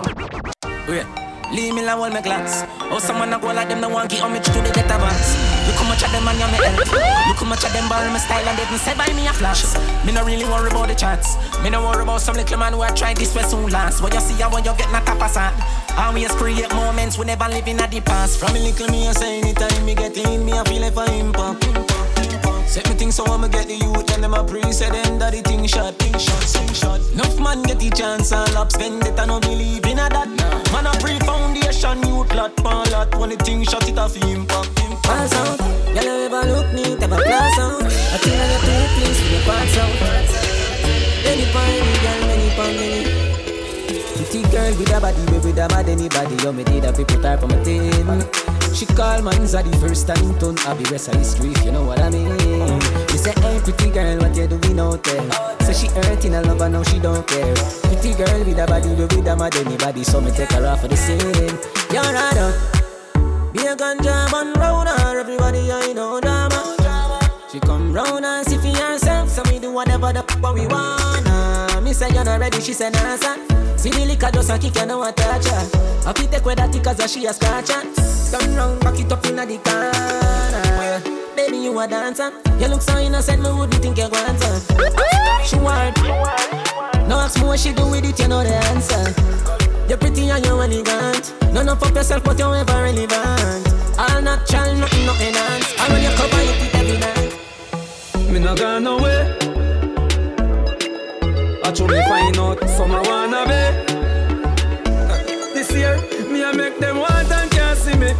Wait. 0.88 1.31
Leave 1.52 1.76
me 1.76 1.84
alone, 1.84 2.14
my 2.14 2.22
glass. 2.22 2.64
Oh, 2.92 3.00
someone 3.00 3.34
a 3.34 3.38
go 3.40 3.52
like 3.52 3.68
them, 3.68 3.82
no 3.82 3.90
one 3.90 4.08
give 4.08 4.22
homage 4.22 4.46
to 4.46 4.62
the 4.64 4.72
get 4.72 4.88
box. 4.88 5.36
Look 5.68 5.76
how 5.76 5.88
much 5.88 6.04
of 6.04 6.12
them 6.12 6.28
and 6.28 6.40
you 6.40 6.48
me 6.48 6.58
help. 6.64 6.80
Look 7.28 7.44
how 7.44 7.46
much 7.46 7.66
of 7.66 7.74
them 7.74 7.90
borrow 7.90 8.10
my 8.10 8.20
style 8.20 8.48
and 8.48 8.58
they 8.58 8.64
didn't 8.64 8.80
say 8.80 8.96
by 8.96 9.12
me 9.12 9.28
a 9.28 9.34
flash. 9.34 9.68
Me 10.06 10.14
no 10.14 10.24
really 10.24 10.46
worry 10.46 10.72
about 10.72 10.88
the 10.88 10.96
chats. 10.96 11.36
Me 11.62 11.70
no 11.70 11.84
worry 11.84 12.04
about 12.04 12.22
some 12.22 12.36
little 12.36 12.58
man 12.58 12.72
who 12.72 12.82
a 12.84 12.90
try 12.96 13.14
this 13.14 13.36
way 13.36 13.44
soon 13.44 13.70
last. 13.70 14.02
What 14.02 14.14
you 14.14 14.22
see 14.22 14.42
and 14.42 14.52
what 14.52 14.64
you 14.64 14.74
get 14.78 14.92
not 14.92 15.08
a 15.10 15.16
facade. 15.16 15.54
Always 15.98 16.32
create 16.32 16.72
moments 16.74 17.18
we 17.18 17.26
never 17.26 17.48
live 17.50 17.68
in 17.68 17.82
a 17.82 17.88
the 17.88 18.00
past. 18.00 18.40
From 18.40 18.56
a 18.56 18.60
little 18.60 18.88
me 18.88 19.08
I 19.08 19.12
say 19.12 19.40
anytime 19.42 19.86
me 19.86 19.94
get 19.94 20.16
in, 20.16 20.46
me 20.46 20.54
I 20.54 20.64
feel 20.64 20.82
like 20.82 21.10
impact. 21.12 22.01
Set 22.72 22.88
me 22.88 22.96
things 22.96 23.16
so 23.16 23.26
I'ma 23.26 23.48
get 23.48 23.68
the 23.68 23.76
youth 23.76 24.14
and 24.16 24.24
them 24.24 24.34
a 24.34 24.46
pre-set 24.46 24.94
them 24.94 25.20
that 25.20 25.34
the 25.34 25.42
thing 25.42 25.68
shot, 25.68 25.94
thing 26.00 26.16
shot, 26.16 26.40
thing 26.40 26.72
shot. 26.72 27.02
Enough 27.12 27.38
man 27.38 27.64
get 27.64 27.80
the 27.80 27.90
chance 27.90 28.32
and 28.32 28.48
lap 28.54 28.72
spend 28.72 29.04
it, 29.04 29.20
I 29.20 29.26
no 29.26 29.42
believe 29.42 29.84
in 29.84 30.00
a 30.00 30.08
that. 30.08 30.32
Man 30.72 30.88
a 30.88 30.92
pre-foundation, 31.04 32.00
youth 32.08 32.32
lot, 32.32 32.56
pan 32.64 32.88
lot. 32.96 33.12
When 33.20 33.32
the 33.32 33.36
thing 33.44 33.66
shot, 33.68 33.84
it 33.84 34.00
fi 34.00 34.24
impact, 34.24 34.72
impact. 34.88 35.04
Pass 35.04 35.36
out, 35.36 35.60
y'all 35.92 36.32
ever 36.32 36.48
look 36.48 36.72
neat, 36.72 37.04
ever 37.04 37.20
class 37.20 37.60
out. 37.60 37.84
I 37.84 38.16
think 38.24 38.40
I 38.40 38.48
get 38.48 38.64
too 38.64 38.88
pleased 38.96 39.20
with 39.20 39.36
your 39.36 39.44
parts 39.52 39.76
out. 39.76 39.92
Any 41.28 41.52
pine, 41.52 41.92
girl, 42.00 42.24
many 42.24 42.48
pine, 42.56 42.76
many. 42.80 43.04
Pretty 44.16 44.48
girl 44.48 44.72
with 44.80 44.96
a 44.96 45.00
body, 45.04 45.20
way 45.28 45.44
with 45.44 45.60
a 45.60 45.68
mad 45.76 45.92
anybody. 45.92 46.40
You 46.40 46.54
me 46.56 46.64
did 46.64 46.88
a 46.88 46.96
put 46.96 47.20
her 47.20 47.36
for 47.36 47.52
my 47.52 47.60
team. 47.68 48.51
She 48.74 48.86
call 48.86 49.22
man's 49.22 49.52
the 49.52 49.78
first 49.80 50.08
time 50.08 50.38
turn 50.40 50.58
I 50.60 50.74
be 50.74 50.84
rest 50.86 51.10
of 51.10 51.16
history 51.16 51.52
if 51.52 51.66
you 51.66 51.72
know 51.72 51.84
what 51.84 52.00
I 52.00 52.10
mean. 52.10 52.28
You 52.28 53.18
say, 53.18 53.34
hey 53.42 53.60
pretty 53.60 53.90
girl, 53.92 54.18
what 54.20 54.36
you 54.36 54.48
doing 54.48 54.80
out 54.80 55.04
there? 55.04 55.32
So 55.62 55.74
she 55.74 55.88
hurting 55.88 56.34
a 56.34 56.42
lover, 56.42 56.70
now 56.70 56.84
she 56.84 57.00
don't 57.00 57.28
care. 57.28 57.54
Pretty 57.84 58.14
girl 58.14 58.40
with 58.44 58.58
a 58.58 58.66
body, 58.66 58.90
way 58.90 59.06
with 59.06 59.28
a 59.28 59.36
mad 59.36 59.56
anybody. 59.56 60.04
So 60.04 60.22
me 60.22 60.32
take 60.32 60.52
her 60.54 60.66
off 60.66 60.82
for 60.82 60.88
the 60.88 60.98
scene. 60.98 61.20
You're 61.92 62.02
right 62.02 62.38
out. 62.38 63.54
Be 63.54 63.68
a 63.68 63.76
ganja 63.76 64.32
man 64.32 64.54
round 64.54 64.88
her, 64.88 65.20
everybody 65.20 65.72
I 65.72 65.94
know 65.94 66.20
drama. 66.22 66.80
She 67.52 67.60
come 67.60 67.92
round 67.92 68.26
and 68.26 68.48
see 68.48 68.58
for 68.58 68.76
herself, 68.82 69.30
so 69.30 69.44
we 69.52 69.60
do 69.60 69.74
whatever 69.74 70.14
the 70.14 70.24
fuck 70.24 70.56
we 70.56 70.66
wanna. 70.68 71.21
Me 71.92 71.96
say 71.96 72.08
you're 72.14 72.24
not 72.24 72.40
ready, 72.40 72.62
she 72.62 72.72
say 72.72 72.90
nah 72.90 73.18
son. 73.18 73.38
See 73.78 73.90
the 73.90 74.06
liquor 74.06 74.32
just 74.32 74.50
a 74.50 74.58
kick 74.58 74.74
you 74.78 74.86
know 74.86 75.02
I 75.02 75.12
touch 75.12 75.44
her. 75.48 76.08
I 76.08 76.14
fit 76.14 76.32
take 76.32 76.46
with 76.46 76.56
that 76.56 76.74
as 76.74 77.12
she 77.12 77.26
a 77.26 77.34
scratch 77.34 77.68
her. 77.68 77.84
Turn 78.32 78.56
round, 78.56 78.80
back 78.80 78.98
it 78.98 79.12
up 79.12 79.26
inna 79.26 79.46
the 79.46 79.60
corner. 79.60 81.02
Baby 81.36 81.58
you 81.58 81.78
a 81.78 81.86
dancer, 81.86 82.32
you 82.62 82.68
look 82.70 82.82
so 82.82 82.98
innocent, 82.98 83.44
me 83.44 83.52
wouldn't 83.52 83.84
think 83.84 83.98
you 83.98 84.08
want 84.08 84.42
her. 84.42 85.44
She 85.44 85.60
want, 85.60 85.98
no 87.10 87.20
ask 87.20 87.38
me 87.38 87.44
what 87.44 87.60
she 87.60 87.74
do 87.74 87.84
with 87.90 88.06
it, 88.06 88.18
you 88.18 88.30
know 88.30 88.42
the 88.42 88.56
answer. 88.72 89.12
You're 89.90 89.98
pretty 89.98 90.30
and 90.30 90.46
you're 90.46 90.64
elegant. 90.64 91.36
None 91.52 91.68
of 91.68 91.84
up 91.84 91.94
yourself, 91.94 92.24
but 92.24 92.40
you're 92.40 92.56
ever 92.56 92.72
relevant. 92.72 93.68
All 94.00 94.22
natural, 94.22 94.76
nothing, 94.80 95.06
no 95.06 95.12
enhance. 95.20 95.76
And 95.78 95.92
when 95.92 96.04
you 96.04 96.16
cover 96.16 96.40
it 96.40 96.56
with 96.56 96.74
every 96.74 96.98
night. 97.04 98.32
Me 98.32 98.40
not 98.40 98.58
gone 98.58 98.88
away. 98.88 99.31
Try 101.82 101.98
me 101.98 102.04
find 102.08 102.38
out 102.38 102.60
ah! 102.62 102.68
some 102.68 102.92
I 102.92 103.02
wanna 103.02 103.44
be. 103.50 103.62
This 105.56 105.72
year, 105.74 105.98
me 106.30 106.44
I 106.44 106.52
make 106.52 106.78
them 106.78 107.00
want 107.00 107.32
and 107.32 107.50
can't 107.50 107.78
see 107.78 107.98
me. 107.98 108.14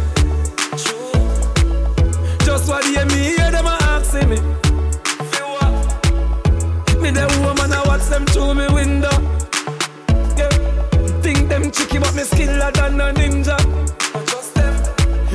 Just 2.44 2.68
what 2.68 2.82
they 2.84 3.04
me 3.04 3.36
hear 3.36 3.50
them 3.52 3.66
a 3.66 3.78
asking 3.82 4.30
me. 4.30 4.36
Me 7.00 7.10
the 7.10 7.26
woman 7.40 7.72
I 7.72 7.82
watch 7.86 8.06
them 8.06 8.26
through 8.26 8.54
me 8.54 8.66
window. 8.74 9.14
Yeah. 10.36 10.50
Think 11.22 11.48
them 11.48 11.70
tricky 11.70 11.98
but 11.98 12.14
me 12.16 12.22
skiller 12.22 12.72
than 12.72 13.00
a 13.00 13.12
ninja. 13.14 13.56
Just 14.26 14.54
them. 14.56 14.74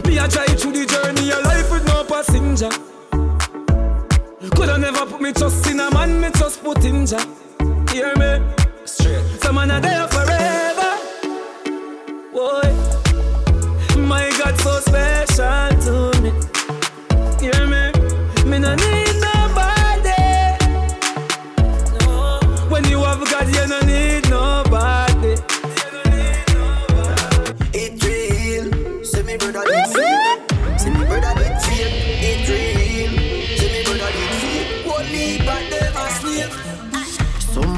Me 0.05 0.19
I 0.19 0.27
drive 0.27 0.59
through 0.59 0.73
the 0.73 0.85
journey 0.85 1.31
of 1.31 1.43
life 1.45 1.71
with 1.71 1.85
no 1.87 2.03
passenger. 2.03 2.71
Coulda 4.53 4.77
never 4.77 5.05
put 5.05 5.21
me 5.21 5.31
trust 5.31 5.65
in 5.67 5.79
a 5.79 5.89
man, 5.91 6.19
me 6.19 6.29
just 6.37 6.61
put 6.61 6.83
in 6.83 7.05
ja. 7.05 7.36
Hear 7.97 8.15
me? 8.15 8.36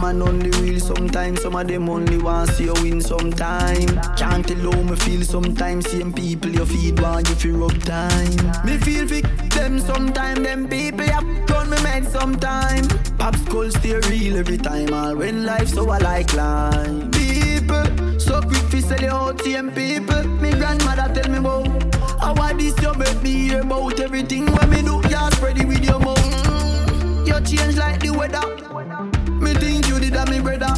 Man 0.10 0.24
only 0.24 0.50
real 0.62 0.80
sometimes, 0.80 1.44
some 1.44 1.56
of 1.56 1.68
them 1.68 1.88
only 1.88 2.18
want 2.18 2.50
see 2.54 2.64
you 2.64 2.74
win 2.82 3.00
sometime. 3.00 3.90
Can't 4.18 4.44
tell 4.44 4.72
how 4.72 4.82
me 4.82 4.96
feel 4.96 5.22
sometimes. 5.22 5.88
Same 5.88 6.12
people 6.12 6.50
you 6.50 6.66
feed 6.66 7.00
want 7.00 7.30
you 7.30 7.36
feel 7.36 7.58
rub 7.58 7.84
time. 7.84 8.36
Me 8.66 8.78
feel 8.80 9.08
for 9.08 9.22
them 9.56 9.80
sometime. 9.80 10.42
Them 10.42 10.68
people 10.68 11.06
ya 11.06 11.20
run 11.50 11.70
me 11.70 11.78
mad 11.84 12.08
sometime. 12.08 12.88
Pop 13.20 13.36
skull 13.36 13.70
stay 13.70 14.00
real 14.10 14.38
every 14.38 14.58
time. 14.58 14.92
All 14.92 15.16
when 15.16 15.46
life 15.46 15.68
so 15.68 15.88
I 15.88 16.00
like 16.00 16.30
climb. 16.30 17.12
People 17.12 18.20
so 18.20 18.42
quick 18.42 18.66
fi 18.72 18.80
sell 18.80 19.00
you 19.00 19.10
out. 19.10 19.40
Same 19.42 19.70
people. 19.70 20.24
Me 20.42 20.50
grandmother 20.54 21.14
tell 21.14 21.32
me 21.32 21.38
about. 21.38 21.68
How 22.20 22.34
I 22.34 22.54
this 22.54 22.82
you 22.82 22.92
make 22.96 23.22
me 23.22 23.50
hear 23.50 23.62
about 23.62 24.00
everything 24.00 24.48
when 24.54 24.72
me 24.72 24.82
do. 24.82 25.02
Ya 25.08 25.30
spread 25.30 25.60
it 25.60 25.68
with 25.68 25.86
your 25.86 26.00
mouth. 26.00 27.28
You 27.28 27.40
change 27.42 27.78
like 27.78 28.00
the 28.00 28.10
weather. 28.10 28.42
Me 29.40 29.54
think 29.54 29.88
you 30.10 30.16
did 30.16 30.28
that, 30.28 30.30
me 30.30 30.40
brother. 30.40 30.74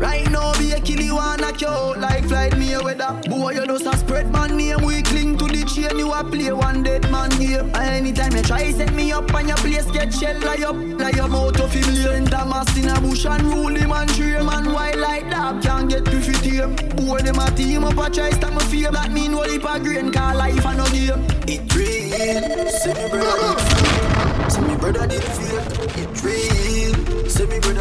Right 0.00 0.30
now, 0.30 0.56
be 0.58 0.72
a 0.72 0.80
kill 0.80 1.16
knock 1.38 1.60
you 1.60 1.68
out 1.68 1.98
like 1.98 2.24
flight 2.24 2.56
me 2.56 2.74
a 2.74 2.82
weather. 2.82 3.20
Boy, 3.28 3.52
you 3.52 3.66
just 3.66 3.86
a 3.86 3.96
spread 3.96 4.30
man 4.30 4.56
name. 4.56 4.84
We 4.84 5.02
cling 5.02 5.36
to 5.38 5.44
the 5.46 5.64
chain, 5.64 5.98
you 5.98 6.12
a 6.12 6.22
play 6.24 6.52
one 6.52 6.82
dead 6.82 7.10
man 7.10 7.30
game. 7.30 7.74
Anytime 7.74 8.36
you 8.36 8.42
try 8.42 8.70
set 8.72 8.92
me 8.94 9.12
up 9.12 9.32
and 9.34 9.48
your 9.48 9.56
place 9.58 9.90
get 9.90 10.12
shell 10.12 10.38
lie 10.40 10.64
up, 10.66 10.76
like 11.00 11.16
your 11.16 11.28
mouth 11.28 11.60
of 11.60 11.72
him 11.72 11.84
Enter 12.06 12.44
mass 12.44 12.76
in 12.76 12.88
a 12.88 13.00
bush 13.00 13.24
and 13.26 13.42
rule 13.42 13.74
him 13.74 13.92
and 13.92 14.10
train 14.14 14.46
man. 14.46 14.72
Why 14.72 14.92
like 14.92 15.30
that 15.30 15.62
can't 15.62 15.88
get 15.88 16.04
to 16.04 16.20
fit 16.20 16.44
him? 16.44 16.76
Boy, 16.96 17.18
them 17.18 17.38
a 17.38 17.50
team 17.50 17.84
up 17.84 17.98
a 17.98 18.10
try 18.10 18.30
stop 18.30 18.52
my 18.52 18.62
fear. 18.64 18.90
That 18.90 19.10
mean 19.10 19.32
what 19.34 19.50
if 19.50 19.64
a 19.64 19.80
grain 19.80 20.12
call 20.12 20.36
life 20.36 20.64
and 20.66 20.78
no 20.78 20.86
game. 20.86 21.24
It 21.46 21.74
real, 21.74 22.68
see 22.70 22.94
me 22.94 23.08
brother 23.10 23.38
did 23.46 23.62
feel. 23.64 24.50
See 24.50 24.60
me 24.60 24.76
brother 24.76 25.06
did 25.06 25.22
feel. 25.22 25.58
It 26.02 26.22
real, 26.22 26.63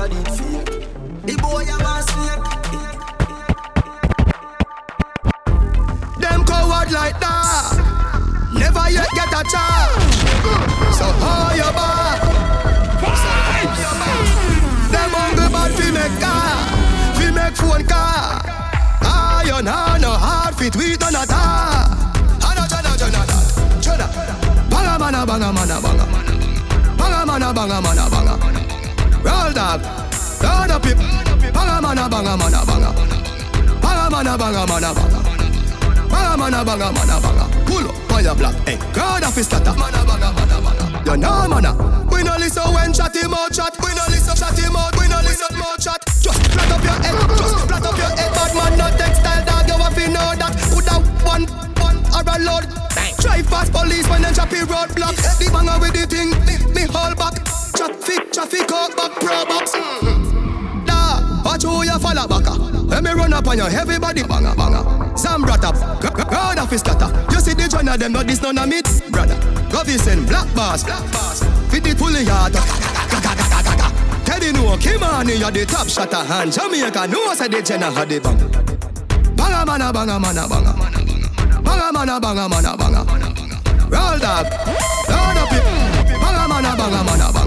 me 0.09 0.15
did 0.15 0.27
feel. 0.35 0.63
The 1.25 1.35
boy 1.41 1.63
a 1.63 1.77
was 1.83 2.05
snake. 2.11 2.43
Them 6.19 6.43
coward 6.45 6.91
like 6.91 7.19
that. 7.19 7.77
Never 8.53 8.89
yet 8.89 9.09
get 9.15 9.33
a 9.33 9.43
chance. 9.51 10.15
So 10.97 11.05
how 11.23 11.53
you 11.55 11.71
back? 11.77 12.21
Them 14.91 15.11
hungry 15.15 15.47
bad 15.49 15.71
fi 15.71 15.91
make 15.91 16.15
car, 16.21 16.67
fi 17.15 17.31
make 17.31 17.55
phone 17.55 17.85
car. 17.85 18.41
Iron 19.01 19.65
hand 19.65 20.01
no 20.01 20.11
hard 20.11 20.55
fit 20.55 20.75
we 20.75 20.97
done 20.97 21.15
a 21.15 21.25
tar. 21.25 21.87
Ano 22.43 22.67
jana 22.67 22.97
jana 22.97 23.25
jana 23.25 23.37
jana. 23.81 24.07
Banga 24.69 24.99
mana 24.99 25.25
banga 25.25 25.51
mana 25.53 25.81
banga. 25.81 26.05
Banga 26.97 27.25
mana 27.25 27.53
banga 27.53 27.81
mana 27.81 28.09
banga. 28.09 28.32
Dog, 29.63 29.79
load 30.43 30.71
up 30.75 30.85
it. 30.85 30.97
Banga 31.55 31.79
mana 31.79 32.09
banga 32.09 32.35
mana 32.35 32.65
banga. 32.67 32.91
Banga 33.79 34.09
mana 34.11 34.37
banga 34.37 34.67
mana 34.67 34.91
banga. 34.91 35.19
Banga 36.11 36.35
mana 36.35 36.65
banga 36.67 36.91
mana 36.91 37.15
banga. 37.23 37.45
Pull 37.63 37.87
up 37.87 38.11
on 38.11 38.23
your 38.25 38.35
block, 38.35 38.55
hey. 38.67 38.75
God 38.91 39.23
of 39.23 39.33
his 39.33 39.47
tata. 39.47 39.71
Mana 39.79 40.03
banga 40.03 40.35
mana 40.35 40.59
banga. 40.59 40.85
You 41.07 41.15
know 41.15 41.47
mana. 41.47 41.71
We 42.11 42.23
no 42.23 42.35
listen 42.35 42.67
when 42.75 42.91
chat 42.91 43.15
him 43.15 43.33
out 43.33 43.53
chat. 43.55 43.71
We 43.79 43.95
no 43.95 44.03
listen 44.11 44.35
chat 44.35 44.59
him 44.59 44.75
out. 44.75 44.99
We 44.99 45.07
no 45.07 45.23
listen 45.23 45.55
more 45.55 45.79
chat. 45.79 46.03
Just 46.19 46.43
flat 46.51 46.67
up 46.67 46.83
your 46.83 46.99
head. 46.99 47.15
Just 47.39 47.55
flat 47.63 47.85
up 47.87 47.95
your 47.95 48.11
head. 48.19 48.31
Bad 48.35 48.51
man 48.59 48.77
not 48.77 48.99
textile 48.99 49.45
dog. 49.47 49.63
You 49.63 49.79
have 49.79 49.95
to 49.95 50.05
know 50.11 50.29
that. 50.43 50.53
Put 50.75 50.91
out 50.91 51.03
one 51.23 51.47
one 51.79 52.03
or 52.11 52.19
a 52.19 52.35
load. 52.43 52.67
Drive 53.23 53.47
past 53.47 53.71
police 53.71 54.09
when 54.11 54.23
them 54.23 54.33
choppy 54.35 54.67
roadblock. 54.67 55.15
The 55.39 55.47
banger 55.55 55.79
with 55.79 55.95
the 55.95 56.03
thing. 56.03 56.35
Me, 56.43 56.59
me 56.75 56.83
hold 56.91 57.15
back. 57.15 57.32
Traffic, 57.83 58.31
traffic 58.31 58.71
out 58.71 58.95
back 58.95 59.11
pro 59.19 59.43
box. 59.43 59.73
Da, 60.85 61.19
watch 61.43 61.63
who 61.63 61.83
you 61.83 61.99
follow 61.99 62.25
back. 62.25 62.47
Let 62.87 63.03
me 63.03 63.11
run 63.11 63.33
up 63.33 63.45
on 63.45 63.57
you, 63.57 63.65
everybody 63.65 64.23
banga 64.23 64.55
banga. 64.55 65.17
Sam 65.17 65.41
brought 65.41 65.65
up, 65.65 65.75
God 66.31 66.59
of 66.59 66.69
his 66.69 66.79
scatter. 66.79 67.11
You 67.33 67.41
see 67.41 67.53
the 67.53 67.67
joint 67.67 67.89
of 67.89 67.99
them, 67.99 68.13
not 68.13 68.25
this 68.25 68.41
none 68.41 68.57
of 68.57 68.69
me, 68.69 68.81
brother. 69.11 69.35
Govison, 69.67 70.25
black 70.25 70.47
boss, 70.55 70.85
black 70.85 71.03
boss. 71.11 71.43
Fit 71.71 71.85
it 71.85 71.97
fully 71.97 72.23
hard. 72.23 72.53
Teddy 74.23 74.53
know, 74.53 74.77
Kim 74.77 75.03
on 75.03 75.27
you 75.27 75.51
the 75.51 75.65
top 75.65 75.89
shotter 75.89 76.23
hand. 76.23 76.53
Jamaica 76.53 77.05
know 77.07 77.33
say 77.33 77.49
the 77.49 77.61
Jenna 77.61 77.91
had 77.91 78.07
the 78.07 78.19
bang. 78.21 79.35
Banga 79.35 79.65
mana 79.65 79.91
banga 79.91 80.17
mana 80.17 80.47
banga. 80.47 80.73
Banga 81.61 81.91
mana 81.91 82.17
banga 82.21 82.47
mana 82.47 82.77
banga. 82.77 83.03
Roll 83.91 84.19
dog, 84.19 84.47
load 85.11 85.37
up 85.37 85.51
it. 85.51 85.63
Banga 86.21 86.47
mana 86.47 86.77
banga 86.77 87.03
mana 87.03 87.33
banga. 87.33 87.42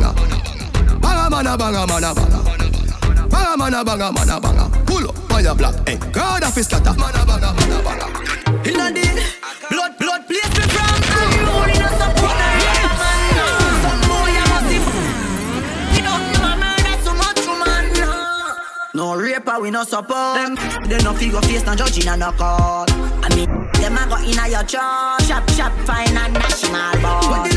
Banga 1.36 1.54
mana 1.54 1.84
banga 1.84 1.86
mana 1.86 2.14
banga. 2.14 3.28
Banga 3.28 3.56
mana 3.58 3.84
banga 3.84 4.10
mana 4.10 4.40
banga. 4.40 4.70
Pull 4.86 5.06
up 5.06 5.30
on 5.32 5.44
your 5.44 5.54
block, 5.54 5.86
hey. 5.86 5.98
God 6.10 6.42
of 6.42 6.54
his 6.54 6.64
scatter. 6.66 6.94
Mana 6.96 7.26
banga 7.26 7.52
mana 7.52 7.82
banga. 7.84 8.06
Inna 8.66 8.90
the 8.90 9.04
blood, 9.68 9.98
blood 9.98 10.26
place 10.26 10.48
me 10.56 10.64
from. 10.72 10.96
And 11.12 11.34
you 11.36 11.44
only 11.52 11.76
not 11.76 11.92
support 12.00 12.36
the 12.40 12.48
real 12.56 12.88
man. 12.96 13.36
Some 13.84 14.00
boy 14.08 14.32
a 14.32 14.44
massive. 14.48 14.86
You 15.94 16.02
know 16.06 16.16
him 16.16 16.40
a 16.40 16.56
murder 16.56 16.96
so 17.04 17.12
much 17.12 17.40
woman. 17.46 17.84
No 18.94 19.14
raper 19.14 19.60
we 19.60 19.70
no 19.70 19.84
support 19.84 20.36
them. 20.40 20.56
They 20.88 20.98
no 21.04 21.12
figure 21.12 21.42
face 21.42 21.66
no 21.66 21.74
judge 21.74 21.98
in 22.02 22.08
a 22.08 22.16
no 22.16 22.32
court. 22.32 22.90
I 23.22 23.28
mean 23.36 23.50
them 23.74 23.98
a 23.98 24.08
go 24.08 24.16
inna 24.24 24.48
your 24.48 24.64
church. 24.64 25.28
Shop 25.28 25.44
shop 25.50 25.72
fine 25.84 26.16
and 26.16 26.32
national 26.32 26.96
board. 27.02 27.55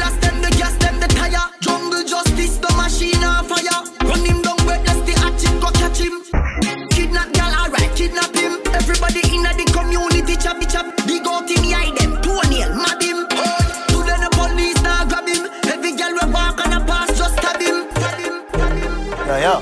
Yo, 19.29 19.37
yo. 19.37 19.61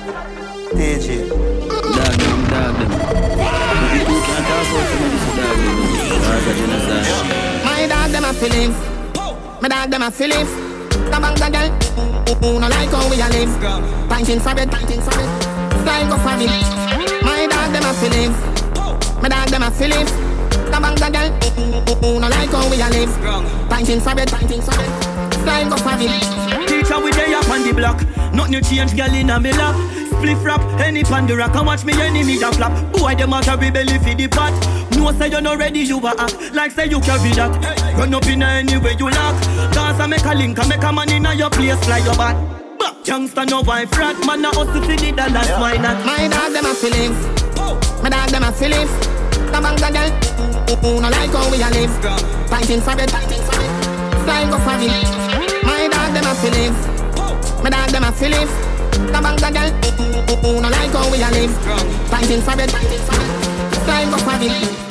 DJ. 0.80 1.27
Dog 1.27 2.15
them, 2.23 2.39
dog 2.48 2.72
them. 2.80 2.88
You 2.88 4.15
can't 4.23 4.48
talk 4.48 4.64
about 4.64 4.88
some 4.88 5.03
of 5.03 5.11
this 5.11 5.27
dog 5.35 5.57
them. 5.60 5.76
Cause 6.23 6.48
of 6.48 6.56
genocide. 6.56 7.68
My 7.68 7.84
dog 7.91 8.11
them 8.15 8.23
a 8.23 8.31
feelings. 8.31 8.77
My 9.60 9.68
dog 9.68 9.91
them 9.91 10.03
a 10.03 10.10
feelings. 10.10 10.48
The 11.11 11.19
bank 11.19 11.35
the 11.35 11.49
girl. 11.52 11.68
Who 12.39 12.60
no 12.61 12.68
like 12.69 12.95
how 12.95 13.10
we 13.11 13.19
a 13.19 13.27
live. 13.27 13.52
Pinting 14.07 14.39
for 14.39 14.56
it, 14.56 14.69
pinting 14.72 15.03
for 15.03 15.19
it. 15.19 15.30
Style 15.84 16.07
go 16.07 16.15
for 16.15 16.38
me. 16.39 16.48
My 17.27 17.44
dog 17.52 17.73
them 17.76 17.84
a 17.84 17.91
feelings. 17.99 18.39
My 19.19 19.27
dog 19.27 19.49
them 19.49 19.64
a 19.64 19.72
feelings. 19.72 20.11
The 20.72 20.80
bank 20.80 20.95
the 20.95 21.10
girl. 21.11 21.30
Who 21.99 22.22
no 22.22 22.30
like 22.30 22.56
how 22.56 22.69
we 22.72 22.80
a 22.80 22.88
live. 22.88 23.11
Pinting 23.68 23.99
for 23.99 24.15
it, 24.15 24.30
pinting 24.31 24.64
for 24.64 24.80
it. 24.80 24.91
Style 25.44 25.69
go 25.69 25.76
for 25.76 25.98
me. 25.99 26.07
Teacher 26.68 27.03
we 27.03 27.11
day 27.11 27.34
up 27.34 27.49
on 27.49 27.68
the 27.68 27.73
block 27.73 28.16
Nothing 28.38 28.53
you 28.53 28.61
change 28.61 28.95
girl 28.95 29.14
in 29.14 29.31
a 29.31 29.39
me 29.39 29.51
lap 29.51 29.73
Spliff 30.14 30.45
rap, 30.45 30.61
any 30.80 31.03
pan 31.03 31.26
the 31.26 31.35
rock 31.35 31.55
And 31.55 31.65
watch 31.65 31.84
me 31.84 31.93
enemy 31.93 32.38
da 32.38 32.51
flap 32.51 32.72
Boy 32.93 33.15
them 33.15 33.34
out 33.34 33.47
a 33.47 33.57
rebel 33.57 33.89
if 33.89 34.05
the 34.05 34.27
pot 34.27 34.53
No 34.95 35.11
say 35.18 35.30
you 35.30 35.41
not 35.41 35.57
ready 35.57 35.80
you 35.80 35.97
a 35.97 36.14
act 36.22 36.53
Like 36.53 36.72
say 36.72 36.85
you 36.85 37.01
carry 37.01 37.34
that 37.34 37.49
Run 37.97 38.14
up 38.14 38.27
in 38.27 38.43
any 38.43 38.77
way 38.77 38.95
you 38.99 39.09
lock 39.09 39.35
Dance 39.73 39.99
and 39.99 40.11
make 40.11 40.23
a 40.23 40.35
link 40.35 40.59
and 40.59 40.69
make 40.69 40.84
a 40.84 40.93
man 40.93 41.09
in 41.11 41.26
your 41.38 41.49
place 41.49 41.84
Fly 41.84 41.97
your 42.05 42.15
back 42.15 42.38
Youngster 43.05 43.45
no 43.45 43.61
wife 43.61 43.91
rat 43.97 44.15
Man 44.27 44.45
a 44.45 44.49
hustle 44.49 44.85
for 44.85 44.95
the 44.95 45.11
dollars 45.11 45.49
why 45.57 45.77
not 45.77 46.05
My 46.05 46.27
dog 46.27 46.53
them 46.53 46.65
a 46.65 46.73
feelings. 46.76 47.18
My 48.03 48.09
dog 48.09 48.30
them 48.30 48.43
a 48.43 48.51
feelings. 48.51 48.91
The 49.49 49.59
bank 49.64 49.80
the 49.80 49.89
girl. 49.89 50.11
Who 50.84 51.01
no 51.01 51.09
like 51.09 51.31
how 51.31 51.49
we 51.49 51.57
a 51.57 51.69
live. 51.72 51.89
Pinting 52.51 52.81
for 52.84 52.93
it, 53.01 53.09
pinting 53.09 53.43
for 53.47 53.57
it. 53.59 53.72
Style 54.23 54.51
go 54.51 54.57
for 54.59 54.77
me. 54.77 54.88
My 55.64 55.88
dog 55.89 56.14
them 56.14 56.27
a 56.27 56.35
feelings. 56.35 56.97
My 57.63 57.69
dog 57.69 57.89
them 57.89 58.03
a 58.03 58.11
feelings. 58.11 58.51
The 59.11 59.19
bank 59.21 59.39
the 59.39 59.49
girl. 59.51 60.61
No 60.61 60.69
like 60.69 60.91
how 60.91 61.11
we 61.11 61.21
a 61.21 61.29
live. 61.31 61.51
Pinting 62.09 62.41
for 62.41 62.59
it, 62.59 62.69
pinting 62.69 63.03
for 63.05 63.15
it. 64.43 64.86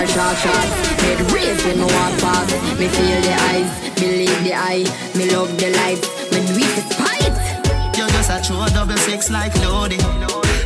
Jeans 0.00 0.10
or 0.10 0.14
short 0.14 0.36
shorts 0.38 0.72
Head 1.00 1.32
raised 1.32 1.64
when 1.64 1.78
me 1.78 1.84
walk 1.84 2.20
past 2.20 2.52
Me 2.78 2.88
feel 2.88 3.20
the 3.22 3.34
eyes, 3.50 3.70
believe 3.94 4.44
the 4.44 4.54
eye 4.54 4.84
Me 5.16 5.30
love 5.30 5.50
the 5.58 5.70
lights, 5.70 6.08
me 6.32 6.40
do 6.46 6.54
it 6.56 6.74
despite 6.76 7.96
You're 7.96 8.08
just 8.08 8.30
a 8.30 8.40
true 8.42 8.64
double 8.74 8.96
six 8.96 9.30
like 9.30 9.54
loading. 9.60 10.00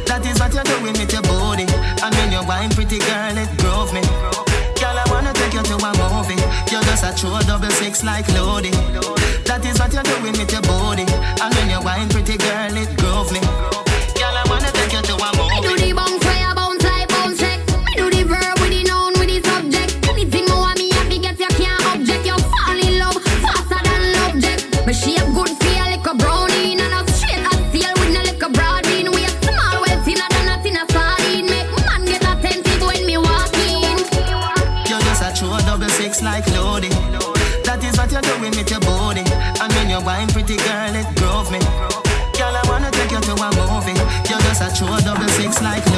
That 0.07 0.23
is 0.27 0.39
what 0.39 0.55
you're 0.55 0.63
doing 0.65 0.93
with 0.95 1.11
your 1.13 1.23
body. 1.23 1.67
And 2.05 2.15
when 2.15 2.31
you're 2.31 2.45
wine, 2.47 2.71
pretty 2.71 2.99
girl, 3.01 3.35
it 3.35 3.51
drove 3.59 3.91
me. 3.91 4.03
Girl, 4.79 4.95
I 4.95 5.05
wanna 5.11 5.33
take 5.33 5.55
you 5.55 5.63
to 5.63 5.75
a 5.83 5.91
movie. 5.99 6.39
You're 6.71 6.85
just 6.85 7.03
a 7.03 7.11
true 7.17 7.35
double 7.49 7.73
like 8.05 8.29
Lodi. 8.37 8.71
That 9.49 9.65
is 9.65 9.81
what 9.81 9.93
you're 9.93 10.07
doing 10.07 10.37
with 10.39 10.53
your 10.53 10.63
body. 10.63 11.09
And 11.43 11.51
when 11.57 11.71
you 11.73 11.81
wine, 11.83 12.09
pretty 12.09 12.37
girl, 12.37 12.77
it 12.77 12.91
groove 13.01 13.33
me. 13.33 13.41
Girl, 14.15 14.37
I 14.37 14.45
wanna 14.47 14.71
take 14.71 14.93
you 14.93 15.03
to 15.03 15.15
a 15.17 15.29
movie. 15.35 16.04
Six 45.55 45.63
like 45.63 45.94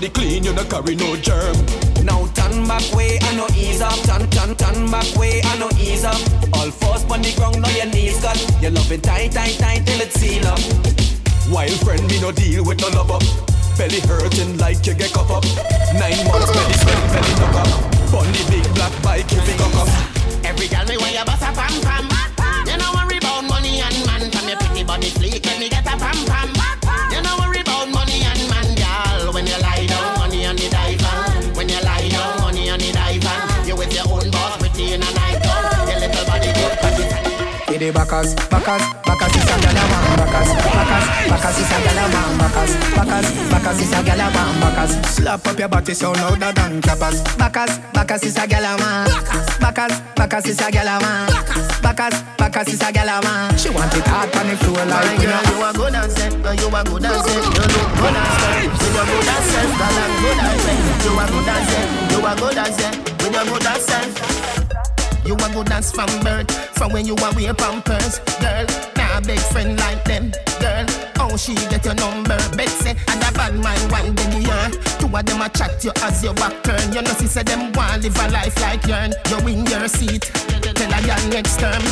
body 0.00 0.12
clean, 0.12 0.44
you 0.44 0.54
don't 0.54 0.70
carry 0.70 0.96
no 0.96 1.14
germ. 1.16 1.54
Now 2.04 2.24
turn 2.32 2.66
back 2.66 2.82
way 2.94 3.18
and 3.20 3.36
no 3.36 3.46
ease 3.54 3.82
up. 3.82 3.98
Turn, 4.08 4.24
turn, 4.30 4.56
turn 4.56 4.90
back 4.90 5.04
way 5.16 5.42
and 5.44 5.60
no 5.60 5.68
ease 5.78 6.04
up. 6.04 6.16
All 6.54 6.70
fours 6.70 7.04
on 7.04 7.20
the 7.20 7.32
ground, 7.36 7.60
now 7.60 7.68
your 7.70 7.86
knees 7.86 8.20
got. 8.22 8.38
You 8.62 8.70
love 8.70 8.90
it 8.90 9.02
tight, 9.02 9.32
tight, 9.32 9.58
tight 9.58 9.84
till 9.84 10.00
it 10.00 10.12
seal 10.12 10.46
up. 10.46 10.58
Wild 11.52 11.78
friend, 11.84 12.00
me 12.08 12.18
no 12.20 12.32
deal 12.32 12.64
with 12.64 12.80
no 12.80 12.88
lover. 12.88 13.20
Belly 13.76 14.00
hurting 14.00 14.56
like 14.56 14.86
you 14.86 14.94
get 14.94 15.12
cup 15.12 15.28
up. 15.28 15.44
Nine 15.92 16.24
months, 16.24 16.48
belly 16.48 16.76
swell, 16.80 17.02
belly 17.12 17.34
knock 17.36 17.60
up. 17.60 17.70
Bunny 18.10 18.42
big 18.48 18.74
black 18.74 18.94
bike, 19.02 19.30
you 19.32 19.40
pick 19.44 19.60
up. 19.60 19.88
Every 20.44 20.68
girl 20.68 20.86
me 20.86 20.96
want 20.96 21.12
you 21.12 21.24
bust 21.26 21.42
a 21.42 21.52
pam 21.52 21.80
pam. 21.82 22.09
The 38.22 38.34
backers, 38.50 38.50
backers, 38.50 38.84
backers 39.06 39.36
is 39.36 39.48
a 39.48 39.56
gyal 39.56 39.80
a 39.80 39.84
man, 39.88 40.16
backers, 40.18 40.50
backers, 40.60 41.06
backers 41.30 41.58
is 41.60 41.70
a 41.70 41.78
gyal 41.80 42.00
a 42.00 42.06
man, 42.12 42.38
backers, 42.38 42.72
backers, 42.94 43.28
backers 43.48 43.80
is 43.80 43.92
a 43.92 44.00
gyal 44.02 44.20
a 44.20 44.30
man, 44.30 44.60
backers. 44.60 44.92
Slap 45.08 45.46
up 45.46 45.58
your 45.58 45.68
body 45.68 45.94
so 45.94 46.12
louder 46.12 46.52
than 46.52 46.82
clappers. 46.82 47.22
Backers, 47.36 47.78
backers 47.92 48.22
is 48.24 48.36
a 48.36 48.40
gyal 48.46 48.66
a 48.66 48.78
man, 48.78 49.08
backers, 49.60 50.00
backers 50.16 50.46
is 50.46 50.60
a 50.60 50.70
gyal 50.70 50.90
a 50.90 51.00
man, 51.00 51.28
backers, 51.82 52.22
backers 52.36 52.68
is 52.68 52.82
a 52.82 52.92
gyal 52.92 53.08
a 53.08 53.22
man. 53.24 53.56
She 53.56 53.70
want 53.70 53.94
it 53.94 54.06
hard 54.06 54.34
on 54.36 54.46
the 54.48 54.56
floor 54.56 54.84
like 54.84 55.20
you 55.20 55.28
know. 55.28 55.40
You 55.48 55.64
a 55.64 55.72
good 55.72 55.96
say, 56.12 56.28
you 56.28 56.68
a 56.68 56.80
good 56.84 57.04
say, 57.04 57.40
you 57.40 57.66
look 57.72 57.88
good 57.96 58.16
say, 58.36 58.68
with 58.68 58.94
your 58.96 59.06
good 59.08 59.30
say, 59.48 59.64
girl 59.80 59.96
I'm 59.96 60.12
good 60.20 60.40
say, 60.60 60.76
you 61.04 61.12
a 61.16 61.24
good 61.24 61.50
say, 61.68 61.84
you 62.12 62.20
a 62.20 62.32
good 62.36 62.60
say, 62.68 62.90
with 63.00 63.32
your 63.32 63.44
good 63.48 63.68
say. 63.80 64.40
You 65.30 65.34
a 65.36 65.48
good 65.52 65.66
dance 65.66 65.92
from 65.92 66.08
birth, 66.24 66.50
from 66.80 66.92
when 66.94 67.04
you 67.06 67.14
a 67.14 67.34
wear 67.36 67.52
pampers, 67.52 68.20
girl. 68.40 68.64
Nah, 68.96 69.20
big 69.20 69.38
friend 69.52 69.78
like 69.80 70.02
them, 70.06 70.32
girl. 70.60 70.86
How 71.16 71.36
she 71.36 71.54
get 71.68 71.84
your 71.84 71.94
number? 71.94 72.38
Betsy 72.56 72.96
and 73.08 73.22
a 73.22 73.30
bad 73.36 73.54
man 73.54 73.80
one 73.90 74.14
day 74.14 74.40
year. 74.40 74.70
Two 74.98 75.14
of 75.14 75.26
them 75.26 75.42
a 75.42 75.48
chat 75.50 75.84
you 75.84 75.92
as 75.96 76.24
your 76.24 76.32
back 76.32 76.62
turn. 76.62 76.80
You 76.94 77.02
know 77.02 77.12
she 77.20 77.26
say 77.26 77.42
them 77.42 77.70
want 77.72 78.02
live 78.02 78.16
a 78.16 78.30
life 78.30 78.58
like 78.62 78.86
yourn. 78.86 79.12
You 79.28 79.46
in 79.48 79.66
your 79.66 79.88
seat, 79.88 80.22
tell 80.22 80.90
her 80.90 81.02
your 81.06 81.20
next 81.28 81.60
term. 81.60 81.82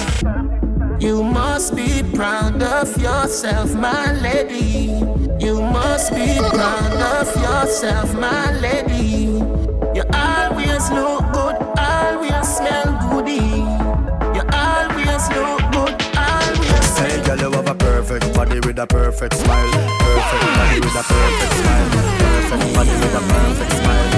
You 0.98 1.22
must 1.22 1.76
be 1.76 2.02
proud 2.14 2.62
of 2.62 2.88
yourself, 2.96 3.74
my 3.74 4.14
lady. 4.22 5.04
You 5.38 5.60
must 5.60 6.14
be 6.14 6.38
proud 6.38 6.96
of 7.18 7.28
yourself, 7.36 8.14
my 8.14 8.58
lady. 8.58 9.36
You 9.94 10.04
always 10.14 10.90
look 10.90 11.30
good, 11.34 11.56
body 18.38 18.60
with 18.60 18.78
a 18.78 18.86
perfect 18.86 19.34
smile. 19.34 19.72
Perfect 19.98 20.44
body 20.58 20.78
with 20.78 20.94
a 20.94 21.02
perfect 21.10 21.52
smile. 21.58 21.90
Perfect 22.22 22.74
body 22.76 22.94
with 23.02 23.18
a 23.18 23.22
perfect 23.32 23.72
smile. 23.78 24.10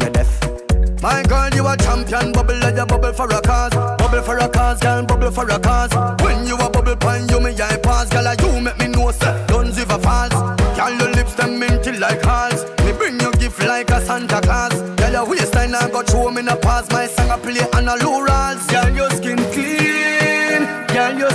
You're 0.00 0.10
deaf. 0.10 1.02
My 1.02 1.22
girl, 1.24 1.50
you 1.50 1.66
a 1.66 1.76
champion. 1.76 2.30
Bubble 2.30 2.56
like 2.60 2.76
you 2.76 2.86
bubble 2.86 3.12
for 3.12 3.26
a 3.26 3.40
cause. 3.42 3.74
Bubble 3.98 4.22
for 4.22 4.38
a 4.38 4.48
cause, 4.48 4.78
girl. 4.78 5.02
Bubble 5.04 5.32
for 5.32 5.48
a 5.50 5.58
cause. 5.58 5.90
When 6.22 6.46
you 6.46 6.54
a 6.54 6.70
bubble 6.70 6.94
pine, 6.94 7.28
you 7.30 7.40
me 7.40 7.50
eye 7.60 7.80
pass. 7.82 8.08
Girl, 8.10 8.32
you 8.42 8.60
make 8.60 8.78
me 8.78 8.86
know 8.86 9.10
say 9.10 9.34
don't 9.48 9.76
ever 9.76 9.98
falls. 9.98 10.34
Girl, 10.78 10.94
your 10.96 11.10
lips 11.18 11.34
them 11.34 11.58
minty 11.58 11.98
like 11.98 12.22
halls. 12.22 12.62
Me 12.84 12.92
bring 12.92 13.18
you 13.18 13.32
gift 13.42 13.58
like 13.66 13.90
a 13.90 14.00
Santa 14.00 14.40
Claus. 14.40 14.74
Girl, 15.00 15.10
your 15.10 15.26
waistline 15.28 15.74
I 15.74 15.90
got 15.90 16.08
show 16.08 16.30
me 16.30 16.42
no 16.42 16.54
pass. 16.54 16.88
My 16.92 17.08
song 17.08 17.30
I 17.32 17.38
play 17.40 17.66
on 17.74 17.88
a 17.88 17.96
low 18.04 18.20
rolls. 18.22 18.64
Girl, 18.68 18.88
your 18.94 19.10
skin 19.10 19.38
clean. 19.50 20.62
Girl, 20.94 21.18
you 21.18 21.30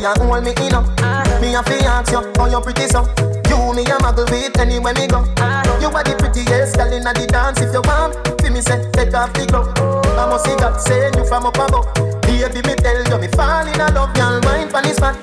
where 0.00 0.14
you 0.14 0.24
hold 0.24 0.44
me 0.44 0.52
in 0.66 0.74
up. 0.74 0.86
Ah. 1.00 1.38
Me 1.40 1.54
a 1.54 1.62
fi 1.62 1.78
ask 1.86 2.12
you, 2.12 2.22
how 2.36 2.46
you 2.46 2.60
pretty 2.60 2.86
so? 2.88 3.02
You 3.48 3.74
me 3.74 3.82
a 3.82 3.96
muggle 3.98 4.28
with 4.30 4.58
anywhere 4.58 4.94
me 4.94 5.06
go. 5.06 5.24
Ah. 5.38 5.62
You 5.80 5.88
are 5.88 6.04
the 6.04 6.14
prettiest 6.18 6.76
girl 6.76 6.92
inna 6.92 7.12
the 7.14 7.26
dance. 7.26 7.60
If 7.60 7.72
you 7.72 7.82
want, 7.82 8.14
fi 8.40 8.50
me 8.50 8.60
say 8.60 8.78
take 8.92 9.14
off 9.14 9.32
the 9.32 9.46
glove. 9.46 9.72
Oh. 9.78 10.02
I 10.18 10.26
must 10.28 10.44
see 10.44 10.56
God 10.56 10.78
send 10.80 11.16
you 11.16 11.24
from 11.24 11.46
up 11.46 11.58
above. 11.58 11.86
Baby, 12.22 12.62
me 12.66 12.74
tell 12.76 13.02
you 13.02 13.18
me 13.18 13.28
fall 13.28 13.66
in 13.66 13.78
love, 13.78 14.14
girl. 14.14 14.40
Mind 14.42 14.70
pon 14.70 14.82
this 14.84 14.98
fat, 14.98 15.16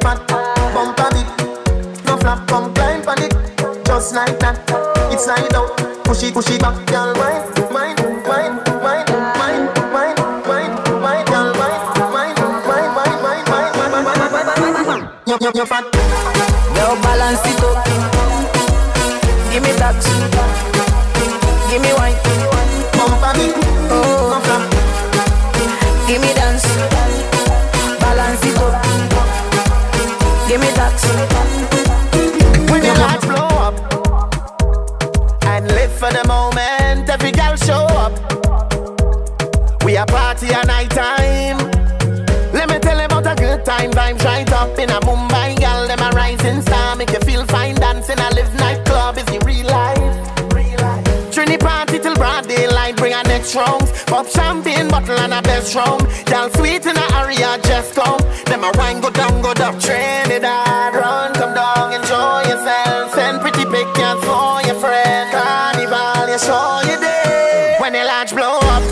bump 0.00 0.28
a 0.98 1.08
bit. 1.12 1.28
No 2.06 2.16
flap, 2.16 2.46
come 2.48 2.72
climb 2.74 3.02
pon 3.02 3.22
it, 3.22 3.34
just 3.84 4.14
like 4.14 4.38
that. 4.40 4.56
It's 5.12 5.24
slide 5.24 5.54
out, 5.54 5.76
push 6.04 6.22
it, 6.22 6.32
push 6.32 6.50
it 6.50 6.60
back, 6.60 6.86
girl. 6.86 7.14
Mind, 7.14 7.61
mind. 15.54 15.54
You, 15.54 15.60
you, 15.60 15.60
you 15.60 15.66
fat. 15.66 15.84
Now 16.74 17.00
balance 17.02 17.40
it 17.44 17.62
up. 17.62 17.84
Give 19.52 19.62
me 19.62 19.72
that. 19.78 19.96
Give 21.70 21.82
me 21.82 21.92
wine. 21.94 22.16
Bump 22.92 23.22
a 23.22 23.32
bit. 23.38 23.81
Time 43.78 43.92
vibes 43.92 44.24
right 44.24 44.52
up 44.52 44.78
in 44.78 44.90
a 44.90 45.00
Mumbai, 45.08 45.50
girl. 45.62 45.86
Them 45.88 46.00
a 46.00 46.10
rising 46.10 46.60
star, 46.62 46.96
make 46.96 47.12
you 47.16 47.20
feel 47.20 47.44
fine 47.46 47.74
dancing. 47.76 48.18
I 48.18 48.28
live 48.38 48.52
nightclub 48.64 49.16
is 49.16 49.24
the 49.32 49.38
real 49.48 49.66
life. 49.66 50.14
Trini 51.32 51.58
party 51.58 51.98
till 51.98 52.14
broad 52.14 52.46
daylight, 52.46 52.96
bring 52.96 53.14
our 53.14 53.24
next 53.24 53.54
rounds. 53.54 53.90
Pop 54.04 54.26
champagne 54.28 54.88
bottle 54.88 55.18
and 55.24 55.32
a 55.32 55.40
best 55.40 55.74
rum. 55.74 56.00
Y'all 56.30 56.50
sweet 56.56 56.84
in 56.90 56.94
the 57.00 57.06
area, 57.20 57.48
just 57.70 57.94
come. 57.94 58.20
Them 58.48 58.64
a 58.64 58.70
wine 58.78 59.00
go 59.00 59.10
down, 59.10 59.40
go 59.40 59.54
down. 59.54 59.80
Trinidad, 59.80 60.94
run, 60.94 61.32
come 61.32 61.54
down, 61.54 61.94
enjoy 61.98 62.40
yourself. 62.50 63.14
Send 63.14 63.40
pretty 63.40 63.64
pictures 63.64 64.20
for 64.28 64.60
your 64.68 64.78
friend. 64.82 65.24
Carnival, 65.32 66.24
you 66.32 66.38
show 66.46 66.80
you 66.88 66.98
day. 67.00 67.76
When 67.80 67.92
the 67.94 68.04
large 68.04 68.32
blow 68.36 68.58
up, 68.74 68.84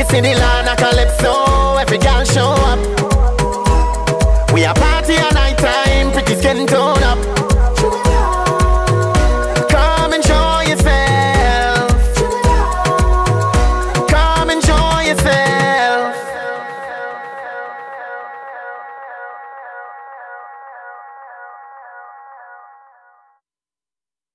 it's 0.00 0.12
in 0.14 0.22
the 0.24 0.34
land 0.42 0.68
of 0.72 0.76
Calypso. 0.82 1.76
Every 1.82 1.98
girl 1.98 2.24
show 2.24 2.52
up. 2.72 3.17
We 4.58 4.64
a 4.64 4.74
party 4.74 5.14
at 5.14 5.34
night 5.34 5.56
time, 5.56 6.10
pretty 6.10 6.34
skin 6.34 6.66
tone 6.66 7.00
up. 7.04 7.37